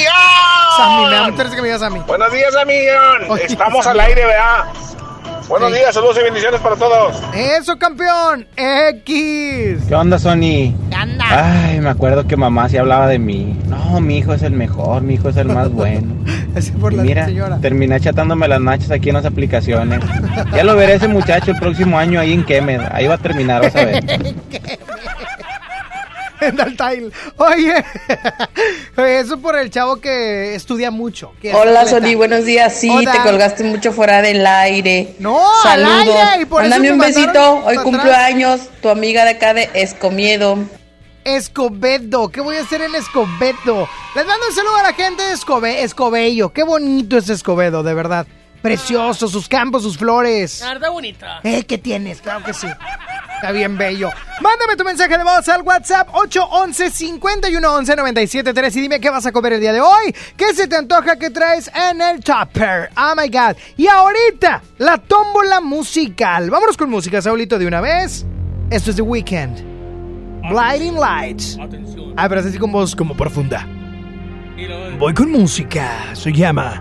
Sammy, 0.78 1.06
me 1.10 1.16
da 1.36 1.49
que 1.49 1.62
me 1.62 1.68
digas 1.68 1.82
Sammy. 1.82 1.99
Buenos 2.08 2.32
días, 2.32 2.53
Samillón. 2.53 3.40
Estamos 3.41 3.84
Sammy. 3.84 3.99
al 3.99 4.06
aire, 4.08 4.26
¿verdad? 4.26 4.66
Buenos 5.52 5.72
Sí. 5.73 5.80
días, 5.80 5.94
saludos 5.94 6.18
y 6.18 6.23
bendiciones 6.23 6.61
para 6.61 6.78
todos. 6.78 7.22
Eso, 7.36 7.78
campeón. 7.78 8.48
X. 8.56 9.80
¿Qué 9.86 9.94
onda, 9.95 10.18
Sony? 10.18 10.73
¿Qué 10.90 10.95
anda? 10.95 11.26
Ay, 11.30 11.82
me 11.82 11.90
acuerdo 11.90 12.26
que 12.26 12.38
mamá 12.38 12.69
sí 12.69 12.78
hablaba 12.78 13.07
de 13.10 13.19
mí. 13.19 13.60
No, 13.68 13.99
mi 13.99 14.19
hijo 14.19 14.34
es 14.34 14.44
el 14.44 14.53
mejor, 14.53 15.02
mi 15.02 15.15
hijo 15.15 15.28
es 15.28 15.36
el 15.36 15.49
más 15.49 15.69
bueno. 15.69 16.07
Ese 16.56 16.72
por 16.72 16.94
Y 16.94 16.95
la 16.95 17.03
mira, 17.03 17.26
señora. 17.26 17.57
terminé 17.60 17.99
chatándome 17.99 18.48
las 18.48 18.61
nachas 18.61 18.91
aquí 18.91 19.10
en 19.10 19.15
las 19.15 19.26
aplicaciones. 19.26 19.99
Ya 20.56 20.64
lo 20.64 20.73
veré 20.78 20.94
ese 20.94 21.10
muchacho 21.10 21.52
el 21.52 21.57
próximo 21.57 21.99
año 21.99 22.22
ahí 22.22 22.32
en 22.32 22.45
Kemed. 22.45 22.80
Ahí 22.90 23.07
va 23.07 23.15
a 23.15 23.18
terminar, 23.18 23.61
vas 23.61 23.76
a 23.76 23.84
ver. 23.86 24.03
En 26.41 26.55
Daltail. 26.55 27.13
Oye, 27.38 27.85
eso 28.97 29.39
por 29.39 29.55
el 29.57 29.69
chavo 29.69 29.97
que 29.97 30.55
estudia 30.55 30.91
mucho. 30.91 31.34
que 31.41 31.49
es 31.51 31.55
Hola, 31.55 31.81
atleta. 31.81 31.99
Soli, 31.99 32.15
buenos 32.15 32.45
días. 32.45 32.76
Sí, 32.76 32.89
Hola. 32.89 33.11
te 33.11 33.19
colgaste 33.19 33.63
mucho 33.63 33.91
fuera 33.93 34.22
del 34.22 34.45
aire. 34.45 35.15
No, 35.19 35.39
al 35.63 35.84
Saludos. 35.85 36.15
aire, 36.18 36.41
y 36.41 36.45
por 36.45 36.61
Mándame 36.63 36.88
me 36.88 36.93
un 36.93 36.99
besito. 36.99 37.55
Hoy 37.63 37.77
cumplo 37.77 38.01
atrás. 38.01 38.26
años. 38.26 38.61
Tu 38.81 38.89
amiga 38.89 39.23
de 39.23 39.31
acá 39.31 39.53
de 39.53 39.69
Escomiedo. 39.73 40.57
Escobedo, 41.23 42.30
¿qué 42.30 42.41
voy 42.41 42.55
a 42.57 42.61
hacer 42.61 42.81
en 42.81 42.95
Escobedo? 42.95 43.88
Les 44.15 44.26
mando 44.26 44.47
un 44.49 44.55
saludo 44.55 44.77
a 44.77 44.84
la 44.84 44.93
gente 44.93 45.22
de 45.23 45.34
Escobe 45.34 45.84
Escobedo. 45.84 46.51
Qué 46.51 46.63
bonito 46.63 47.15
es 47.18 47.30
Escobedo, 47.30 47.84
de 47.84 47.93
verdad. 47.93 48.26
Precioso, 48.63 49.27
sus 49.27 49.47
campos, 49.47 49.84
sus 49.84 49.97
flores. 49.97 50.61
Está 50.61 50.89
bonita. 50.89 51.39
Eh, 51.43 51.63
¿qué 51.63 51.77
tienes? 51.77 52.22
Claro 52.22 52.43
que 52.43 52.53
sí. 52.53 52.68
Está 53.41 53.53
bien 53.53 53.76
bello. 53.76 54.11
Mándame 54.39 54.76
tu 54.77 54.84
mensaje 54.84 55.18
de 55.18 55.23
voz 55.23 55.49
al 55.49 55.63
WhatsApp 55.63 56.09
811 56.13 56.91
511 56.91 57.95
973 57.95 58.76
y 58.76 58.81
dime 58.81 58.99
qué 58.99 59.09
vas 59.09 59.26
a 59.26 59.31
comer 59.31 59.53
el 59.53 59.61
día 59.61 59.73
de 59.73 59.81
hoy. 59.81 60.15
¿Qué 60.38 60.53
se 60.53 60.68
te 60.68 60.76
antoja 60.76 61.18
que 61.18 61.31
traes 61.31 61.72
en 61.73 61.99
el 62.03 62.23
topper? 62.23 62.91
Oh 62.95 63.15
my 63.19 63.27
god. 63.30 63.57
Y 63.77 63.88
ahorita, 63.88 64.61
la 64.77 64.99
tómbola 64.99 65.59
musical. 65.59 66.51
Vámonos 66.51 66.77
con 66.77 66.91
música, 66.91 67.19
Saulito, 67.19 67.57
de 67.57 67.65
una 67.65 67.81
vez. 67.81 68.27
Esto 68.69 68.91
es 68.91 68.97
The 68.97 69.01
Weekend. 69.01 69.57
Blinding 70.47 70.99
Lights. 70.99 71.57
Atención. 71.59 72.13
Ah, 72.18 72.30
pero 72.30 72.41
así 72.41 72.55
con 72.59 72.72
voz 72.72 72.95
como 72.95 73.18
profunda. 73.18 73.68
Voy 74.99 75.15
con 75.15 75.31
música. 75.31 76.13
Se 76.13 76.31
llama 76.31 76.80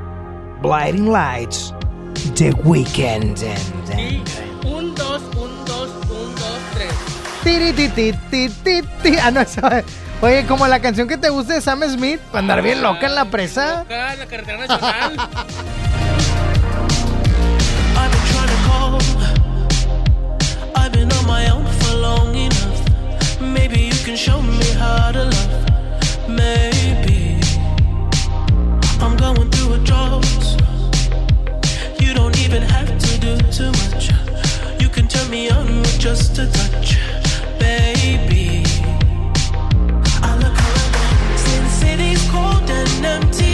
Blinding 0.61 1.11
Lights. 1.11 1.73
The 2.35 2.53
Weekend. 2.65 3.39
Un, 4.65 4.95
dos, 4.95 5.23
un, 5.37 5.65
dos, 5.65 5.91
un, 6.11 6.35
dos, 6.35 6.59
tres. 6.75 6.93
Tiri, 7.43 7.73
ti, 7.73 7.89
ti, 7.89 8.13
ti, 8.31 8.49
ti, 8.49 8.83
ti. 9.03 9.17
Ah, 9.23 9.31
no, 9.31 9.41
eso 9.41 9.61
Oye, 10.23 10.45
como 10.47 10.67
la 10.67 10.81
canción 10.81 11.09
que 11.09 11.17
te 11.17 11.31
gusta 11.31 11.55
de 11.55 11.63
Sam 11.63 11.83
Smith, 11.89 12.21
para 12.31 12.41
andar 12.41 12.63
bien 12.63 12.83
loca 12.83 13.07
en 13.07 13.15
la 13.15 13.25
presa. 13.25 13.79
Loca 13.81 14.13
en 14.13 14.19
la 14.19 14.27
carretera 14.27 14.59
nacional. 14.59 15.17
I've 17.97 18.11
been 18.11 18.25
trying 18.33 18.49
to 18.49 18.57
call. 18.67 18.99
I've 20.77 20.93
been 20.93 21.11
on 21.11 21.27
my 21.27 21.49
own 21.51 21.65
for 21.65 21.95
long 21.97 22.35
enough. 22.35 23.41
Maybe 23.41 23.81
you 23.81 24.05
can 24.05 24.15
show 24.15 24.43
me 24.43 24.63
how 24.79 25.11
to 25.13 25.25
love. 25.25 25.65
Maybe 26.29 27.41
I'm 29.01 29.17
going 29.17 29.51
through 29.51 29.75
a 29.75 29.79
drought. 29.79 30.27
You 31.99 32.13
don't 32.13 32.39
even 32.39 32.61
have 32.63 32.89
to 32.99 33.19
do 33.19 33.39
too 33.51 33.73
much. 33.73 34.30
Me 35.31 35.49
on 35.49 35.79
with 35.79 36.01
just 36.01 36.39
a 36.39 36.51
touch, 36.51 36.99
baby. 37.61 38.65
I 40.23 40.37
look 40.43 40.59
since 41.39 41.85
cold 42.33 42.69
and 42.69 43.07
empty. 43.07 43.50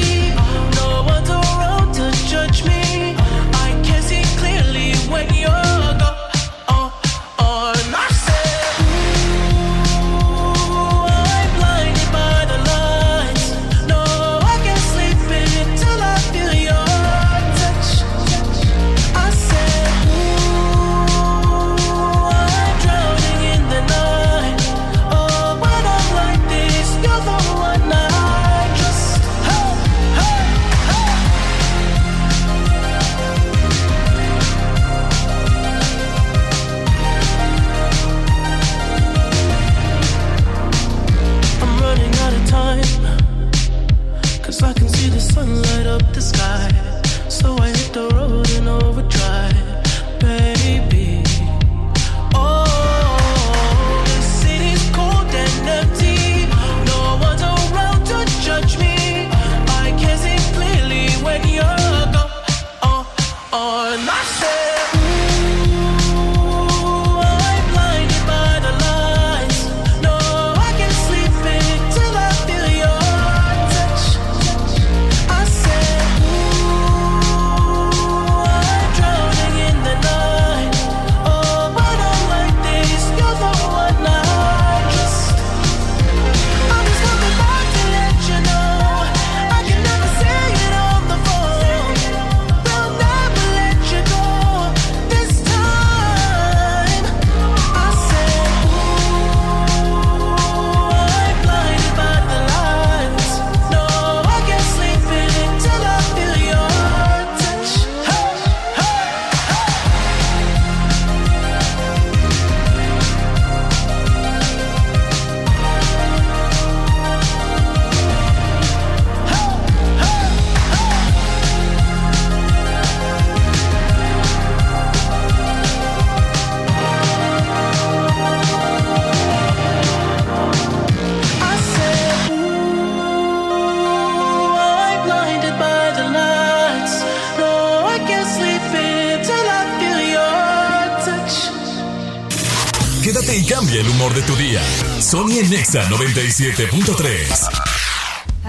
97.3. 146.39 147.49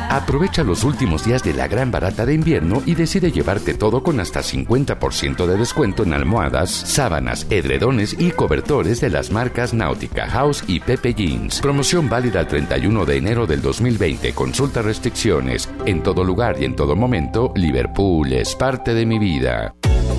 Aprovecha 0.09 0.65
los 0.65 0.83
últimos 0.83 1.23
días 1.23 1.41
de 1.41 1.53
la 1.53 1.69
gran 1.69 1.89
barata 1.89 2.25
de 2.25 2.33
invierno 2.33 2.83
y 2.85 2.95
decide 2.95 3.31
llevarte 3.31 3.75
todo 3.75 4.03
con 4.03 4.19
hasta 4.19 4.41
50% 4.41 5.45
de 5.45 5.57
descuento 5.57 6.03
en 6.03 6.11
almohadas, 6.11 6.69
sábanas, 6.69 7.47
edredones 7.49 8.13
y 8.19 8.31
cobertores 8.31 8.99
de 8.99 9.09
las 9.09 9.31
marcas 9.31 9.73
Náutica 9.73 10.27
House 10.27 10.65
y 10.67 10.81
Pepe 10.81 11.13
Jeans. 11.13 11.61
Promoción 11.61 12.09
válida 12.09 12.41
el 12.41 12.47
31 12.47 13.05
de 13.05 13.15
enero 13.15 13.47
del 13.47 13.61
2020. 13.61 14.33
Consulta 14.33 14.81
restricciones. 14.81 15.69
En 15.85 16.03
todo 16.03 16.25
lugar 16.25 16.57
y 16.59 16.65
en 16.65 16.75
todo 16.75 16.97
momento, 16.97 17.53
Liverpool 17.55 18.33
es 18.33 18.53
parte 18.53 18.93
de 18.93 19.05
mi 19.05 19.17
vida. 19.17 19.73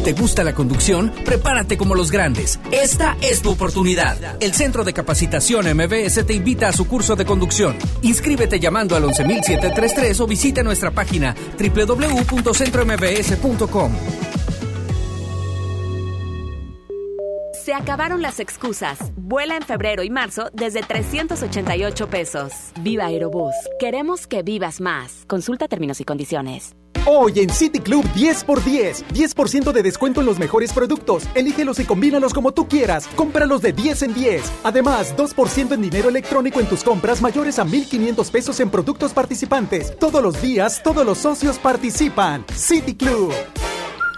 ¿Te 0.05 0.13
gusta 0.13 0.45
la 0.45 0.55
conducción? 0.55 1.13
Prepárate 1.25 1.77
como 1.77 1.95
los 1.95 2.11
grandes. 2.11 2.59
Esta 2.71 3.17
es 3.21 3.43
tu 3.43 3.51
oportunidad. 3.51 4.37
El 4.41 4.55
Centro 4.55 4.85
de 4.85 4.93
Capacitación 4.93 5.67
MBS 5.77 6.25
te 6.27 6.35
invita 6.35 6.69
a 6.69 6.73
su 6.73 6.87
curso 6.87 7.17
de 7.17 7.25
conducción. 7.25 7.77
Inscríbete 8.03 8.61
llamando 8.61 8.97
al 8.97 9.05
11733 9.05 10.21
o 10.21 10.27
visita 10.27 10.63
nuestra 10.63 10.91
página 10.91 11.35
www.centrombs.com. 11.59 13.93
Se 17.53 17.75
acabaron 17.75 18.23
las 18.23 18.41
excusas. 18.41 18.99
Vuela 19.15 19.55
en 19.55 19.63
febrero 19.63 20.03
y 20.03 20.09
marzo 20.09 20.49
desde 20.55 20.81
388 20.81 22.09
pesos. 22.09 22.53
Viva 22.81 23.05
Aerobús. 23.05 23.53
Queremos 23.79 24.27
que 24.27 24.43
vivas 24.43 24.81
más. 24.81 25.25
Consulta 25.27 25.69
términos 25.69 26.01
y 26.01 26.05
condiciones. 26.05 26.75
Hoy 27.11 27.39
en 27.41 27.49
City 27.49 27.81
Club 27.81 28.05
10x10. 28.15 29.03
10% 29.15 29.73
de 29.73 29.83
descuento 29.83 30.21
en 30.21 30.27
los 30.27 30.39
mejores 30.39 30.75
productos. 30.75 31.27
Elígelos 31.35 31.81
y 31.81 31.87
combínalos 31.87 32.35
como 32.35 32.53
tú 32.53 32.69
quieras. 32.69 33.09
Cómpralos 33.17 33.63
de 33.63 33.73
10 33.73 34.03
en 34.03 34.13
10. 34.13 34.53
Además, 34.63 35.17
2% 35.17 35.73
en 35.73 35.81
dinero 35.81 36.11
electrónico 36.11 36.61
en 36.61 36.67
tus 36.67 36.85
compras 36.85 37.23
mayores 37.23 37.59
a 37.59 37.65
1,500 37.65 38.31
pesos 38.31 38.61
en 38.61 38.69
productos 38.69 39.15
participantes. 39.15 39.99
Todos 39.99 40.23
los 40.23 40.43
días, 40.43 40.83
todos 40.83 41.07
los 41.07 41.17
socios 41.17 41.59
participan. 41.59 42.45
City 42.55 42.95
Club. 42.95 43.33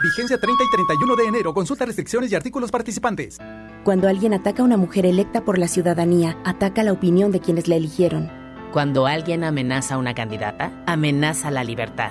Vigencia 0.03 0.39
30 0.41 0.65
y 0.65 0.71
31 0.75 1.15
de 1.15 1.25
enero. 1.27 1.55
Consulta 1.55 1.87
restricciones 1.87 2.33
y 2.33 2.35
artículos 2.35 2.73
participantes. 2.73 3.39
Cuando 3.85 4.09
alguien 4.09 4.35
ataca 4.35 4.63
a 4.63 4.65
una 4.65 4.77
mujer 4.77 5.07
electa 5.07 5.45
por 5.45 5.59
la 5.59 5.69
ciudadanía, 5.69 6.39
ataca 6.45 6.83
la 6.83 6.91
opinión 6.91 7.31
de 7.31 7.39
quienes 7.39 7.69
la 7.69 7.77
eligieron. 7.77 8.33
Cuando 8.73 9.07
alguien 9.07 9.45
amenaza 9.45 9.95
a 9.95 9.99
una 9.99 10.13
candidata, 10.17 10.83
amenaza 10.87 11.53
la 11.53 11.63
libertad. 11.63 12.11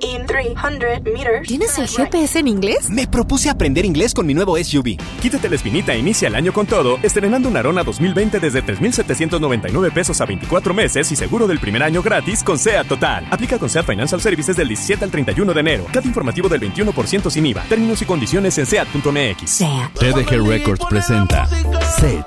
In 0.00 0.26
300 0.26 1.02
meters. 1.04 1.48
¿Tienes 1.48 1.78
el 1.78 1.88
GPS 1.88 2.38
en 2.38 2.48
inglés? 2.48 2.90
Me 2.90 3.06
propuse 3.06 3.48
aprender 3.48 3.84
inglés 3.84 4.12
con 4.12 4.26
mi 4.26 4.34
nuevo 4.34 4.56
SUV. 4.62 4.96
Quítate 5.20 5.48
la 5.48 5.56
espinita 5.56 5.94
e 5.94 5.98
inicia 5.98 6.28
el 6.28 6.34
año 6.34 6.52
con 6.52 6.66
todo, 6.66 6.98
estrenando 7.02 7.48
una 7.48 7.60
Arona 7.60 7.82
2020 7.82 8.38
desde 8.40 8.62
3,799 8.62 9.90
pesos 9.90 10.20
a 10.20 10.26
24 10.26 10.74
meses 10.74 11.10
y 11.10 11.16
seguro 11.16 11.46
del 11.46 11.58
primer 11.58 11.82
año 11.82 12.02
gratis 12.02 12.42
con 12.42 12.58
SEAT 12.58 12.86
Total. 12.86 13.26
Aplica 13.30 13.58
con 13.58 13.70
SEAT 13.70 13.86
Financial 13.86 14.20
Services 14.20 14.56
del 14.56 14.68
17 14.68 15.04
al 15.04 15.10
31 15.10 15.54
de 15.54 15.60
enero. 15.60 15.86
Cada 15.92 16.06
informativo 16.06 16.48
del 16.48 16.60
21% 16.60 17.30
sin 17.30 17.46
IVA. 17.46 17.62
Términos 17.68 18.02
y 18.02 18.04
condiciones 18.04 18.58
en 18.58 18.66
SEAT.mx. 18.66 19.58
TDG 19.94 20.46
Records 20.46 20.84
presenta 20.88 21.46
Sech. 21.98 22.26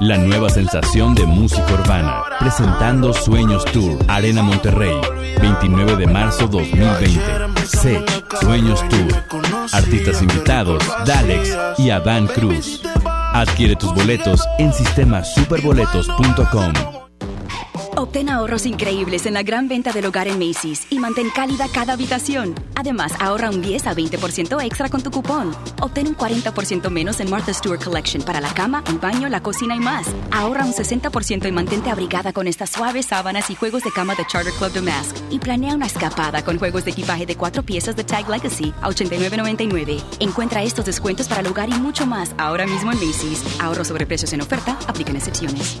La 0.00 0.16
nueva 0.16 0.48
sensación 0.48 1.14
de 1.14 1.26
música 1.26 1.74
urbana, 1.74 2.22
presentando 2.38 3.12
Sueños 3.12 3.66
Tour, 3.66 3.98
Arena 4.08 4.42
Monterrey, 4.42 4.98
29 5.42 5.96
de 5.96 6.06
marzo 6.06 6.48
2020. 6.48 6.99
Sech, 7.64 8.04
Sueños 8.40 8.80
Tour. 8.88 9.12
Artistas 9.72 10.22
invitados, 10.22 10.82
Dalex 11.06 11.56
y 11.78 11.90
Adán 11.90 12.26
Cruz. 12.26 12.82
Adquiere 13.32 13.76
tus 13.76 13.94
boletos 13.94 14.42
en 14.58 14.72
sistemasuperboletos.com. 14.72 16.99
Obtén 17.96 18.28
ahorros 18.28 18.66
increíbles 18.66 19.26
en 19.26 19.34
la 19.34 19.42
gran 19.42 19.68
venta 19.68 19.92
del 19.92 20.06
hogar 20.06 20.28
en 20.28 20.38
Macy's 20.38 20.86
y 20.90 20.98
mantén 20.98 21.30
cálida 21.30 21.66
cada 21.68 21.94
habitación. 21.94 22.54
Además, 22.74 23.12
ahorra 23.20 23.50
un 23.50 23.60
10 23.60 23.86
a 23.88 23.94
20% 23.94 24.62
extra 24.62 24.88
con 24.88 25.02
tu 25.02 25.10
cupón. 25.10 25.54
Obtén 25.80 26.06
un 26.08 26.16
40% 26.16 26.88
menos 26.90 27.20
en 27.20 27.28
Martha 27.28 27.52
Stewart 27.52 27.82
Collection 27.82 28.22
para 28.22 28.40
la 28.40 28.54
cama, 28.54 28.82
el 28.86 28.98
baño, 28.98 29.28
la 29.28 29.42
cocina 29.42 29.74
y 29.74 29.80
más. 29.80 30.06
Ahorra 30.30 30.64
un 30.64 30.72
60% 30.72 31.48
y 31.48 31.52
mantente 31.52 31.90
abrigada 31.90 32.32
con 32.32 32.46
estas 32.46 32.70
suaves 32.70 33.06
sábanas 33.06 33.50
y 33.50 33.54
juegos 33.54 33.82
de 33.82 33.90
cama 33.90 34.14
de 34.14 34.26
Charter 34.26 34.52
Club 34.54 34.72
de 34.72 34.82
Mask. 34.82 35.16
Y 35.30 35.38
planea 35.38 35.74
una 35.74 35.86
escapada 35.86 36.42
con 36.44 36.58
juegos 36.58 36.84
de 36.84 36.92
equipaje 36.92 37.26
de 37.26 37.36
cuatro 37.36 37.62
piezas 37.62 37.96
de 37.96 38.04
Tag 38.04 38.28
Legacy 38.28 38.72
a 38.80 38.88
$89.99. 38.88 40.02
Encuentra 40.20 40.62
estos 40.62 40.84
descuentos 40.84 41.28
para 41.28 41.40
el 41.40 41.48
hogar 41.48 41.68
y 41.68 41.74
mucho 41.74 42.06
más 42.06 42.34
ahora 42.38 42.66
mismo 42.66 42.92
en 42.92 42.98
Macy's. 42.98 43.42
Ahorro 43.60 43.84
sobre 43.84 44.06
precios 44.06 44.32
en 44.32 44.40
oferta, 44.42 44.78
aplican 44.86 45.16
excepciones. 45.16 45.80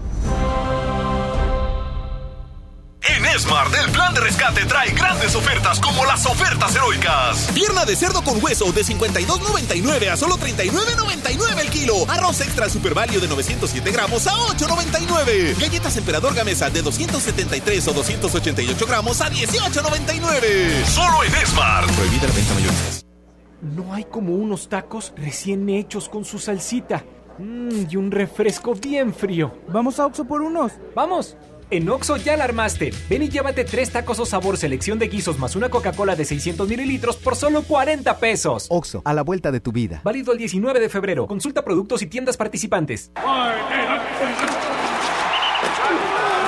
En 3.03 3.25
Esmar, 3.25 3.65
el 3.83 3.91
plan 3.91 4.13
de 4.13 4.19
rescate 4.19 4.63
trae 4.65 4.91
grandes 4.91 5.33
ofertas 5.33 5.79
como 5.79 6.05
las 6.05 6.23
ofertas 6.27 6.75
heroicas. 6.75 7.49
Pierna 7.51 7.83
de 7.83 7.95
cerdo 7.95 8.23
con 8.23 8.43
hueso 8.43 8.71
de 8.71 8.83
52.99 8.83 10.09
a 10.11 10.17
solo 10.17 10.35
39.99 10.37 11.59
el 11.59 11.69
kilo. 11.71 11.95
Arroz 12.07 12.41
extra 12.41 12.69
super 12.69 12.93
value 12.93 13.19
de 13.19 13.27
907 13.27 13.91
gramos 13.91 14.27
a 14.27 14.33
8.99. 14.33 15.59
Galletas 15.59 15.97
emperador 15.97 16.35
gamesa 16.35 16.69
de 16.69 16.83
273 16.83 17.87
o 17.87 17.93
288 17.93 18.85
gramos 18.85 19.19
a 19.21 19.31
18.99. 19.31 20.85
Solo 20.85 21.23
en 21.23 21.33
Esmar. 21.33 21.85
Prohibida 21.87 22.27
la 22.27 22.33
venta 22.33 22.53
mayoristas. 22.53 23.05
No 23.61 23.93
hay 23.95 24.03
como 24.03 24.35
unos 24.35 24.69
tacos 24.69 25.11
recién 25.17 25.67
hechos 25.69 26.07
con 26.07 26.23
su 26.23 26.37
salsita. 26.37 27.03
Mmm, 27.39 27.87
y 27.89 27.95
un 27.95 28.11
refresco 28.11 28.75
bien 28.75 29.11
frío. 29.11 29.57
Vamos 29.69 29.99
a 29.99 30.05
Oxo 30.05 30.25
por 30.25 30.41
unos. 30.41 30.73
¡Vamos! 30.95 31.35
En 31.71 31.87
Oxo 31.87 32.17
ya 32.17 32.35
la 32.35 32.43
armaste. 32.43 32.93
Ven 33.09 33.23
y 33.23 33.29
llévate 33.29 33.63
tres 33.63 33.91
tacos 33.91 34.19
o 34.19 34.25
sabor 34.25 34.57
selección 34.57 34.99
de 34.99 35.07
guisos 35.07 35.39
más 35.39 35.55
una 35.55 35.69
Coca-Cola 35.69 36.17
de 36.17 36.25
600 36.25 36.67
mililitros 36.67 37.15
por 37.15 37.37
solo 37.37 37.63
40 37.63 38.17
pesos. 38.17 38.67
Oxo, 38.69 39.01
a 39.05 39.13
la 39.13 39.21
vuelta 39.21 39.53
de 39.53 39.61
tu 39.61 39.71
vida. 39.71 40.01
Válido 40.03 40.33
el 40.33 40.37
19 40.37 40.81
de 40.81 40.89
febrero. 40.89 41.27
Consulta 41.27 41.63
productos 41.63 42.01
y 42.01 42.07
tiendas 42.07 42.35
participantes. 42.35 43.11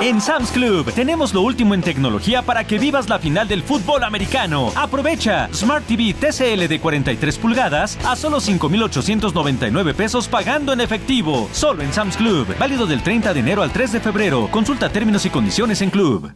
En 0.00 0.20
Sam's 0.20 0.50
Club 0.50 0.92
tenemos 0.92 1.32
lo 1.32 1.42
último 1.42 1.74
en 1.74 1.80
tecnología 1.80 2.42
para 2.42 2.64
que 2.64 2.78
vivas 2.78 3.08
la 3.08 3.18
final 3.18 3.48
del 3.48 3.62
fútbol 3.62 4.04
americano. 4.04 4.70
Aprovecha 4.74 5.48
Smart 5.52 5.86
TV 5.86 6.14
TCL 6.14 6.68
de 6.68 6.80
43 6.80 7.38
pulgadas 7.38 7.98
a 8.04 8.16
solo 8.16 8.40
5,899 8.40 9.94
pesos 9.94 10.28
pagando 10.28 10.72
en 10.72 10.80
efectivo. 10.80 11.48
Solo 11.52 11.82
en 11.82 11.92
Sam's 11.92 12.16
Club. 12.16 12.56
Válido 12.58 12.86
del 12.86 13.02
30 13.02 13.32
de 13.32 13.40
enero 13.40 13.62
al 13.62 13.72
3 13.72 13.92
de 13.92 14.00
febrero. 14.00 14.48
Consulta 14.50 14.90
términos 14.90 15.24
y 15.26 15.30
condiciones 15.30 15.80
en 15.80 15.90
Club. 15.90 16.32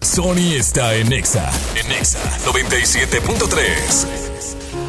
Sony 0.00 0.54
está 0.56 0.94
en 0.94 1.12
Exa. 1.12 1.50
En 1.74 1.90
Exa 1.92 2.20
97.3. 2.46 4.06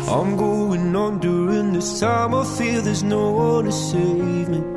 I'm 0.08 0.38
going 0.38 0.96
on 0.96 1.20
during 1.20 1.74
this 1.74 2.00
time. 2.00 2.34
I 2.34 2.46
feel 2.58 2.82
there's 2.82 3.04
no 3.04 3.32
one 3.32 3.66
to 3.66 3.72
save 3.72 4.48
me. 4.48 4.77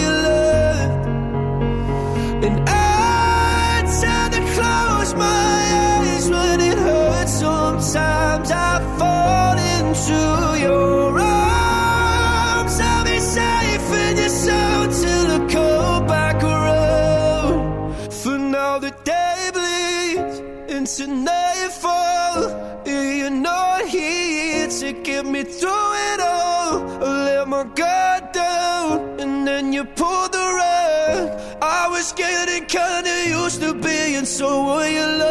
get 25.21 25.31
me 25.31 25.43
through 25.43 25.93
it 26.11 26.19
all. 26.19 27.03
I 27.03 27.25
let 27.25 27.47
my 27.47 27.63
guard 27.63 28.31
down, 28.31 29.19
and 29.19 29.47
then 29.47 29.73
you 29.73 29.83
pulled 29.83 30.31
the 30.31 30.47
rug. 30.59 31.39
I 31.61 31.87
was 31.89 32.11
getting 32.13 32.65
kinda 32.65 33.15
used 33.27 33.61
to 33.61 33.73
being 33.73 34.25
someone 34.25 34.91
you 34.91 35.05
love, 35.21 35.30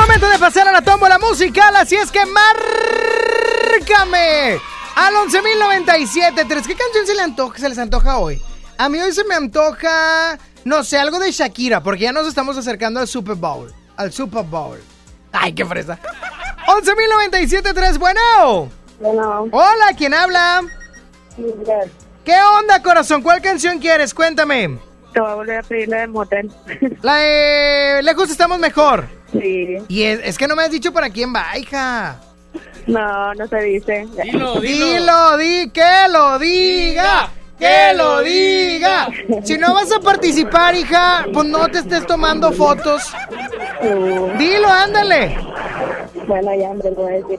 momento 0.00 0.28
de 0.28 0.38
pasar 0.38 0.68
a 0.68 0.72
la 0.72 0.82
tómbola 0.82 1.18
musical, 1.18 1.74
así 1.76 1.96
es 1.96 2.10
que 2.10 2.20
márcame 3.76 4.60
al 4.94 5.14
11.097.3. 5.14 6.66
¿Qué 6.66 6.74
canción 6.74 7.06
se, 7.06 7.14
le 7.14 7.22
antoja, 7.22 7.58
se 7.58 7.68
les 7.68 7.78
antoja 7.78 8.18
hoy? 8.18 8.42
A 8.76 8.88
mí 8.88 9.00
hoy 9.00 9.12
se 9.12 9.24
me 9.24 9.34
antoja, 9.34 10.38
no 10.64 10.84
sé, 10.84 10.98
algo 10.98 11.18
de 11.18 11.32
Shakira, 11.32 11.82
porque 11.82 12.04
ya 12.04 12.12
nos 12.12 12.28
estamos 12.28 12.56
acercando 12.56 13.00
al 13.00 13.08
Super 13.08 13.34
Bowl. 13.34 13.72
Al 13.96 14.12
Super 14.12 14.44
Bowl. 14.44 14.78
Ay, 15.32 15.52
qué 15.52 15.64
fresa. 15.64 15.98
11.097.3, 16.66 17.98
bueno. 17.98 18.70
Bueno. 19.00 19.48
Hola, 19.50 19.92
¿quién 19.96 20.14
habla? 20.14 20.62
¿Qué 22.24 22.36
onda, 22.58 22.82
corazón? 22.82 23.22
¿Cuál 23.22 23.40
canción 23.42 23.78
quieres? 23.78 24.14
Cuéntame. 24.14 24.78
Te 25.12 25.20
voy 25.20 25.30
a 25.30 25.34
volver 25.34 25.58
a 25.58 25.62
pedir 25.62 25.88
la 25.88 25.98
de 25.98 26.06
motel. 26.06 26.52
La 27.02 27.16
de 27.16 28.02
Lejos 28.02 28.30
estamos 28.30 28.58
mejor. 28.58 29.17
Sí. 29.32 29.76
Y 29.88 30.02
es, 30.04 30.20
es 30.24 30.38
que 30.38 30.46
no 30.48 30.56
me 30.56 30.62
has 30.62 30.70
dicho 30.70 30.92
para 30.92 31.10
quién 31.10 31.34
va, 31.34 31.56
hija. 31.58 32.20
No, 32.86 33.34
no 33.34 33.46
se 33.46 33.60
dice. 33.60 34.06
Dilo, 34.24 34.60
dilo. 34.60 35.36
di, 35.36 35.70
que 35.70 36.08
lo 36.10 36.38
diga. 36.38 37.30
Que 37.58 37.92
lo 37.94 38.20
diga. 38.22 39.08
Si 39.42 39.58
no 39.58 39.74
vas 39.74 39.92
a 39.92 40.00
participar, 40.00 40.74
hija, 40.76 41.26
pues 41.32 41.46
no 41.46 41.68
te 41.68 41.78
estés 41.78 42.06
tomando 42.06 42.52
fotos. 42.52 43.12
Dilo, 44.38 44.68
ándale. 44.68 45.36
Bueno, 46.26 46.54
ya, 46.54 46.68
hombre, 46.70 46.90
lo 46.90 46.96
voy 47.02 47.12
a 47.12 47.16
decir. 47.16 47.38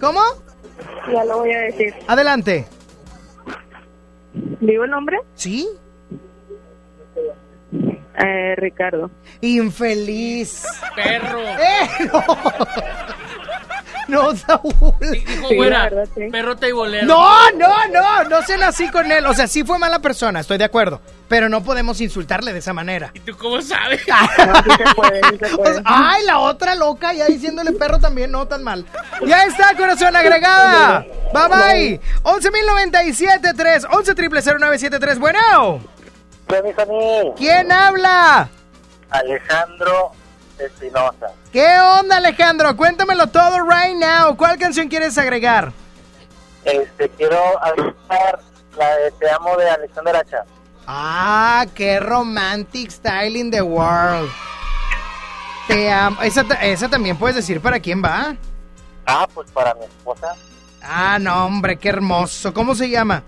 ¿Cómo? 0.00 0.20
Ya 1.12 1.24
lo 1.24 1.38
voy 1.38 1.52
a 1.52 1.60
decir. 1.60 1.94
Adelante. 2.06 2.66
¿Digo 4.60 4.84
el 4.84 4.90
nombre? 4.90 5.18
Sí. 5.34 5.68
Eh, 8.18 8.54
Ricardo. 8.56 9.10
Infeliz. 9.40 10.64
Perro. 10.94 11.40
Eh, 11.40 11.88
no. 12.12 12.24
No, 14.08 14.36
Saúl. 14.36 14.72
Dijo, 15.00 15.48
güera, 15.54 15.90
perrota 16.30 16.68
y 16.68 16.72
bolero. 16.72 17.06
No, 17.06 17.50
no, 17.52 17.88
no, 17.88 18.24
no 18.24 18.42
sean 18.42 18.62
así 18.62 18.90
con 18.90 19.10
él. 19.10 19.24
O 19.26 19.34
sea, 19.34 19.46
sí 19.46 19.64
fue 19.64 19.78
mala 19.78 20.00
persona, 20.00 20.40
estoy 20.40 20.58
de 20.58 20.64
acuerdo. 20.64 21.00
Pero 21.28 21.48
no 21.48 21.64
podemos 21.64 22.00
insultarle 22.00 22.52
de 22.52 22.58
esa 22.58 22.72
manera. 22.74 23.10
¿Y 23.14 23.20
tú 23.20 23.36
cómo 23.36 23.62
sabes? 23.62 24.02
O 25.58 25.64
sea, 25.64 25.82
ay, 25.84 26.24
la 26.24 26.38
otra 26.38 26.74
loca, 26.74 27.12
ya 27.12 27.26
diciéndole 27.26 27.72
perro 27.72 27.98
también, 27.98 28.30
no 28.30 28.46
tan 28.46 28.62
mal. 28.62 28.84
Ya 29.26 29.44
está, 29.44 29.74
corazón 29.76 30.14
agregada. 30.14 31.06
Bye 31.32 31.48
bye. 31.48 32.00
11.097.3, 32.22 33.86
11 33.90 34.14
triple 36.46 36.74
0973. 36.74 36.86
Bueno. 36.86 37.34
¿Quién 37.36 37.72
habla? 37.72 38.48
Alejandro 39.10 40.12
Espinosa. 40.58 41.30
¿Qué 41.52 41.66
onda, 42.00 42.16
Alejandro? 42.16 42.76
Cuéntamelo 42.76 43.26
todo 43.28 43.58
right 43.60 43.96
now. 43.96 44.36
¿Cuál 44.36 44.58
canción 44.58 44.88
quieres 44.88 45.16
agregar? 45.18 45.72
Este, 46.64 47.08
quiero 47.10 47.38
agregar 47.62 48.40
la 48.76 48.96
de 48.96 49.10
Te 49.12 49.30
amo 49.30 49.56
de 49.56 49.68
Alexander 49.68 50.16
Hacha. 50.16 50.44
Ah, 50.86 51.66
qué 51.74 52.00
romantic 52.00 52.90
style 52.90 53.36
in 53.36 53.50
the 53.50 53.62
world. 53.62 54.30
Te 55.66 55.90
amo. 55.90 56.20
Esa, 56.22 56.42
esa 56.62 56.88
también 56.88 57.16
puedes 57.16 57.36
decir 57.36 57.60
para 57.60 57.80
quién 57.80 58.02
va. 58.02 58.36
Ah, 59.06 59.26
pues 59.32 59.50
para 59.50 59.74
mi 59.74 59.84
esposa. 59.84 60.34
Ah, 60.82 61.18
no, 61.18 61.46
hombre, 61.46 61.78
qué 61.78 61.88
hermoso. 61.88 62.52
¿Cómo 62.52 62.74
se 62.74 62.90
llama? 62.90 63.22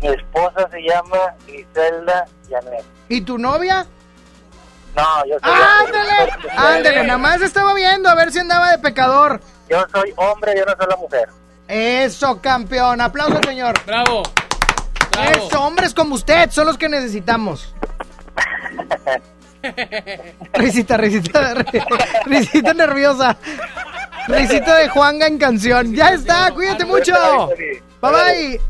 Mi 0.00 0.08
esposa 0.08 0.68
se 0.70 0.80
llama 0.82 1.18
Griselda 1.46 2.26
Janet. 2.48 2.84
¿Y 3.08 3.20
tu 3.22 3.36
novia? 3.38 3.86
No, 4.96 5.24
yo 5.26 5.36
soy 5.42 5.52
¡Ándale! 5.86 6.32
Ándale, 6.56 7.04
nada 7.04 7.18
más 7.18 7.40
estaba 7.42 7.74
viendo 7.74 8.08
a 8.08 8.14
ver 8.14 8.32
si 8.32 8.38
andaba 8.38 8.70
de 8.70 8.78
pecador. 8.78 9.40
Yo 9.68 9.84
soy 9.92 10.12
hombre, 10.16 10.54
yo 10.56 10.64
no 10.64 10.72
soy 10.76 10.86
la 10.88 10.96
mujer. 10.96 11.28
Eso, 11.68 12.40
campeón. 12.40 13.00
Aplauso, 13.00 13.38
señor. 13.44 13.74
Bravo. 13.84 14.22
Eso, 15.32 15.60
hombres 15.62 15.92
como 15.94 16.14
usted 16.14 16.50
son 16.50 16.66
los 16.66 16.78
que 16.78 16.88
necesitamos. 16.88 17.74
Risita, 20.54 20.96
risita, 20.96 21.54
ri- 21.54 22.24
risita 22.26 22.72
nerviosa. 22.74 23.36
Risita 24.28 24.76
de 24.76 24.88
Juanga 24.88 25.26
en 25.26 25.38
canción. 25.38 25.94
Ya 25.94 26.10
está, 26.10 26.50
cuídate 26.52 26.84
mucho. 26.84 27.12
Bye 28.00 28.12
bye. 28.12 28.60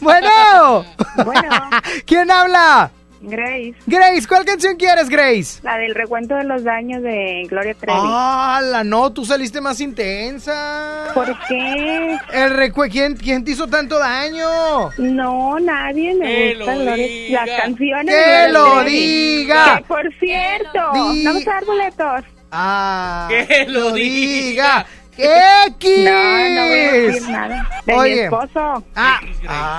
bueno. 0.00 0.84
¿Quién 2.06 2.30
habla? 2.30 2.90
Grace. 3.26 3.74
Grace, 3.86 4.28
¿cuál 4.28 4.44
canción 4.44 4.76
quieres, 4.76 5.08
Grace? 5.08 5.60
La 5.62 5.78
del 5.78 5.94
recuento 5.94 6.34
de 6.34 6.44
los 6.44 6.62
daños 6.62 7.02
de 7.02 7.46
Gloria 7.48 7.72
Trevi. 7.74 7.96
Ah, 7.98 8.60
la 8.62 8.84
no, 8.84 9.10
tú 9.14 9.24
saliste 9.24 9.62
más 9.62 9.80
intensa. 9.80 11.06
¿Por 11.14 11.34
qué? 11.48 12.18
El 12.34 12.50
recue 12.54 12.90
¿quién, 12.90 13.16
¿Quién 13.16 13.42
te 13.42 13.52
hizo 13.52 13.66
tanto 13.66 13.98
daño? 13.98 14.90
No, 14.98 15.58
nadie 15.58 16.14
me 16.16 16.26
Que 16.26 16.54
gusta 16.58 16.74
lo 16.74 16.82
Gloria- 16.84 17.06
diga. 17.06 17.46
las 17.46 17.60
canciones. 17.62 18.14
Que 18.14 18.48
lo 18.52 18.72
Trevi. 18.82 18.90
diga. 18.90 19.76
Que 19.78 19.84
por 19.84 20.14
cierto, 20.20 20.90
Di- 20.92 21.24
vamos 21.24 21.46
a 21.48 21.50
dar 21.50 21.64
boletos. 21.64 22.24
Ah, 22.52 23.26
Que 23.30 23.64
lo 23.68 23.92
diga. 23.92 24.84
¡X! 25.16 26.04
No, 26.04 26.10
no 26.10 26.62
voy 26.68 26.78
a 26.80 26.92
decir 26.92 27.28
nada. 27.28 27.68
De 27.86 27.92
mi 27.92 27.98
Oye. 27.98 28.24
esposo. 28.24 28.84
Ah, 28.96 29.20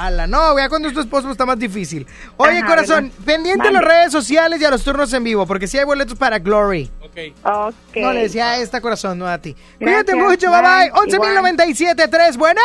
ala, 0.05 0.27
no, 0.27 0.57
ya 0.57 0.69
cuando 0.69 0.87
es 0.87 0.93
tu 0.93 1.01
esposo 1.01 1.29
está 1.31 1.45
más 1.45 1.59
difícil. 1.59 2.07
Oye, 2.37 2.59
Ajá, 2.59 2.67
corazón, 2.67 3.03
¿verdad? 3.09 3.25
pendiente 3.25 3.67
a 3.67 3.71
Mande. 3.71 3.79
las 3.87 3.95
redes 3.97 4.11
sociales 4.11 4.61
y 4.61 4.65
a 4.65 4.69
los 4.71 4.83
turnos 4.83 5.11
en 5.13 5.23
vivo, 5.23 5.45
porque 5.45 5.67
si 5.67 5.77
hay 5.77 5.83
boletos 5.85 6.17
para 6.17 6.39
Glory. 6.39 6.89
Ok. 7.01 7.73
No 7.97 8.13
le 8.13 8.21
decía 8.23 8.51
a 8.51 8.57
esta 8.59 8.79
corazón, 8.81 9.19
no 9.19 9.27
a 9.27 9.37
ti. 9.37 9.55
Gracias, 9.79 10.05
Cuídate 10.05 10.15
mucho, 10.15 10.51
bye 10.51 10.61
bye. 10.61 10.91
bye. 10.91 11.19
11.097.3, 11.19 12.37
bueno. 12.37 12.61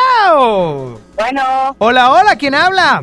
Bueno. 1.17 1.77
Hola, 1.79 2.13
hola, 2.13 2.37
¿quién 2.37 2.55
habla? 2.55 3.03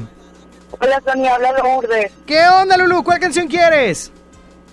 Hola, 0.80 1.02
Sonia, 1.06 1.36
habla 1.36 1.52
Lourdes. 1.54 2.12
¿Qué 2.26 2.42
onda, 2.48 2.78
Lulu? 2.78 3.04
¿Cuál 3.04 3.20
canción 3.20 3.48
quieres? 3.48 4.12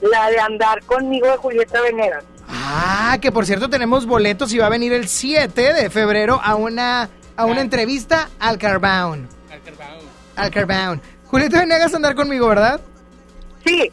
La 0.00 0.28
de 0.30 0.38
Andar 0.38 0.82
conmigo 0.84 1.26
de 1.28 1.36
Julieta 1.38 1.80
Venegas. 1.80 2.24
Ah, 2.56 3.18
que 3.20 3.32
por 3.32 3.46
cierto 3.46 3.68
tenemos 3.68 4.06
boletos 4.06 4.52
y 4.52 4.58
va 4.58 4.66
a 4.66 4.70
venir 4.70 4.92
el 4.92 5.08
7 5.08 5.74
de 5.74 5.90
febrero 5.90 6.40
a 6.42 6.54
una, 6.54 7.10
a 7.36 7.44
una 7.44 7.60
entrevista 7.60 8.30
al 8.38 8.58
Carbound. 8.58 9.28
Al 10.36 10.50
Carbound. 10.50 11.00
Julieta 11.26 11.60
Venegas 11.60 11.92
a 11.92 11.96
andar 11.96 12.14
conmigo, 12.14 12.46
¿verdad? 12.48 12.80
Sí. 13.64 13.90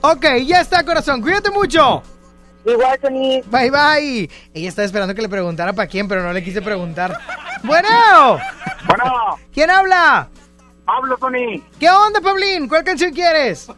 Ok, 0.00 0.24
ya 0.46 0.60
está, 0.60 0.82
corazón. 0.84 1.20
Cuídate 1.20 1.50
mucho. 1.50 2.02
Igual, 2.64 2.98
Sony. 3.00 3.42
Bye, 3.50 3.70
bye. 3.70 4.30
Ella 4.54 4.68
estaba 4.68 4.86
esperando 4.86 5.14
que 5.14 5.22
le 5.22 5.28
preguntara 5.28 5.72
para 5.72 5.88
quién, 5.88 6.08
pero 6.08 6.22
no 6.22 6.32
le 6.32 6.42
quise 6.42 6.62
preguntar. 6.62 7.18
Bueno. 7.62 8.38
Bueno. 8.86 9.38
¿Quién 9.52 9.68
habla? 9.68 10.30
Hablo, 10.86 11.18
Sony. 11.18 11.62
¿Qué 11.78 11.90
onda, 11.90 12.22
Pablín? 12.22 12.68
¿Cuál 12.68 12.84
canción 12.84 13.12
quieres? 13.12 13.70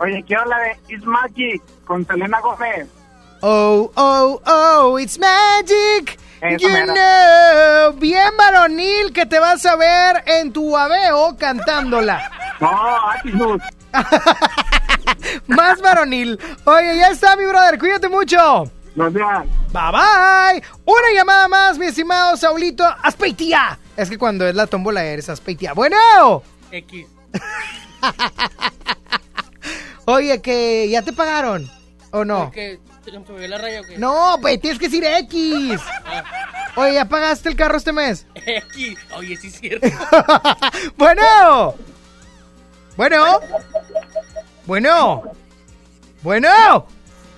Oye, 0.00 0.24
quiero 0.26 0.44
la 0.46 0.58
de 0.58 0.76
It's 0.88 1.04
Magic 1.04 1.62
con 1.84 2.04
Selena 2.04 2.40
Gómez. 2.40 2.88
Oh, 3.40 3.90
oh, 3.96 4.40
oh, 4.46 4.98
it's 4.98 5.18
magic. 5.18 6.18
Esa 6.40 6.56
You 6.58 6.68
mera. 6.68 6.94
know. 6.94 7.92
Bien 7.98 8.36
varonil 8.36 9.12
que 9.12 9.26
te 9.26 9.38
vas 9.38 9.64
a 9.66 9.76
ver 9.76 10.22
en 10.26 10.52
tu 10.52 10.76
aveo 10.76 11.36
cantándola. 11.36 12.30
No, 12.60 12.70
actitud. 13.12 13.60
Más 15.46 15.80
varonil. 15.80 16.36
Oye, 16.64 16.96
ya 16.98 17.10
está, 17.10 17.36
mi 17.36 17.44
brother. 17.46 17.78
Cuídate 17.78 18.08
mucho. 18.08 18.64
Nos 18.96 19.12
vemos. 19.12 19.46
Bye 19.72 19.92
bye. 19.92 20.62
Una 20.84 21.08
llamada 21.14 21.46
más, 21.46 21.78
mi 21.78 21.86
estimado 21.86 22.36
Saulito 22.36 22.84
Aspeitia. 22.84 23.78
Es 23.96 24.10
que 24.10 24.18
cuando 24.18 24.44
es 24.48 24.56
la 24.56 24.66
tómbola 24.66 25.04
eres 25.04 25.28
Aspeitia. 25.28 25.72
Bueno. 25.72 26.42
X. 26.72 27.06
Oye, 30.06 30.40
que 30.42 30.88
ya 30.90 31.02
te 31.02 31.12
pagaron. 31.12 31.70
¿O 32.10 32.24
no? 32.24 32.50
¿Qué? 32.50 32.80
¿Se 33.10 33.18
me 33.18 33.26
subió 33.26 33.48
la 33.48 33.56
raya 33.56 33.80
o 33.80 33.84
qué? 33.84 33.96
No, 33.96 34.36
pues 34.42 34.60
tienes 34.60 34.78
que 34.78 34.86
decir 34.86 35.02
X. 35.02 35.80
Ah, 36.04 36.24
Oye, 36.76 36.94
¿ya 36.94 37.06
pagaste 37.06 37.48
el 37.48 37.56
carro 37.56 37.78
este 37.78 37.90
mes? 37.90 38.26
X. 38.34 38.98
Oye, 39.16 39.34
sí 39.36 39.46
es 39.46 39.58
cierto. 39.58 39.88
bueno. 40.98 41.74
Bueno. 42.96 43.40
Bueno. 44.66 45.22
Bueno. 46.22 46.86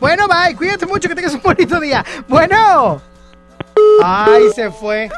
Bueno, 0.01 0.27
bye. 0.27 0.57
Cuídate 0.57 0.87
mucho, 0.87 1.09
que 1.09 1.15
tengas 1.15 1.35
un 1.35 1.43
bonito 1.43 1.79
día. 1.79 2.05
Bueno. 2.27 3.01
Ay, 4.03 4.51
se 4.53 4.73
fue. 4.73 5.09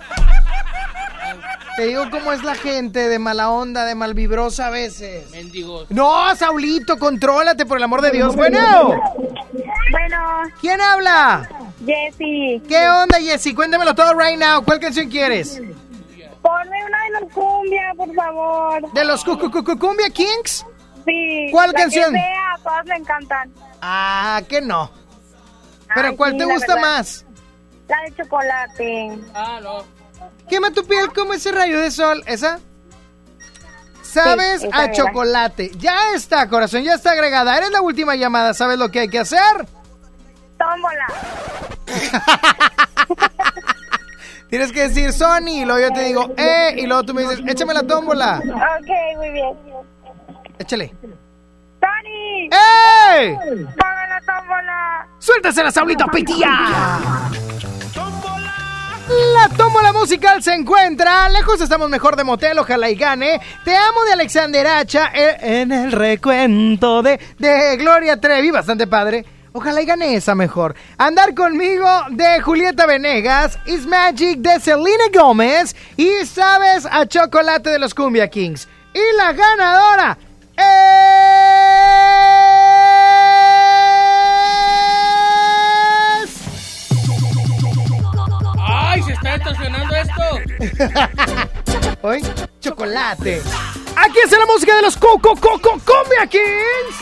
Te 1.77 1.87
digo 1.87 2.05
cómo 2.11 2.33
es 2.33 2.43
la 2.43 2.55
gente 2.55 3.09
de 3.09 3.19
mala 3.19 3.51
onda, 3.51 3.85
de 3.87 3.95
malvibrosa 3.95 4.67
a 4.67 4.71
veces. 4.71 5.31
Mendigos. 5.31 5.91
No, 5.91 6.35
Saulito, 6.37 6.99
contrólate 6.99 7.65
por 7.65 7.79
el 7.79 7.85
amor 7.85 8.03
de 8.03 8.11
Dios. 8.11 8.37
Bueno. 8.37 8.89
Bueno. 9.91 10.43
¿Quién 10.61 10.81
habla? 10.81 11.49
Jessy. 11.85 12.63
¿Qué 12.69 12.89
onda, 12.89 13.19
Jessy? 13.19 13.55
Cuéntamelo 13.55 13.95
todo 13.95 14.13
right 14.15 14.39
now. 14.39 14.63
¿Cuál 14.63 14.81
canción 14.81 15.09
quieres? 15.09 15.61
Ponme 16.43 16.85
una 16.85 17.05
de 17.05 17.21
los 17.21 17.33
cumbia, 17.33 17.93
por 17.97 18.15
favor. 18.15 18.93
¿De 18.93 19.05
los 19.05 19.25
Cu- 19.25 19.39
Cu- 19.39 19.51
Cu- 19.65 19.79
Cumbia 19.79 20.11
Kings? 20.11 20.67
Sí. 21.07 21.49
¿Cuál 21.51 21.73
la 21.73 21.79
canción? 21.81 22.13
Que 22.13 22.19
sea, 22.21 22.53
a 22.55 22.59
todas 22.59 22.87
le 22.87 22.95
encantan. 22.97 23.51
Ah, 23.81 24.43
que 24.49 24.61
no. 24.61 24.91
¿Pero 25.95 26.09
Ay, 26.09 26.17
cuál 26.17 26.33
sí, 26.33 26.39
te 26.39 26.45
gusta 26.45 26.75
verdad. 26.75 26.89
más? 26.99 27.25
La 27.89 27.97
de 28.03 28.15
chocolate. 28.17 29.19
Ah, 29.35 29.59
no. 29.63 30.02
Quema 30.49 30.71
tu 30.71 30.85
piel 30.87 31.13
como 31.13 31.33
ese 31.33 31.53
rayo 31.53 31.81
de 31.81 31.91
sol. 31.91 32.23
¿Esa? 32.27 32.59
Sabes 34.03 34.61
Sí, 34.63 34.69
a 34.73 34.85
era. 34.85 34.93
chocolate. 34.93 35.71
Ya 35.79 35.97
está, 36.15 36.49
corazón, 36.49 36.83
ya 36.83 36.95
está 36.95 37.13
agregada. 37.13 37.57
Eres 37.57 37.71
la 37.71 37.81
última 37.81 38.15
llamada. 38.15 38.53
¿Sabes 38.55 38.79
lo 38.79 38.91
que 38.91 39.01
hay 39.01 39.09
que 39.09 39.19
hacer? 39.21 39.41
Tómbola. 40.59 41.07
Tienes 44.51 44.71
que 44.71 44.83
decir 44.89 45.13
Sony 45.15 45.63
y 45.63 45.65
luego 45.65 45.81
yo 45.89 45.95
te 45.95 46.03
digo, 46.05 46.31
eh, 46.37 46.75
y 46.77 46.87
luego 46.87 47.05
tú 47.05 47.15
me 47.15 47.23
dices, 47.23 47.41
échame 47.47 47.73
la 47.73 47.85
tómbola. 47.85 48.39
Ok, 48.45 49.17
muy 49.17 49.31
bien. 49.31 49.57
Échale. 50.59 50.95
¡Tony! 51.81 52.51
¡Ey! 52.53 53.35
¡Ponme 53.35 54.07
la 54.09 54.21
tómbola! 54.27 55.07
¡Suéltase 55.19 55.65
la 55.65 55.71
Saulito 55.73 56.05
Pitía! 56.09 56.51
La 59.35 59.49
tómbola 59.57 59.93
musical 59.93 60.43
se 60.43 60.55
encuentra. 60.55 61.29
Lejos 61.29 61.61
estamos 61.61 61.91
mejor 61.91 62.17
de 62.17 62.25
motel, 62.25 62.59
ojalá 62.59 62.89
y 62.89 62.95
gane. 62.95 63.41
Te 63.65 63.77
amo 63.77 64.05
de 64.05 64.13
Alexander 64.13 64.67
Hacha 64.67 65.11
eh, 65.15 65.37
en 65.41 65.73
el 65.73 65.93
recuento 65.93 67.03
de, 67.03 67.21
de 67.39 67.77
Gloria 67.77 68.19
Trevi, 68.19 68.51
bastante 68.51 68.87
padre. 68.87 69.25
Ojalá 69.53 69.83
y 69.83 69.87
gane 69.87 70.15
esa 70.15 70.35
mejor. 70.35 70.75
Andar 70.97 71.35
conmigo 71.35 71.87
de 72.11 72.41
Julieta 72.41 72.87
Venegas, 72.87 73.59
Is 73.67 73.87
Magic 73.87 74.39
de 74.39 74.59
Selena 74.61 75.05
Gómez 75.13 75.77
y 75.97 76.25
Sabes 76.25 76.87
a 76.91 77.07
Chocolate 77.07 77.71
de 77.71 77.79
los 77.79 77.95
Cumbia 77.95 78.29
Kings. 78.29 78.67
Y 78.95 79.17
la 79.17 79.33
ganadora 79.33 80.19
es... 80.57 82.42
estacionando 88.95 89.95
esto? 89.95 90.23
Hoy, 92.03 92.21
chocolate. 92.61 93.43
Aquí 93.97 94.19
está 94.25 94.39
la 94.39 94.47
música 94.47 94.77
de 94.77 94.83
los 94.83 94.97
Coco 94.97 95.35
Coco 95.37 95.71
Cumbia 95.71 96.27
Kings. 96.29 96.97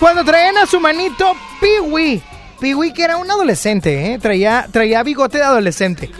Cuando 0.00 0.24
traían 0.24 0.58
a 0.58 0.66
su 0.66 0.80
manito 0.80 1.34
Piwi. 1.60 2.22
Piwi 2.60 2.92
que 2.92 3.04
era 3.04 3.16
un 3.16 3.30
adolescente, 3.30 4.12
¿eh? 4.12 4.18
Traía, 4.18 4.66
traía 4.70 5.02
bigote 5.02 5.38
de 5.38 5.44
adolescente. 5.44 6.10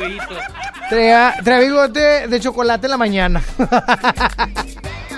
Traía, 0.89 1.35
traía 1.43 1.61
bigote 1.61 2.29
de 2.29 2.41
chocolate 2.41 2.87
en 2.87 2.91
la 2.91 2.97
mañana. 2.97 3.43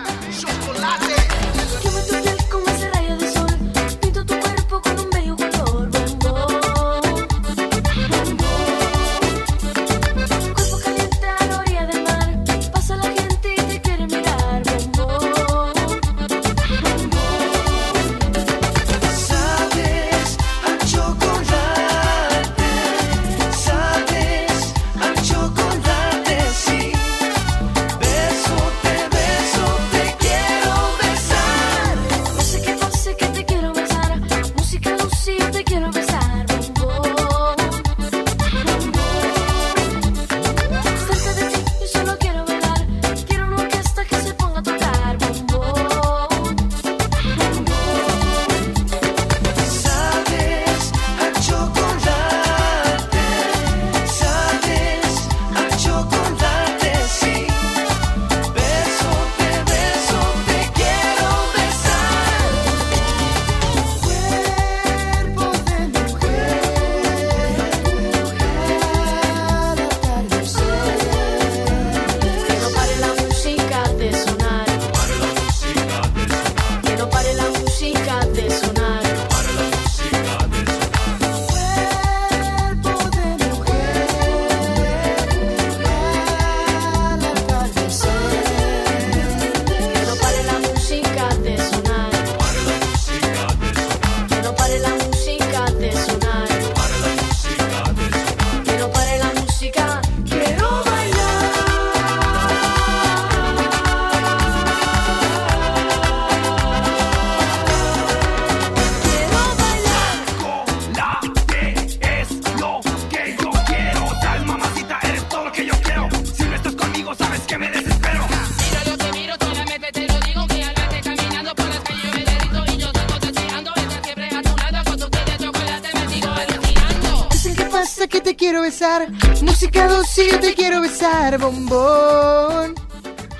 Yo 130.17 130.41
te 130.41 130.55
quiero 130.55 130.81
besar. 130.81 131.37
Bombón. 131.39 132.75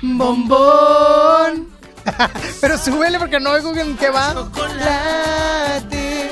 Bombón. 0.01 1.69
Pero 2.61 2.77
súbele 2.77 3.17
porque 3.17 3.39
no 3.39 3.51
oigo 3.51 3.75
en 3.75 3.97
qué 3.97 4.09
va. 4.09 4.33
Chocolate. 4.33 6.29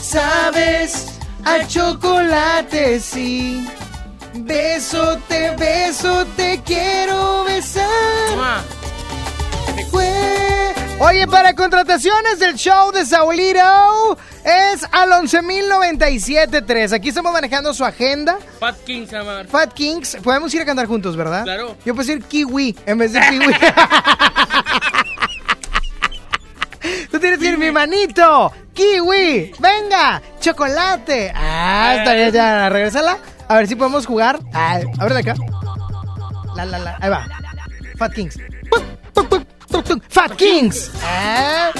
Sabes 0.00 1.18
a 1.44 1.66
chocolate, 1.66 3.00
sí. 3.00 3.66
Beso 4.34 5.18
te 5.26 5.56
beso, 5.56 6.26
te 6.36 6.62
quiero 6.64 7.44
besar. 7.44 7.88
Oye, 11.00 11.28
para 11.28 11.54
contrataciones 11.54 12.40
del 12.40 12.56
show 12.56 12.90
de 12.90 13.06
Saulito 13.06 14.07
al 14.98 15.10
11.097.3. 15.10 16.92
Aquí 16.92 17.08
estamos 17.10 17.32
manejando 17.32 17.72
su 17.72 17.84
agenda. 17.84 18.38
Fat 18.58 18.76
King 18.84 19.06
se 19.06 19.16
llama. 19.16 19.44
Fat 19.44 19.72
Kings, 19.72 20.16
podemos 20.22 20.52
ir 20.54 20.62
a 20.62 20.64
cantar 20.64 20.86
juntos, 20.86 21.16
¿verdad? 21.16 21.44
Claro. 21.44 21.76
Yo 21.84 21.94
puedo 21.94 22.06
decir 22.06 22.24
kiwi 22.24 22.76
en 22.84 22.98
vez 22.98 23.12
de 23.12 23.20
kiwi. 23.20 23.46
Tú 27.10 27.18
tienes 27.20 27.38
que 27.38 27.46
ir 27.46 27.58
mi 27.58 27.70
manito. 27.70 28.52
Kiwi. 28.74 29.52
Venga. 29.58 30.20
Chocolate. 30.40 31.32
Ah, 31.34 31.94
está 31.98 32.14
bien, 32.14 32.32
ya. 32.32 32.68
Regrésala. 32.68 33.18
A 33.48 33.56
ver 33.56 33.68
si 33.68 33.76
podemos 33.76 34.04
jugar. 34.06 34.38
Ah, 34.52 34.80
a 34.98 35.04
ver 35.04 35.14
de 35.14 35.20
acá. 35.20 35.34
La, 36.56 36.64
la, 36.64 36.78
la. 36.78 36.98
Ahí 37.00 37.10
va. 37.10 37.24
Fat 37.96 38.12
Kings. 38.12 38.36
Fat 40.08 40.32
Kings. 40.36 40.90
Ah. 41.02 41.70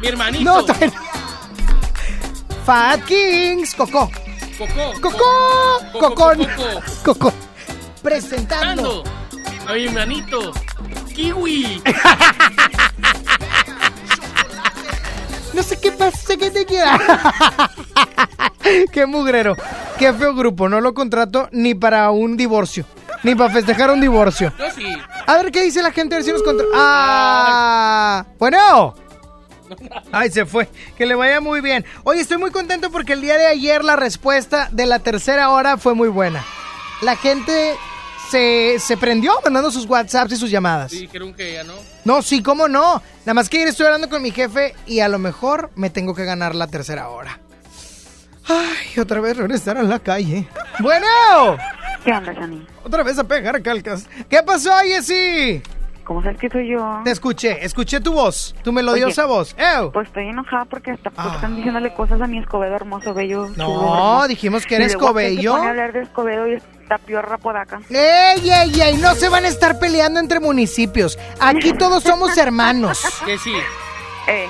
Mi 0.00 0.08
hermanito. 0.08 0.44
No, 0.44 0.64
bien. 0.74 0.92
Fat 2.68 3.00
Kings. 3.06 3.74
Coco. 3.74 4.10
Coco. 4.58 4.92
Coco. 5.00 5.24
Coco, 5.90 6.14
Cocón. 6.14 6.46
Coco. 7.02 7.18
Coco. 7.18 7.32
Presentando. 8.02 9.02
A 9.66 9.72
mi 9.72 9.86
hermanito. 9.86 10.52
Kiwi. 11.14 11.82
No 15.54 15.62
sé 15.62 15.80
qué 15.80 15.92
pasa 15.92 16.36
que 16.36 16.50
te 16.50 16.66
queda. 16.66 16.98
qué 18.92 19.06
mugrero. 19.06 19.56
Qué 19.98 20.12
feo 20.12 20.34
grupo. 20.34 20.68
No 20.68 20.82
lo 20.82 20.92
contrato 20.92 21.48
ni 21.52 21.74
para 21.74 22.10
un 22.10 22.36
divorcio. 22.36 22.84
Ni 23.22 23.34
para 23.34 23.50
festejar 23.50 23.90
un 23.90 24.02
divorcio. 24.02 24.52
Yo 24.58 24.70
sí. 24.72 24.94
A 25.26 25.38
ver 25.38 25.50
qué 25.52 25.62
dice 25.62 25.80
la 25.80 25.90
gente. 25.90 26.16
A 26.16 26.18
ver 26.18 26.24
si 26.26 26.32
nos 26.32 26.42
contra... 26.42 26.66
Ah. 26.74 28.26
Bueno. 28.38 29.07
Ay, 30.12 30.30
se 30.30 30.46
fue. 30.46 30.68
Que 30.96 31.06
le 31.06 31.14
vaya 31.14 31.40
muy 31.40 31.60
bien. 31.60 31.84
Oye, 32.04 32.20
estoy 32.20 32.38
muy 32.38 32.50
contento 32.50 32.90
porque 32.90 33.12
el 33.12 33.20
día 33.20 33.36
de 33.36 33.46
ayer 33.46 33.84
la 33.84 33.96
respuesta 33.96 34.68
de 34.72 34.86
la 34.86 34.98
tercera 34.98 35.50
hora 35.50 35.76
fue 35.76 35.94
muy 35.94 36.08
buena. 36.08 36.44
La 37.02 37.16
gente 37.16 37.74
se, 38.30 38.76
se 38.78 38.96
prendió 38.96 39.32
mandando 39.44 39.70
sus 39.70 39.86
WhatsApps 39.86 40.32
y 40.32 40.36
sus 40.36 40.50
llamadas. 40.50 40.90
Sí, 40.90 41.00
dijeron 41.00 41.34
que 41.34 41.52
ya 41.52 41.64
no. 41.64 41.74
No, 42.04 42.22
sí, 42.22 42.42
cómo 42.42 42.68
no. 42.68 43.02
Nada 43.20 43.34
más 43.34 43.48
que 43.48 43.58
ayer 43.58 43.68
estoy 43.68 43.86
hablando 43.86 44.08
con 44.08 44.22
mi 44.22 44.30
jefe 44.30 44.74
y 44.86 45.00
a 45.00 45.08
lo 45.08 45.18
mejor 45.18 45.70
me 45.74 45.90
tengo 45.90 46.14
que 46.14 46.24
ganar 46.24 46.54
la 46.54 46.66
tercera 46.66 47.08
hora. 47.08 47.40
Ay, 48.46 48.98
otra 48.98 49.20
vez 49.20 49.36
regresar 49.36 49.76
a 49.76 49.82
la 49.82 49.98
calle. 49.98 50.48
Bueno. 50.80 51.06
¿Qué 52.02 52.12
onda, 52.12 52.32
Shani? 52.32 52.66
Otra 52.84 53.02
vez 53.02 53.18
a 53.18 53.24
pegar 53.24 53.62
calcas. 53.62 54.06
¿Qué 54.30 54.42
pasó, 54.42 54.70
Jessy? 54.84 55.62
¿Cómo 56.08 56.22
sabes 56.22 56.38
que 56.38 56.48
soy 56.48 56.68
yo? 56.68 57.00
Te 57.04 57.10
escuché, 57.10 57.62
escuché 57.66 58.00
tu 58.00 58.14
voz, 58.14 58.54
tu 58.64 58.72
melodiosa 58.72 59.26
Oye, 59.26 59.34
voz. 59.34 59.54
¡Ew! 59.58 59.92
Pues 59.92 60.06
estoy 60.08 60.28
enojada 60.28 60.64
porque 60.64 60.92
hasta 60.92 61.10
están 61.10 61.54
diciéndole 61.54 61.92
cosas 61.92 62.18
a 62.22 62.26
mi 62.26 62.38
Escobedo 62.38 62.74
hermoso, 62.74 63.12
bello. 63.12 63.48
No, 63.56 63.64
hermoso. 63.66 64.28
dijimos 64.28 64.64
que 64.64 64.76
era 64.76 64.86
Escobedo. 64.86 65.54
A 65.54 65.68
hablar 65.68 65.92
de 65.92 66.00
Escobedo 66.00 66.48
y 66.48 66.54
esta 66.54 66.96
piorra 66.96 67.36
podaca. 67.36 67.80
¡Ey, 67.90 68.48
ey, 68.50 68.80
ey! 68.80 68.96
No 68.96 69.14
se 69.16 69.28
van 69.28 69.44
a 69.44 69.48
estar 69.48 69.78
peleando 69.78 70.18
entre 70.18 70.40
municipios. 70.40 71.18
Aquí 71.40 71.74
todos 71.74 72.02
somos 72.02 72.34
hermanos. 72.38 73.04
Jessy, 73.26 73.52
Eh, 74.28 74.46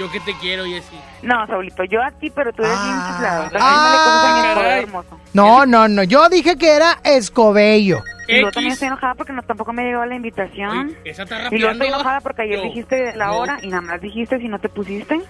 yo 0.00 0.10
que 0.10 0.18
te 0.18 0.36
quiero, 0.38 0.64
Jessy. 0.64 0.98
no, 1.22 1.46
Saulito, 1.46 1.84
yo 1.84 2.02
a 2.02 2.10
ti, 2.10 2.28
pero 2.30 2.52
tú 2.52 2.64
eres 2.64 2.82
bien 2.82 2.96
chiflado. 3.06 3.42
Ah. 3.42 3.50
diciéndole 3.52 3.96
cosas 3.98 4.24
a 4.24 4.32
mi 4.32 4.48
Escobedo 4.48 4.54
Caray. 4.68 4.82
hermoso. 4.82 5.20
No, 5.32 5.64
no, 5.64 5.86
no. 5.86 6.02
Yo 6.02 6.28
dije 6.28 6.56
que 6.58 6.72
era 6.74 6.98
Escobello. 7.04 8.00
Y 8.28 8.40
yo 8.42 8.50
también 8.52 8.72
estoy 8.74 8.88
enojada 8.88 9.14
porque 9.14 9.32
no, 9.32 9.42
tampoco 9.42 9.72
me 9.72 9.84
llegó 9.84 10.04
la 10.04 10.14
invitación. 10.14 10.94
Esa 11.04 11.22
está 11.24 11.48
Y 11.50 11.58
luego 11.58 11.72
estoy 11.72 11.88
enojada 11.88 12.20
porque 12.20 12.42
ayer 12.42 12.58
Yo. 12.58 12.62
dijiste 12.64 13.16
la 13.16 13.26
Yo. 13.32 13.38
hora 13.38 13.58
y 13.62 13.68
nada 13.68 13.80
más 13.80 14.00
dijiste 14.00 14.38
si 14.38 14.48
no 14.48 14.58
te 14.58 14.68
pusiste. 14.68 15.20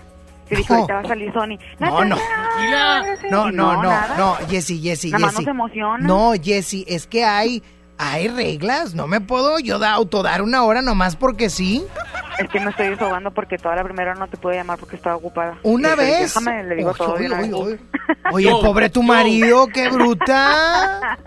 Que 0.49 0.57
dijo, 0.57 0.75
ahorita 0.75 0.95
va 0.95 1.01
a 1.01 1.05
salir 1.09 1.33
Sony. 1.33 1.59
No, 1.79 2.05
no. 2.05 2.16
No, 3.31 3.51
no, 3.53 3.83
no, 3.83 4.16
no, 4.16 4.35
Jessy, 4.49 4.81
Jessy, 4.81 5.11
Nada 5.11 5.27
más 5.27 5.31
Jessy. 5.35 5.45
nos 5.45 5.51
emociona. 5.55 6.07
No, 6.07 6.33
Jessy, 6.43 6.85
es 6.89 7.07
que 7.07 7.25
hay, 7.25 7.62
hay 7.99 8.29
reglas. 8.29 8.95
No 8.95 9.07
me 9.07 9.20
puedo 9.20 9.59
yo 9.59 9.79
da, 9.79 9.93
autodar 9.93 10.43
una 10.43 10.62
hora 10.65 10.81
nomás 10.83 11.16
porque 11.16 11.51
sí. 11.51 11.85
Es 12.39 12.49
que 12.49 12.61
me 12.61 12.70
estoy 12.70 12.91
desahogando 12.91 13.33
porque 13.33 13.59
toda 13.59 13.75
la 13.75 13.83
primera 13.83 14.15
no 14.15 14.29
te 14.29 14.37
pude 14.37 14.55
llamar 14.55 14.79
porque 14.79 14.95
estaba 14.97 15.16
ocupada. 15.16 15.59
Una 15.65 15.97
dije, 15.97 16.03
vez. 16.03 16.35
Déjame, 16.35 16.62
le 16.65 16.75
digo 16.77 16.91
Oye, 16.91 16.99
todo. 16.99 17.12
oye, 17.15 17.27
una 17.27 17.39
vez. 17.41 17.53
oye, 17.53 17.79
Oye, 18.33 18.51
pobre 18.62 18.89
tu 18.91 19.03
marido, 19.03 19.66
qué 19.66 19.89
bruta. 19.89 21.19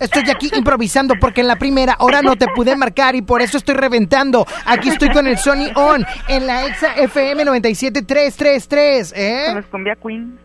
Estoy 0.00 0.30
aquí 0.30 0.50
improvisando 0.54 1.14
porque 1.20 1.42
en 1.42 1.48
la 1.48 1.56
primera 1.56 1.96
hora 1.98 2.22
no 2.22 2.36
te 2.36 2.46
pude 2.54 2.74
marcar 2.76 3.14
y 3.14 3.22
por 3.22 3.42
eso 3.42 3.58
estoy 3.58 3.74
reventando. 3.74 4.46
Aquí 4.64 4.88
estoy 4.88 5.10
con 5.10 5.26
el 5.26 5.36
Sony 5.38 5.70
On 5.74 6.04
en 6.28 6.46
la 6.46 6.64
Exa 6.66 6.94
FM 6.94 7.44
97333, 7.44 9.12
¿eh? 9.14 9.42
Con 9.48 9.56
los 9.56 9.66
cumbia 9.66 9.96
queen. 9.96 10.38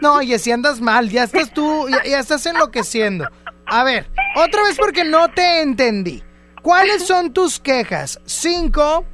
No, 0.00 0.20
y 0.20 0.36
si 0.38 0.50
andas 0.50 0.80
mal, 0.80 1.08
ya 1.08 1.22
estás 1.22 1.52
tú, 1.52 1.88
ya, 1.88 2.02
ya 2.04 2.18
estás 2.18 2.44
enloqueciendo. 2.46 3.26
A 3.66 3.84
ver, 3.84 4.08
otra 4.36 4.62
vez 4.62 4.76
porque 4.76 5.04
no 5.04 5.28
te 5.28 5.62
entendí. 5.62 6.22
¿Cuáles 6.62 7.02
son 7.06 7.32
tus 7.32 7.58
quejas? 7.60 8.20
Cinco, 8.24 9.04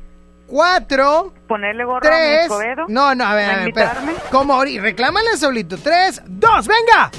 cuatro, 0.47 1.33
Ponerle 1.49 1.85
gorro 1.85 1.99
a 1.99 2.01
tres. 2.11 2.43
Escobedo. 2.43 2.85
No, 2.89 3.15
no, 3.15 3.25
a 3.25 3.35
ver, 3.35 3.51
¿A 3.51 3.55
a 3.55 3.57
ver, 3.59 3.69
espera. 3.69 3.95
¿Cómo? 4.31 4.55
ahorita? 4.55 4.83
Reclámale 4.83 5.31
a 5.31 5.37
Saulito. 5.37 5.77
Tres, 5.79 6.23
dos, 6.27 6.67
venga. 6.67 7.11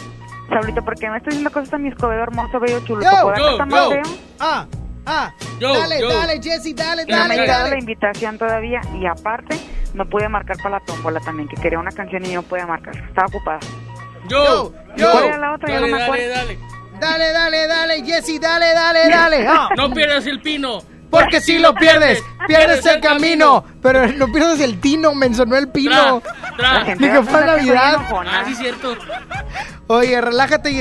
Saulito, 0.50 0.84
¿por 0.84 0.96
qué 0.96 1.10
me 1.10 1.18
estás 1.18 1.32
diciendo 1.32 1.52
cosas 1.52 1.74
a 1.74 1.78
mi 1.78 1.90
Escobedo 1.90 2.22
hermoso, 2.24 2.60
bello, 2.60 2.80
chulo? 2.86 3.02
Yo, 3.04 3.10
¿Por 3.22 3.38
yo, 3.38 3.58
yo. 3.58 3.90
feo? 3.92 4.02
Ah, 4.40 4.68
ah. 5.06 5.34
Yo, 5.60 5.74
dale, 5.74 6.02
yo. 6.02 6.10
dale, 6.10 6.42
Jessy, 6.42 6.74
dale, 6.74 7.04
Y 7.08 7.12
no 7.12 7.16
me 7.18 7.22
ha 7.24 7.28
dale, 7.28 7.42
llegado 7.42 7.60
la 7.64 7.70
dale. 7.70 7.80
invitación 7.80 8.38
todavía 8.38 8.82
y 9.00 9.06
aparte 9.08 9.58
no 9.94 10.08
pude 10.10 10.28
marcar 10.30 10.58
para 10.58 10.80
la 10.80 10.80
tómbola 10.86 11.20
también, 11.22 11.48
que 11.48 11.56
quería 11.56 11.80
una 11.80 11.92
canción 11.92 12.26
y 12.26 12.34
no 12.34 12.44
podía 12.44 12.68
marcar. 12.68 12.96
Estaba 12.96 13.28
ocupada. 13.28 13.60
Yo, 14.28 14.74
¿Y 14.96 15.02
cuál 15.02 15.24
era 15.26 15.38
la 15.38 15.54
otra? 15.54 15.70
Ya 15.70 15.76
no 15.76 15.82
Dale, 15.82 15.92
me 15.94 16.00
dale, 16.00 16.04
acuerdo. 16.06 16.30
dale. 16.30 16.58
Dale, 16.58 16.83
dale, 17.04 17.68
dale, 17.68 18.04
Jessy, 18.06 18.40
dale, 18.40 18.74
dale, 18.74 19.10
dale. 19.10 19.48
Ah. 19.54 19.70
No 19.76 19.94
pierdas 19.94 20.26
el 20.26 20.42
pino. 20.42 20.82
Porque 21.10 21.42
si 21.42 21.60
lo 21.60 21.76
pierdes, 21.76 22.24
pierdes 22.48 22.84
el 22.88 23.00
camino. 23.00 23.64
Pero 23.84 24.08
no 24.08 24.32
pierdes 24.32 24.60
el 24.62 24.80
tino, 24.82 25.14
mencionó 25.14 25.56
el 25.58 25.68
pino. 25.70 26.24
Tra. 26.58 26.96
Ni 26.96 27.08
que 27.08 27.22
fue 27.22 27.46
Navidad. 27.46 27.98
Ah, 28.10 28.44
sí, 28.48 28.56
cierto. 28.56 28.98
Oye, 29.88 30.20
relájate, 30.20 30.72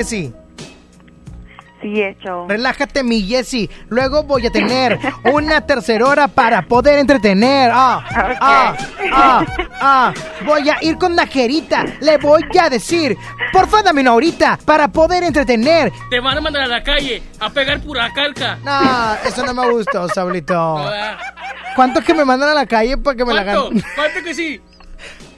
Relájate, 2.48 3.02
mi 3.02 3.22
Jessy. 3.22 3.68
Luego 3.88 4.22
voy 4.22 4.46
a 4.46 4.50
tener 4.50 4.98
una 5.32 5.60
tercera 5.66 6.06
hora 6.06 6.28
para 6.28 6.62
poder 6.62 6.98
entretener. 6.98 7.70
Ah, 7.74 8.04
ah, 8.40 8.76
ah, 9.12 9.44
ah. 9.80 10.14
Voy 10.44 10.68
a 10.68 10.78
ir 10.82 10.96
con 10.98 11.14
Najerita. 11.14 11.84
Le 12.00 12.18
voy 12.18 12.42
a 12.60 12.68
decir, 12.70 13.16
porfa, 13.52 13.82
dame 13.82 14.00
una 14.00 14.14
horita 14.14 14.58
para 14.64 14.88
poder 14.88 15.24
entretener. 15.24 15.92
Te 16.10 16.20
van 16.20 16.38
a 16.38 16.40
mandar 16.40 16.62
a 16.62 16.66
la 16.68 16.82
calle 16.82 17.22
a 17.40 17.50
pegar 17.50 17.80
pura 17.80 18.12
calca. 18.12 18.58
No, 18.64 19.14
eso 19.28 19.44
no 19.44 19.54
me 19.54 19.70
gustó, 19.70 20.08
Saulito. 20.08 20.84
¿Cuánto 21.76 22.00
que 22.02 22.14
me 22.14 22.24
mandan 22.24 22.50
a 22.50 22.54
la 22.54 22.66
calle 22.66 22.98
para 22.98 23.16
que 23.16 23.24
me 23.24 23.32
la 23.34 23.44
¿Cuánto? 23.44 23.66
hagan? 23.68 23.82
¿Cuánto 23.94 24.22
que 24.24 24.34
sí? 24.34 24.60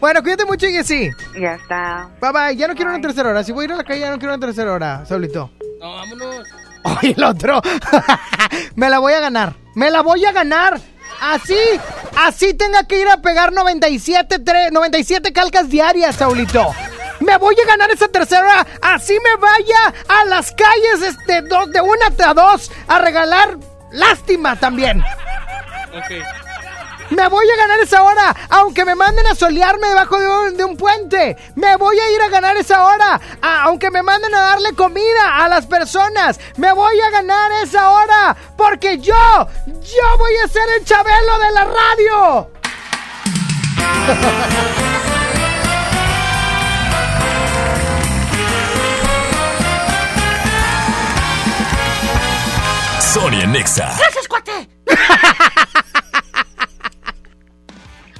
Bueno, 0.00 0.20
cuídate 0.22 0.44
mucho, 0.44 0.66
Jessy. 0.66 1.10
Ya 1.40 1.54
está. 1.54 2.10
Bye 2.20 2.32
bye. 2.32 2.56
Ya 2.56 2.68
no 2.68 2.74
quiero 2.74 2.90
una 2.90 3.00
tercera 3.00 3.30
hora. 3.30 3.42
Si 3.44 3.52
voy 3.52 3.62
a 3.62 3.64
ir 3.66 3.72
a 3.72 3.76
la 3.76 3.84
calle, 3.84 4.00
ya 4.00 4.10
no 4.10 4.18
quiero 4.18 4.34
una 4.34 4.44
tercera 4.44 4.72
hora, 4.72 5.06
Saulito. 5.06 5.50
No, 5.84 5.96
vámonos. 5.96 6.48
Oye, 6.84 7.12
el 7.14 7.22
otro. 7.22 7.60
me 8.74 8.88
la 8.88 9.00
voy 9.00 9.12
a 9.12 9.20
ganar. 9.20 9.54
Me 9.74 9.90
la 9.90 10.00
voy 10.00 10.24
a 10.24 10.32
ganar. 10.32 10.80
Así, 11.20 11.58
así 12.16 12.54
tenga 12.54 12.84
que 12.84 12.98
ir 12.98 13.06
a 13.06 13.18
pegar 13.18 13.52
97, 13.52 14.38
tre- 14.42 14.70
97 14.70 15.34
calcas 15.34 15.68
diarias, 15.68 16.16
Saulito. 16.16 16.74
Me 17.20 17.36
voy 17.36 17.54
a 17.62 17.66
ganar 17.66 17.90
esa 17.90 18.08
tercera. 18.08 18.66
Así 18.80 19.12
me 19.12 19.36
vaya 19.38 19.92
a 20.08 20.24
las 20.24 20.52
calles 20.52 21.02
este, 21.02 21.42
de 21.42 21.80
una 21.82 22.30
a 22.30 22.32
dos 22.32 22.72
a 22.88 22.98
regalar 23.00 23.58
lástima 23.92 24.56
también. 24.56 25.00
Ok. 25.94 26.43
Me 27.14 27.28
voy 27.28 27.46
a 27.48 27.56
ganar 27.56 27.78
esa 27.80 28.02
hora, 28.02 28.34
aunque 28.50 28.84
me 28.84 28.94
manden 28.94 29.26
a 29.26 29.34
solearme 29.34 29.88
debajo 29.88 30.18
de 30.18 30.28
un, 30.28 30.56
de 30.56 30.64
un 30.64 30.76
puente. 30.76 31.36
Me 31.54 31.76
voy 31.76 31.98
a 31.98 32.10
ir 32.10 32.20
a 32.22 32.28
ganar 32.28 32.56
esa 32.56 32.84
hora, 32.84 33.20
a- 33.40 33.62
aunque 33.64 33.90
me 33.90 34.02
manden 34.02 34.34
a 34.34 34.40
darle 34.40 34.74
comida 34.74 35.36
a 35.44 35.48
las 35.48 35.66
personas. 35.66 36.40
Me 36.56 36.72
voy 36.72 37.00
a 37.00 37.10
ganar 37.10 37.52
esa 37.62 37.90
hora, 37.90 38.36
porque 38.56 38.98
yo, 38.98 39.14
yo 39.66 40.18
voy 40.18 40.36
a 40.44 40.48
ser 40.48 40.68
el 40.78 40.84
chabelo 40.84 41.38
de 41.38 41.50
la 41.52 41.64
radio. 41.64 42.50
Sony 53.00 53.40
en 53.42 53.52
Nexa. 53.52 53.94
¡Gracias, 53.98 54.28
cuate! 54.28 54.68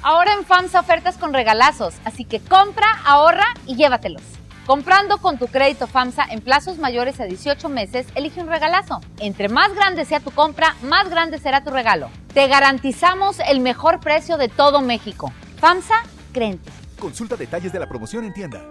Ahora 0.07 0.35
en 0.35 0.45
FAMSA 0.45 0.81
ofertas 0.81 1.17
con 1.17 1.33
regalazos, 1.33 1.95
así 2.05 2.25
que 2.25 2.39
compra, 2.39 2.85
ahorra 3.05 3.55
y 3.65 3.75
llévatelos. 3.75 4.21
Comprando 4.67 5.17
con 5.17 5.39
tu 5.39 5.47
crédito 5.47 5.87
FAMSA 5.87 6.25
en 6.25 6.41
plazos 6.41 6.77
mayores 6.77 7.19
a 7.19 7.23
18 7.23 7.69
meses, 7.69 8.05
elige 8.13 8.39
un 8.39 8.47
regalazo. 8.47 9.01
Entre 9.17 9.49
más 9.49 9.73
grande 9.73 10.05
sea 10.05 10.19
tu 10.19 10.29
compra, 10.29 10.75
más 10.83 11.09
grande 11.09 11.39
será 11.39 11.63
tu 11.63 11.71
regalo. 11.71 12.11
Te 12.35 12.47
garantizamos 12.47 13.39
el 13.39 13.61
mejor 13.61 13.99
precio 13.99 14.37
de 14.37 14.47
todo 14.47 14.81
México. 14.81 15.33
FAMSA, 15.57 15.95
crente. 16.33 16.69
Consulta 16.99 17.35
detalles 17.35 17.73
de 17.73 17.79
la 17.79 17.89
promoción 17.89 18.25
en 18.25 18.33
tienda. 18.33 18.63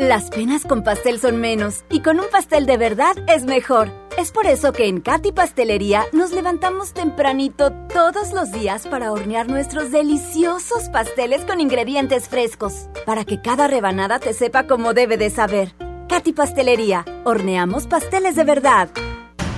Las 0.00 0.30
penas 0.30 0.64
con 0.64 0.82
pastel 0.82 1.20
son 1.20 1.42
menos 1.42 1.84
y 1.90 2.00
con 2.00 2.18
un 2.20 2.26
pastel 2.32 2.64
de 2.64 2.78
verdad 2.78 3.14
es 3.28 3.44
mejor. 3.44 3.92
Es 4.16 4.32
por 4.32 4.46
eso 4.46 4.72
que 4.72 4.86
en 4.86 5.02
Katy 5.02 5.32
Pastelería 5.32 6.06
nos 6.14 6.32
levantamos 6.32 6.94
tempranito 6.94 7.70
todos 7.92 8.32
los 8.32 8.50
días 8.50 8.86
para 8.86 9.12
hornear 9.12 9.50
nuestros 9.50 9.92
deliciosos 9.92 10.88
pasteles 10.88 11.44
con 11.44 11.60
ingredientes 11.60 12.30
frescos, 12.30 12.88
para 13.04 13.26
que 13.26 13.42
cada 13.42 13.66
rebanada 13.66 14.18
te 14.18 14.32
sepa 14.32 14.66
como 14.66 14.94
debe 14.94 15.18
de 15.18 15.28
saber. 15.28 15.74
Katy 16.08 16.32
Pastelería, 16.32 17.04
horneamos 17.24 17.86
pasteles 17.86 18.36
de 18.36 18.44
verdad. 18.44 18.88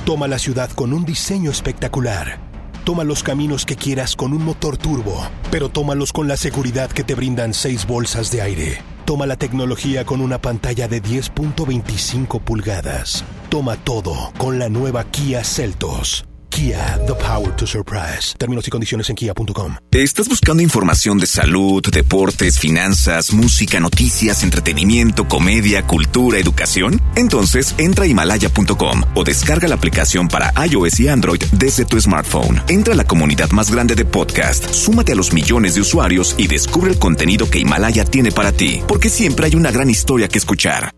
Toma 0.05 0.27
la 0.27 0.41
ciudad 0.41 0.73
con 0.73 0.93
un 0.93 1.05
diseño 1.05 1.53
espectacular. 1.53 2.41
Toma 2.83 3.05
los 3.05 3.23
caminos 3.23 3.65
que 3.65 3.77
quieras 3.77 4.17
con 4.17 4.33
un 4.33 4.45
motor 4.45 4.77
turbo, 4.77 5.25
pero 5.53 5.69
tómalos 5.69 6.13
con 6.13 6.27
la 6.27 6.37
seguridad 6.37 6.91
que 6.91 7.05
te 7.05 7.15
brindan 7.15 7.55
seis 7.55 7.87
bolsas 7.87 8.33
de 8.33 8.43
aire. 8.43 8.92
Toma 9.05 9.27
la 9.27 9.37
tecnología 9.37 10.05
con 10.05 10.21
una 10.21 10.41
pantalla 10.41 10.87
de 10.89 11.03
10.25 11.03 12.41
pulgadas. 12.41 13.25
Toma 13.49 13.77
todo 13.77 14.33
con 14.39 14.59
la 14.59 14.69
nueva 14.69 15.05
Kia 15.05 15.43
Celtos. 15.43 16.25
Kia, 16.53 16.99
the 17.07 17.15
power 17.15 17.51
to 17.57 17.67
surprise. 17.67 18.35
Términos 18.37 18.69
y 18.69 18.71
condiciones 18.71 19.09
en 19.09 19.17
kia.com. 19.17 19.77
¿Estás 19.91 20.29
buscando 20.29 20.63
información 20.63 21.17
de 21.19 21.27
salud, 21.27 21.83
deportes, 21.91 22.59
finanzas, 22.59 23.33
música, 23.33 23.81
noticias, 23.81 24.43
entretenimiento, 24.43 25.27
comedia, 25.27 25.87
cultura, 25.87 26.39
educación? 26.39 27.01
Entonces 27.17 27.75
entra 27.79 28.05
a 28.05 28.09
himalaya.com 28.09 29.03
o 29.15 29.25
descarga 29.25 29.67
la 29.67 29.77
aplicación 29.77 30.29
para 30.29 30.53
iOS 30.67 31.01
y 31.01 31.09
Android 31.09 31.43
desde 31.53 31.87
tu 31.87 31.99
smartphone. 31.99 32.63
Entra 32.69 32.93
a 32.93 32.99
la 32.99 33.05
comunidad 33.05 33.51
más 33.53 33.71
grande 33.71 33.95
de 33.95 34.05
podcast, 34.05 34.71
súmate 34.75 35.13
a 35.13 35.17
los 35.17 35.33
millones 35.33 35.75
de 35.75 35.81
usuarios 35.81 36.35
y 36.37 36.49
descubre 36.49 36.91
el 36.91 36.99
contenido 36.99 37.49
que 37.49 37.61
Himalaya 37.61 38.05
tiene 38.05 38.31
para 38.31 38.53
ti, 38.53 38.83
porque 38.87 39.09
siempre 39.09 39.47
hay 39.47 39.55
una 39.55 39.71
gran 39.71 39.89
historia 39.89 40.29
que 40.29 40.39
escuchar. 40.39 40.93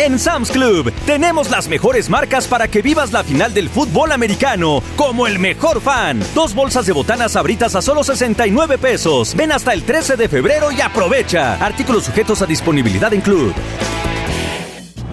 En 0.00 0.18
Sam's 0.18 0.50
Club 0.50 0.90
tenemos 1.04 1.50
las 1.50 1.68
mejores 1.68 2.08
marcas 2.08 2.48
para 2.48 2.68
que 2.68 2.80
vivas 2.80 3.12
la 3.12 3.22
final 3.22 3.52
del 3.52 3.68
fútbol 3.68 4.12
americano 4.12 4.82
como 4.96 5.26
el 5.26 5.38
mejor 5.38 5.82
fan. 5.82 6.22
Dos 6.34 6.54
bolsas 6.54 6.86
de 6.86 6.92
botanas 6.92 7.36
abritas 7.36 7.74
a 7.74 7.82
solo 7.82 8.02
69 8.02 8.78
pesos. 8.78 9.34
Ven 9.34 9.52
hasta 9.52 9.74
el 9.74 9.82
13 9.82 10.16
de 10.16 10.30
febrero 10.30 10.72
y 10.72 10.80
aprovecha. 10.80 11.62
Artículos 11.62 12.04
sujetos 12.04 12.40
a 12.40 12.46
disponibilidad 12.46 13.12
en 13.12 13.20
Club. 13.20 13.54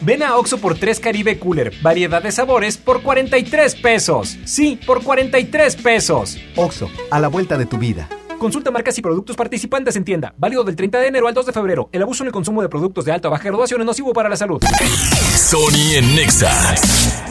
Ven 0.00 0.22
a 0.22 0.36
Oxo 0.36 0.58
por 0.58 0.78
3 0.78 1.00
Caribe 1.00 1.38
Cooler, 1.38 1.72
variedad 1.82 2.22
de 2.22 2.32
sabores 2.32 2.76
por 2.76 3.02
43 3.02 3.74
pesos. 3.76 4.36
Sí, 4.44 4.78
por 4.86 5.02
43 5.02 5.76
pesos. 5.76 6.38
Oxo, 6.56 6.90
a 7.10 7.18
la 7.18 7.28
vuelta 7.28 7.56
de 7.58 7.66
tu 7.66 7.78
vida. 7.78 8.08
Consulta 8.38 8.70
marcas 8.70 8.96
y 8.96 9.02
productos 9.02 9.34
participantes 9.34 9.96
en 9.96 10.04
tienda. 10.04 10.32
Válido 10.38 10.62
del 10.62 10.76
30 10.76 11.00
de 11.00 11.08
enero 11.08 11.26
al 11.26 11.34
2 11.34 11.46
de 11.46 11.52
febrero. 11.52 11.88
El 11.90 12.02
abuso 12.02 12.22
en 12.22 12.28
el 12.28 12.32
consumo 12.32 12.62
de 12.62 12.68
productos 12.68 13.04
de 13.04 13.10
alta 13.10 13.26
o 13.26 13.32
baja 13.32 13.42
graduación 13.44 13.80
es 13.80 13.86
nocivo 13.86 14.12
para 14.12 14.28
la 14.28 14.36
salud. 14.36 14.62
Sony 15.36 15.96
en 15.96 16.14
Nexa 16.14 16.52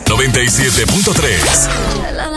97.3. 0.06 2.37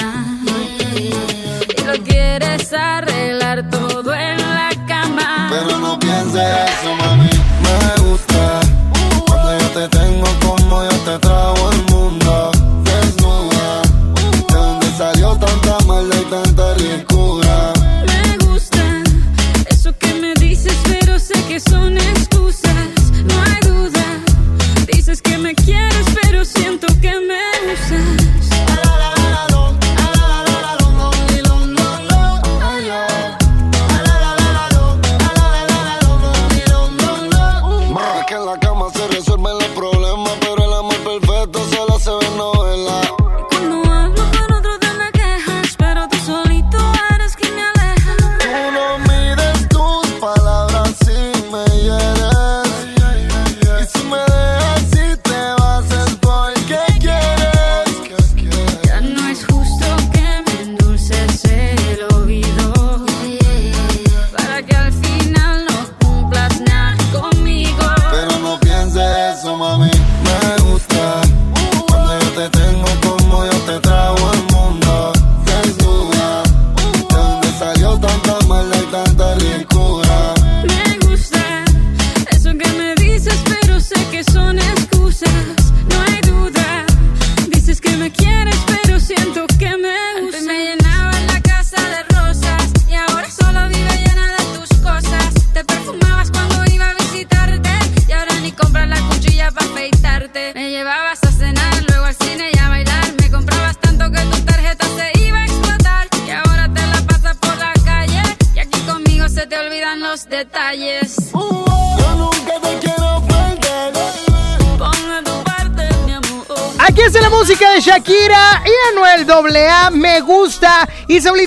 No 6.33 6.39
pienses 6.39 7.20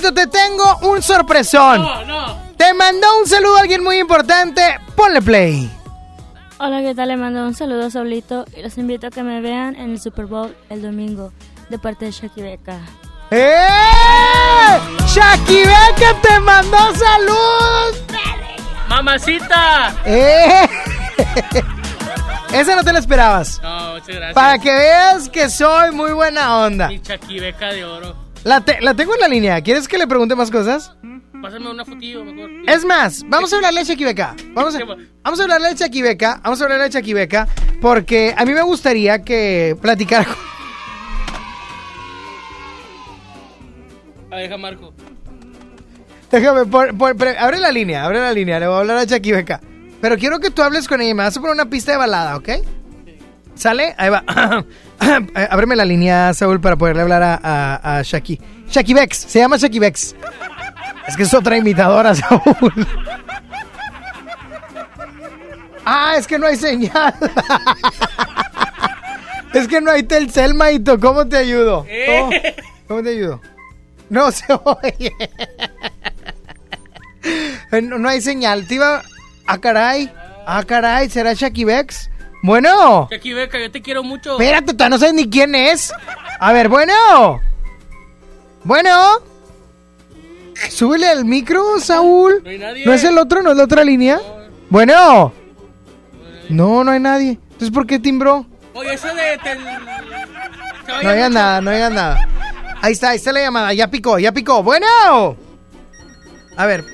Te 0.01 0.27
tengo 0.27 0.77
un 0.81 1.01
sorpresón. 1.01 1.87
Te 2.57 2.73
mandó 2.73 3.07
un 3.21 3.27
saludo 3.27 3.55
a 3.55 3.61
alguien 3.61 3.81
muy 3.81 3.97
importante. 3.97 4.61
Ponle 4.93 5.21
play. 5.21 5.71
Hola, 6.59 6.81
¿qué 6.81 6.93
tal? 6.93 7.07
Le 7.07 7.17
mando 7.17 7.45
un 7.45 7.55
saludo 7.55 7.85
a 7.85 7.89
Saulito 7.89 8.45
y 8.57 8.61
los 8.61 8.77
invito 8.77 9.07
a 9.07 9.09
que 9.09 9.23
me 9.23 9.39
vean 9.39 9.73
en 9.75 9.91
el 9.91 9.99
Super 10.01 10.25
Bowl 10.25 10.53
el 10.69 10.81
domingo 10.81 11.31
de 11.69 11.79
parte 11.79 12.05
de 12.05 12.11
Shakira. 12.11 12.57
¡Eh! 13.31 13.67
Shakira 15.07 15.79
te 16.21 16.39
mandó 16.41 16.77
saludos. 16.95 18.03
¡Mamacita! 18.89 19.95
¡Eh! 20.05 20.69
Esa 22.53 22.75
no 22.75 22.83
te 22.83 22.91
la 22.91 22.99
esperabas. 22.99 23.61
No, 23.63 23.93
muchas 23.93 24.07
gracias. 24.07 24.33
Para 24.33 24.59
que 24.59 24.73
veas 24.73 25.29
que 25.29 25.49
soy 25.49 25.91
muy 25.91 26.11
buena 26.11 26.57
onda. 26.59 26.89
Mi 26.89 27.01
chaquibeca 27.01 27.69
de 27.69 27.85
oro. 27.85 28.24
La, 28.45 28.61
te- 28.63 28.79
la 28.79 28.93
tengo 28.93 29.13
en 29.15 29.19
la 29.21 29.27
línea. 29.27 29.59
¿Quieres 29.61 29.87
que 29.87 29.97
le 29.97 30.05
pregunte 30.07 30.35
más 30.35 30.51
cosas? 30.51 30.93
Pásame 31.41 31.69
una 31.69 31.83
fotillo 31.83 32.23
mejor. 32.23 32.49
Es 32.67 32.85
más, 32.85 33.23
vamos 33.27 33.51
a 33.51 33.55
hablarle 33.57 33.81
a 33.81 33.85
Chaquibeca. 33.85 34.35
Vamos 34.53 34.75
a, 34.75 34.79
vamos 35.23 35.39
a 35.39 35.43
hablarle 35.43 35.67
a 35.69 35.75
Chaquibeca. 35.75 36.41
Vamos 36.43 36.61
a 36.61 36.63
hablarle 36.63 36.85
a 36.85 36.89
Chaquibeca. 36.89 37.47
Porque 37.81 38.33
a 38.37 38.45
mí 38.45 38.53
me 38.53 38.61
gustaría 38.61 39.23
que 39.23 39.75
platicara 39.81 40.25
con... 40.25 40.35
A 44.31 44.35
ver, 44.35 44.43
deja 44.43 44.57
Marco. 44.57 44.93
Déjame, 46.31 46.65
por- 46.65 47.27
abre 47.39 47.59
la 47.59 47.71
línea, 47.71 48.05
abre 48.05 48.19
la 48.19 48.31
línea. 48.31 48.59
Le 48.59 48.67
voy 48.67 48.75
a 48.75 48.79
hablar 48.79 48.97
a 48.97 49.05
Chaquibeca. 49.07 49.59
Pero 50.01 50.17
quiero 50.17 50.39
que 50.39 50.51
tú 50.51 50.61
hables 50.61 50.87
con 50.87 51.01
ella. 51.01 51.15
Me 51.15 51.23
vas 51.23 51.35
a 51.35 51.41
poner 51.41 51.55
una 51.55 51.69
pista 51.69 51.91
de 51.93 51.97
balada, 51.97 52.35
¿ok? 52.37 52.49
¿Sale? 53.55 53.93
Ahí 53.97 54.09
va. 54.09 54.23
Eh, 55.01 55.47
Ábreme 55.51 55.75
la 55.75 55.83
línea, 55.83 56.33
Saúl, 56.33 56.61
para 56.61 56.77
poderle 56.77 57.01
hablar 57.01 57.21
a, 57.21 57.39
a, 57.43 57.97
a 57.97 58.01
Shaki. 58.01 58.39
Shakibex, 58.69 59.17
se 59.17 59.39
llama 59.39 59.57
Shakibex. 59.57 60.15
Es 61.05 61.17
que 61.17 61.23
es 61.23 61.33
otra 61.33 61.57
imitadora, 61.57 62.15
Saúl. 62.15 62.87
Ah, 65.85 66.15
es 66.17 66.25
que 66.25 66.39
no 66.39 66.47
hay 66.47 66.55
señal. 66.55 67.13
es 69.53 69.67
que 69.67 69.81
no 69.81 69.91
hay 69.91 70.03
Telcel, 70.03 70.53
Maito. 70.53 70.99
¿Cómo 70.99 71.27
te 71.27 71.37
ayudo? 71.37 71.85
¿Cómo, 72.07 72.29
cómo 72.87 73.03
te 73.03 73.09
ayudo? 73.09 73.41
No 74.09 74.31
se 74.31 74.45
oye. 74.53 75.11
Eh, 77.71 77.81
no, 77.81 77.97
no 77.97 78.07
hay 78.07 78.21
señal. 78.21 78.67
Te 78.67 78.75
iba... 78.75 79.01
Ah, 79.47 79.57
caray. 79.57 80.13
Ah, 80.45 80.63
caray. 80.63 81.09
¿Será 81.09 81.33
Shakibex? 81.33 82.11
Bueno. 82.45 83.07
Chaquibeca, 83.09 83.59
yo 83.59 83.71
te 83.71 83.81
quiero 83.81 84.03
mucho. 84.03 84.33
Espérate, 84.33 84.73
todavía 84.73 84.89
no 84.89 84.99
sabes 84.99 85.15
ni 85.15 85.27
quién 85.27 85.55
es. 85.55 85.91
A 86.39 86.53
ver, 86.53 86.69
bueno. 86.69 87.41
Bueno. 88.63 88.91
Súbele 90.69 91.07
al 91.07 91.25
micro, 91.25 91.79
Saúl. 91.79 92.41
No 92.43 92.49
hay 92.51 92.59
nadie. 92.59 92.85
¿No 92.85 92.93
es 92.93 93.03
el 93.03 93.17
otro? 93.17 93.41
¿No 93.41 93.49
es 93.49 93.57
la 93.57 93.63
otra 93.63 93.83
línea? 93.83 94.21
Bueno. 94.69 95.33
No, 96.49 96.83
no 96.83 96.91
hay 96.91 96.99
nadie. 96.99 97.39
Entonces, 97.41 97.71
¿por 97.71 97.87
qué 97.87 97.97
timbró? 97.97 98.45
Oye, 98.75 98.93
eso 98.93 99.07
de... 99.07 99.39
No 101.03 101.09
mucho. 101.09 101.29
nada, 101.31 101.61
no 101.61 101.71
hay 101.71 101.79
nada. 101.79 102.29
Ahí 102.79 102.93
está, 102.93 103.09
ahí 103.09 103.15
está 103.15 103.31
la 103.31 103.41
llamada. 103.41 103.73
Ya 103.73 103.89
picó, 103.89 104.19
ya 104.19 104.31
picó. 104.31 104.61
Bueno. 104.61 105.35
A 106.55 106.65
ver. 106.67 106.85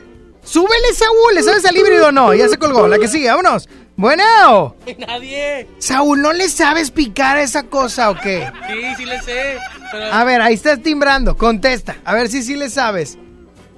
Súbele, 0.45 0.93
Saúl. 0.93 1.35
¿Le 1.35 1.43
sabes 1.43 1.65
al 1.65 1.75
híbrido 1.75 2.07
o 2.07 2.11
no? 2.13 2.33
Ya 2.33 2.47
se 2.47 2.57
colgó. 2.57 2.87
La 2.87 2.97
que 2.97 3.09
sigue, 3.09 3.27
vámonos. 3.27 3.67
Bueno. 3.95 4.75
Nadie. 4.97 5.69
Saúl, 5.79 6.21
¿no 6.21 6.33
le 6.33 6.49
sabes 6.49 6.91
picar 6.91 7.37
a 7.37 7.41
esa 7.41 7.63
cosa 7.63 8.09
o 8.09 8.15
qué? 8.15 8.51
Sí, 8.67 8.95
sí 8.97 9.05
le 9.05 9.21
sé. 9.21 9.57
Pero... 9.91 10.13
A 10.13 10.23
ver, 10.23 10.41
ahí 10.41 10.53
estás 10.53 10.81
timbrando. 10.81 11.37
Contesta. 11.37 11.97
A 12.05 12.13
ver 12.13 12.29
si 12.29 12.43
sí 12.43 12.55
le 12.55 12.69
sabes. 12.69 13.17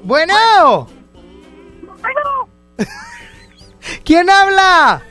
Bueno. 0.04 0.88
¿Quién 4.06 4.30
habla? 4.30 5.02